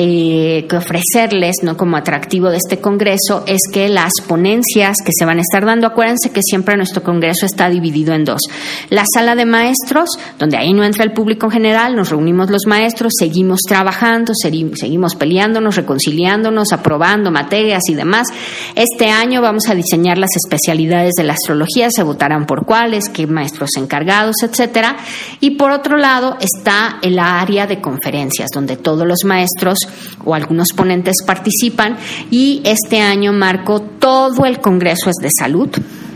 eh, 0.00 0.64
que 0.68 0.76
ofrecerles, 0.76 1.56
¿no? 1.64 1.76
Como 1.76 1.96
atractivo 1.96 2.50
de 2.50 2.58
este 2.58 2.78
congreso 2.78 3.42
es 3.48 3.58
que 3.72 3.88
las 3.88 4.12
ponencias 4.28 4.98
que 5.04 5.10
se 5.12 5.24
van 5.24 5.38
a 5.38 5.40
estar 5.40 5.66
dando, 5.66 5.88
acuérdense 5.88 6.30
que 6.30 6.40
siempre 6.40 6.76
nuestro 6.76 7.02
congreso 7.02 7.44
está 7.46 7.68
dividido 7.68 8.14
en 8.14 8.24
dos. 8.24 8.42
La 8.90 9.02
sala 9.12 9.34
de 9.34 9.44
maestros, 9.44 10.08
donde 10.38 10.56
ahí 10.56 10.72
no 10.72 10.84
entra 10.84 11.02
el 11.02 11.10
público 11.10 11.46
en 11.46 11.50
general, 11.50 11.96
nos 11.96 12.10
reunimos 12.10 12.48
los 12.48 12.64
maestros, 12.68 13.12
seguimos 13.18 13.62
trabajando, 13.66 14.34
seguimos 14.36 15.16
peleándonos, 15.16 15.74
reconciliándonos, 15.74 16.72
aprobando 16.72 17.32
materias 17.32 17.82
y 17.88 17.94
demás. 17.94 18.28
Este 18.76 19.10
año 19.10 19.42
vamos 19.42 19.68
a 19.68 19.74
diseñar 19.74 20.16
las 20.16 20.30
especialidades 20.36 21.14
de 21.16 21.24
la 21.24 21.32
astrología, 21.32 21.90
se 21.90 22.04
votarán 22.04 22.46
por 22.46 22.64
cuáles, 22.64 23.08
qué 23.08 23.26
maestros 23.26 23.70
encargados, 23.76 24.36
etcétera. 24.44 24.96
Y 25.40 25.56
por 25.56 25.72
otro 25.72 25.96
lado 25.96 26.36
está 26.40 27.00
el 27.02 27.18
área 27.18 27.66
de 27.66 27.80
conferencias, 27.80 28.50
donde 28.54 28.76
todos 28.76 29.04
los 29.04 29.24
maestros 29.24 29.87
o 30.24 30.34
algunos 30.34 30.68
ponentes 30.74 31.16
participan 31.26 31.96
y 32.30 32.60
este 32.64 33.00
año 33.00 33.32
marco 33.32 33.80
todo 33.80 34.44
el 34.46 34.60
Congreso 34.60 35.10
es 35.10 35.16
de 35.20 35.30
salud, 35.36 35.68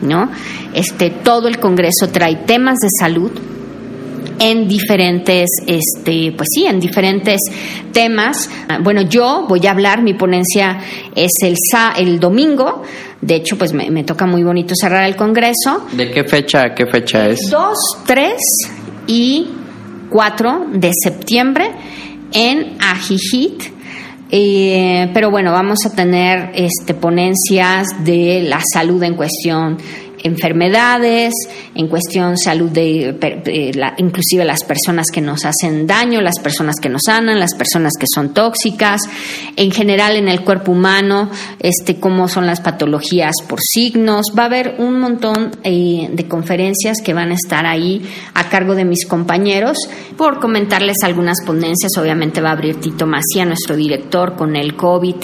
¿no? 0.03 0.31
Este, 0.75 1.11
todo 1.11 1.49
el 1.49 1.59
Congreso 1.59 2.09
trae 2.09 2.37
temas 2.37 2.79
de 2.79 2.89
salud 2.99 3.31
en 4.39 4.67
diferentes, 4.67 5.49
este, 5.67 6.33
pues 6.37 6.49
sí, 6.53 6.67
en 6.67 6.81
diferentes 6.81 7.41
temas. 7.93 8.51
Bueno, 8.83 9.03
yo 9.03 9.47
voy 9.49 9.65
a 9.67 9.71
hablar, 9.71 10.03
mi 10.03 10.15
ponencia 10.15 10.81
es 11.15 11.31
el, 11.43 11.57
el 11.97 12.19
domingo, 12.19 12.83
de 13.21 13.37
hecho, 13.37 13.57
pues 13.57 13.73
me, 13.73 13.89
me 13.91 14.03
toca 14.03 14.27
muy 14.27 14.43
bonito 14.43 14.75
cerrar 14.75 15.05
el 15.05 15.15
Congreso. 15.15 15.87
¿De 15.93 16.11
qué 16.11 16.25
fecha 16.25 16.63
a 16.63 16.75
qué 16.75 16.87
fecha 16.87 17.29
es? 17.29 17.39
2, 17.51 17.79
3 18.05 18.33
y 19.07 19.47
4 20.11 20.67
de 20.73 20.91
septiembre 20.93 21.71
en 22.33 22.77
Ajijit. 22.81 23.63
Eh, 24.35 25.11
pero 25.13 25.31
bueno, 25.31 25.53
vamos 25.53 25.85
a 25.85 25.95
tener 25.95 26.53
este, 26.55 26.95
ponencias 26.95 27.87
de 28.03 28.43
la 28.43 28.61
salud 28.73 29.03
en 29.03 29.15
cuestión 29.15 29.77
enfermedades, 30.23 31.33
en 31.75 31.89
cuestión 31.89 32.37
salud 32.37 32.71
de, 32.71 33.17
inclusive 33.99 34.45
las 34.45 34.65
personas 34.65 35.07
que 35.13 35.21
nos 35.21 35.45
hacen 35.45 35.87
daño, 35.87 36.21
las 36.21 36.39
personas 36.39 36.77
que 36.81 36.89
nos 36.89 37.03
sanan, 37.07 37.39
las 37.39 37.55
personas 37.55 37.93
que 37.99 38.07
son 38.13 38.35
tóxicas, 38.35 39.01
en 39.57 39.71
general 39.71 40.17
en 40.17 40.29
el 40.29 40.43
cuerpo 40.43 40.73
humano, 40.73 41.31
este, 41.61 41.99
cómo 42.01 42.29
son 42.29 42.47
las 42.47 42.61
patologías 42.61 43.35
por 43.49 43.61
signos. 43.61 44.27
Va 44.37 44.45
a 44.45 44.47
haber 44.47 44.77
un 44.79 45.01
montón 45.01 45.53
eh, 45.63 46.09
de 46.13 46.29
conferencias 46.29 46.99
que 47.05 47.15
van 47.15 47.31
a 47.31 47.35
estar 47.35 47.67
ahí 47.67 48.03
a 48.35 48.49
cargo 48.49 48.75
de 48.75 48.85
mis 48.85 49.07
compañeros. 49.07 49.79
Por 50.17 50.41
comentarles 50.41 50.99
algunas 51.03 51.39
ponencias, 51.45 51.93
obviamente 51.99 52.41
va 52.41 52.51
a 52.51 52.53
abrir 52.53 52.81
Tito 52.81 53.07
Macía, 53.07 53.45
nuestro 53.45 53.77
director, 53.77 54.37
con 54.37 54.57
el 54.57 54.77
COVID 54.77 55.17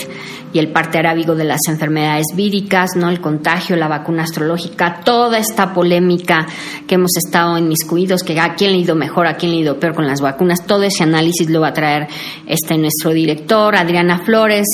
y 0.52 0.58
el 0.58 0.72
parte 0.72 0.98
arábigo 0.98 1.34
de 1.34 1.44
las 1.44 1.60
enfermedades 1.68 2.26
víricas, 2.34 2.90
¿no? 2.96 3.10
el 3.10 3.20
contagio, 3.20 3.76
la 3.76 3.88
vacuna 3.88 4.22
astrológica, 4.22 5.00
toda 5.04 5.38
esta 5.38 5.72
polémica 5.72 6.46
que 6.86 6.94
hemos 6.94 7.16
estado 7.16 7.58
inmiscuidos, 7.58 8.22
que 8.22 8.38
a 8.38 8.54
quién 8.54 8.72
le 8.72 8.78
ha 8.78 8.80
ido 8.80 8.94
mejor, 8.94 9.26
a 9.26 9.36
quién 9.36 9.52
le 9.52 9.58
ha 9.58 9.60
ido 9.62 9.80
peor 9.80 9.94
con 9.94 10.06
las 10.06 10.20
vacunas, 10.20 10.66
todo 10.66 10.82
ese 10.82 11.04
análisis 11.04 11.50
lo 11.50 11.60
va 11.60 11.68
a 11.68 11.72
traer 11.72 12.08
este 12.46 12.78
nuestro 12.78 13.12
director, 13.12 13.76
Adriana 13.76 14.20
Flores, 14.24 14.66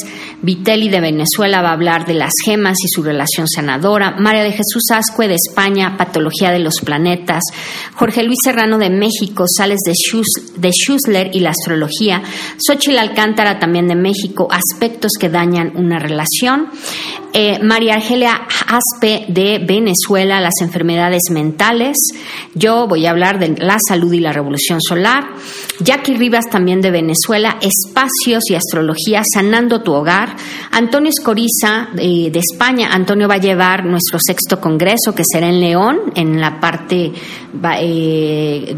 Vitelli 0.42 0.88
de 0.88 1.00
Venezuela 1.00 1.62
va 1.62 1.70
a 1.70 1.72
hablar 1.72 2.06
de 2.06 2.14
las 2.14 2.32
gemas 2.44 2.76
y 2.84 2.88
su 2.88 3.02
relación 3.02 3.48
sanadora, 3.48 4.16
María 4.18 4.42
de 4.42 4.52
Jesús 4.52 4.84
Ascue 4.92 5.28
de 5.28 5.34
España, 5.34 5.96
patología 5.96 6.50
de 6.50 6.58
los 6.58 6.80
planetas, 6.84 7.42
Jorge 7.94 8.22
Luis 8.22 8.38
Serrano 8.44 8.78
de 8.78 8.90
México, 8.90 9.44
Sales 9.48 9.80
de, 9.84 9.92
de 10.56 10.70
Schussler 10.70 11.30
y 11.34 11.40
la 11.40 11.50
astrología, 11.50 12.22
Xochitl 12.58 12.98
Alcántara 12.98 13.58
también 13.58 13.88
de 13.88 13.94
México, 13.94 14.48
aspectos 14.50 15.12
que 15.18 15.28
dañan 15.28 15.63
una 15.74 15.98
relación. 15.98 16.68
Eh, 17.36 17.58
María 17.60 17.94
Argelia 17.94 18.46
Aspe 18.68 19.24
de 19.26 19.58
Venezuela, 19.58 20.40
las 20.40 20.54
enfermedades 20.60 21.22
mentales. 21.32 21.96
Yo 22.54 22.86
voy 22.86 23.06
a 23.06 23.10
hablar 23.10 23.40
de 23.40 23.56
la 23.58 23.76
salud 23.88 24.12
y 24.12 24.20
la 24.20 24.32
revolución 24.32 24.80
solar. 24.80 25.24
Jackie 25.80 26.14
Rivas 26.14 26.48
también 26.48 26.80
de 26.80 26.92
Venezuela, 26.92 27.58
espacios 27.60 28.44
y 28.48 28.54
astrología, 28.54 29.22
sanando 29.24 29.82
tu 29.82 29.92
hogar. 29.92 30.36
Antonio 30.70 31.10
Escoriza 31.10 31.88
eh, 31.98 32.30
de 32.30 32.38
España. 32.38 32.90
Antonio 32.92 33.26
va 33.26 33.34
a 33.34 33.38
llevar 33.38 33.84
nuestro 33.84 34.20
sexto 34.24 34.60
congreso 34.60 35.12
que 35.12 35.24
será 35.24 35.48
en 35.48 35.60
León, 35.60 36.12
en 36.14 36.40
la 36.40 36.60
parte 36.60 37.12
eh, 37.80 38.76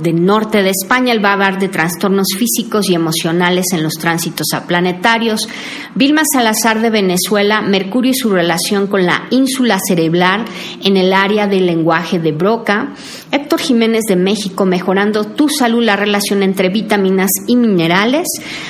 del 0.00 0.24
norte 0.24 0.62
de 0.62 0.70
España. 0.70 1.12
Él 1.12 1.22
va 1.22 1.30
a 1.30 1.32
hablar 1.34 1.58
de 1.58 1.68
trastornos 1.68 2.28
físicos 2.38 2.88
y 2.88 2.94
emocionales 2.94 3.66
en 3.72 3.82
los 3.82 3.94
tránsitos 3.94 4.46
a 4.54 4.66
planetarios. 4.66 5.46
Vilma 5.94 6.22
Salazar 6.32 6.80
de 6.80 6.90
Venezuela, 6.90 7.62
Mercurio 7.62 8.10
y 8.10 8.14
su 8.14 8.30
relación 8.30 8.86
con 8.86 9.06
la 9.06 9.26
ínsula 9.30 9.78
cerebral 9.86 10.44
en 10.82 10.96
el 10.96 11.12
área 11.12 11.46
del 11.46 11.66
lenguaje 11.66 12.18
de 12.18 12.32
Broca. 12.32 12.94
Héctor 13.30 13.60
Jiménez 13.60 14.02
de 14.08 14.16
México, 14.16 14.64
mejorando 14.64 15.24
tu 15.24 15.48
salud, 15.48 15.82
la 15.82 15.96
relación 15.96 16.42
entre 16.42 16.68
vitaminas 16.68 17.30
y 17.46 17.56
minerales. 17.56 18.26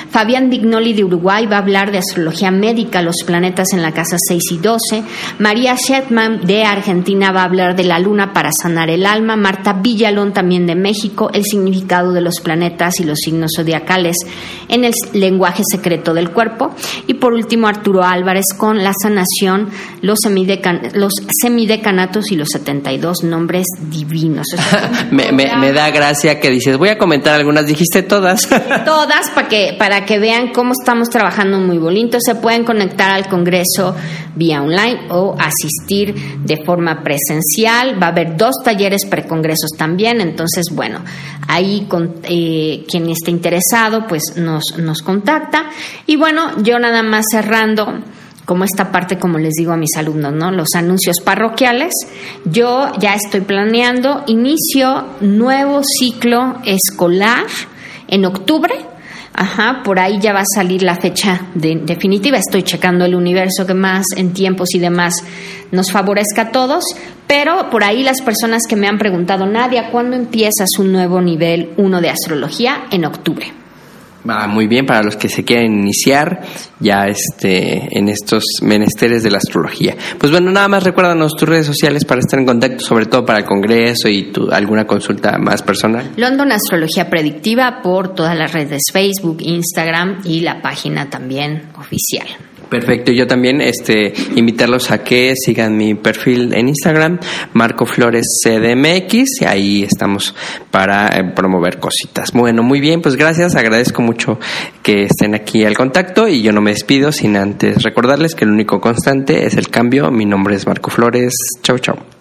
Fabián 0.09 0.49
Dignoli 0.49 0.93
de 0.93 1.03
Uruguay 1.03 1.45
va 1.45 1.57
a 1.57 1.59
hablar 1.59 1.91
de 1.91 1.97
astrología 1.97 2.51
médica, 2.51 3.01
los 3.01 3.23
planetas 3.25 3.73
en 3.73 3.81
la 3.81 3.91
casa 3.91 4.17
6 4.17 4.43
y 4.51 4.57
12. 4.57 5.03
María 5.39 5.75
Shetman 5.75 6.45
de 6.45 6.63
Argentina 6.63 7.31
va 7.31 7.41
a 7.41 7.45
hablar 7.45 7.75
de 7.75 7.83
la 7.83 7.99
luna 7.99 8.33
para 8.33 8.51
sanar 8.51 8.89
el 8.89 9.05
alma. 9.05 9.35
Marta 9.35 9.73
Villalón 9.73 10.33
también 10.33 10.65
de 10.65 10.75
México, 10.75 11.29
el 11.33 11.43
significado 11.43 12.13
de 12.13 12.21
los 12.21 12.39
planetas 12.41 12.99
y 12.99 13.03
los 13.03 13.19
signos 13.19 13.51
zodiacales 13.55 14.15
en 14.67 14.83
el 14.83 14.93
lenguaje 15.13 15.63
secreto 15.69 16.13
del 16.13 16.31
cuerpo. 16.31 16.73
Y 17.07 17.15
por 17.15 17.33
último, 17.33 17.48
Arturo 17.67 18.03
Álvarez 18.03 18.45
con 18.57 18.83
la 18.83 18.93
sanación, 19.01 19.69
los, 20.01 20.19
los 20.93 21.13
semidecanatos 21.41 22.31
y 22.31 22.35
los 22.35 22.49
72 22.51 23.23
nombres 23.23 23.65
divinos. 23.89 24.47
me, 25.11 25.73
da 25.73 25.89
gracia 25.91 26.39
que 26.39 26.49
dices, 26.49 26.77
voy 26.77 26.89
a 26.89 26.97
comentar 26.97 27.35
algunas, 27.35 27.65
dijiste 27.65 28.03
todas. 28.03 28.47
todas 28.85 29.29
para 29.31 29.47
que, 29.47 29.75
para 29.77 30.05
que 30.05 30.19
vean 30.19 30.51
cómo 30.53 30.73
estamos 30.73 31.09
trabajando 31.09 31.59
muy 31.59 31.77
bonito. 31.77 32.17
Se 32.19 32.35
pueden 32.35 32.63
conectar 32.63 33.11
al 33.11 33.27
Congreso 33.27 33.95
vía 34.35 34.61
online 34.61 35.07
o 35.09 35.35
asistir 35.37 36.15
de 36.43 36.63
forma 36.63 37.03
presencial. 37.03 38.01
Va 38.01 38.07
a 38.07 38.09
haber 38.11 38.37
dos 38.37 38.55
talleres 38.63 39.05
precongresos 39.05 39.71
también. 39.77 40.21
Entonces, 40.21 40.65
bueno, 40.71 40.99
ahí 41.49 41.87
con, 41.89 42.15
eh, 42.23 42.85
quien 42.87 43.09
esté 43.09 43.31
interesado, 43.31 44.05
pues 44.07 44.35
nos, 44.37 44.77
nos 44.77 45.01
contacta. 45.01 45.69
Y 46.05 46.15
bueno, 46.15 46.61
yo 46.61 46.77
nada 46.77 47.01
más 47.01 47.25
cerrando 47.31 48.01
como 48.45 48.63
esta 48.63 48.91
parte, 48.91 49.17
como 49.17 49.39
les 49.39 49.53
digo 49.55 49.73
a 49.73 49.77
mis 49.77 49.95
alumnos, 49.97 50.31
¿no? 50.33 50.51
Los 50.51 50.69
anuncios 50.75 51.19
parroquiales. 51.19 51.93
Yo 52.45 52.91
ya 52.99 53.15
estoy 53.15 53.41
planeando 53.41 54.23
inicio 54.27 55.05
nuevo 55.21 55.81
ciclo 55.83 56.57
escolar 56.65 57.45
en 58.07 58.25
octubre. 58.25 58.73
Ajá, 59.33 59.83
por 59.83 59.99
ahí 59.99 60.19
ya 60.19 60.33
va 60.33 60.41
a 60.41 60.55
salir 60.55 60.83
la 60.83 60.95
fecha 60.95 61.47
definitiva. 61.53 62.37
Estoy 62.37 62.63
checando 62.63 63.05
el 63.05 63.15
universo 63.15 63.65
que 63.65 63.73
más 63.73 64.05
en 64.15 64.33
tiempos 64.33 64.73
y 64.73 64.79
demás 64.79 65.23
nos 65.71 65.91
favorezca 65.91 66.43
a 66.43 66.51
todos. 66.51 66.83
Pero 67.27 67.69
por 67.69 67.83
ahí 67.83 68.03
las 68.03 68.21
personas 68.21 68.63
que 68.67 68.75
me 68.75 68.87
han 68.87 68.97
preguntado, 68.97 69.45
Nadia, 69.45 69.91
¿cuándo 69.91 70.15
empiezas 70.15 70.69
un 70.79 70.91
nuevo 70.91 71.21
nivel 71.21 71.69
1 71.77 72.01
de 72.01 72.09
astrología? 72.09 72.85
En 72.91 73.05
octubre. 73.05 73.58
Va 74.27 74.47
muy 74.47 74.67
bien 74.67 74.85
para 74.85 75.03
los 75.03 75.15
que 75.15 75.29
se 75.29 75.43
quieren 75.43 75.73
iniciar 75.73 76.41
ya 76.79 77.07
este 77.07 77.97
en 77.97 78.09
estos 78.09 78.43
menesteres 78.61 79.23
de 79.23 79.31
la 79.31 79.37
astrología. 79.37 79.95
Pues 80.17 80.31
bueno, 80.31 80.51
nada 80.51 80.67
más 80.67 80.83
recuérdanos 80.83 81.35
tus 81.35 81.47
redes 81.47 81.65
sociales 81.65 82.05
para 82.05 82.19
estar 82.19 82.39
en 82.39 82.45
contacto, 82.45 82.83
sobre 82.83 83.05
todo 83.05 83.25
para 83.25 83.39
el 83.39 83.45
congreso 83.45 84.09
y 84.09 84.31
tu, 84.31 84.49
alguna 84.51 84.85
consulta 84.85 85.37
más 85.37 85.61
personal. 85.61 86.11
London 86.17 86.51
Astrología 86.51 87.09
Predictiva 87.09 87.81
por 87.81 88.13
todas 88.13 88.37
las 88.37 88.51
redes 88.51 88.83
Facebook, 88.91 89.37
Instagram 89.41 90.21
y 90.25 90.41
la 90.41 90.61
página 90.61 91.09
también 91.09 91.69
oficial. 91.77 92.27
Perfecto, 92.69 93.11
yo 93.11 93.25
también 93.25 93.61
este 93.61 94.13
invitarlos 94.35 94.91
a 94.91 95.03
que 95.03 95.33
sigan 95.35 95.75
mi 95.75 95.95
perfil 95.95 96.53
en 96.53 96.69
Instagram, 96.69 97.19
Marco 97.53 97.85
Flores 97.85 98.25
CDMX, 98.43 99.41
y 99.41 99.45
ahí 99.45 99.83
estamos 99.83 100.35
para 100.69 101.07
eh, 101.07 101.31
promover 101.35 101.79
cositas. 101.79 102.31
Bueno, 102.31 102.61
muy 102.61 102.79
bien, 102.79 103.01
pues 103.01 103.15
gracias, 103.15 103.55
agradezco 103.55 104.01
mucho 104.01 104.39
que 104.83 105.03
estén 105.03 105.33
aquí 105.33 105.65
al 105.65 105.75
contacto 105.75 106.27
y 106.27 106.41
yo 106.41 106.51
no 106.51 106.61
me 106.61 106.71
despido 106.71 107.11
sin 107.11 107.37
antes 107.37 107.81
recordarles 107.81 108.35
que 108.35 108.45
el 108.45 108.51
único 108.51 108.79
constante 108.79 109.45
es 109.45 109.55
el 109.55 109.69
cambio. 109.69 110.11
Mi 110.11 110.25
nombre 110.25 110.55
es 110.55 110.67
Marco 110.67 110.91
Flores. 110.91 111.33
Chau, 111.63 111.79
chau. 111.79 112.18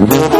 Mm-hmm. 0.00 0.39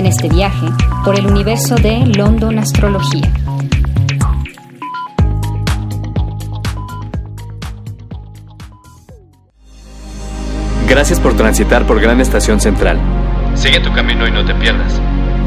En 0.00 0.06
este 0.06 0.30
viaje 0.30 0.66
por 1.04 1.18
el 1.18 1.26
universo 1.26 1.74
de 1.74 2.06
London 2.06 2.58
Astrología. 2.58 3.30
Gracias 10.88 11.20
por 11.20 11.34
transitar 11.34 11.86
por 11.86 12.00
Gran 12.00 12.18
Estación 12.18 12.62
Central. 12.62 12.98
Sigue 13.54 13.80
tu 13.80 13.92
camino 13.92 14.26
y 14.26 14.30
no 14.30 14.42
te 14.42 14.54
pierdas. 14.54 14.98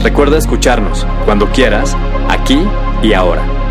Recuerda 0.04 0.38
escucharnos 0.38 1.04
cuando 1.26 1.51
quieras, 1.51 1.97
aquí 2.30 2.62
y 3.01 3.14
ahora. 3.14 3.62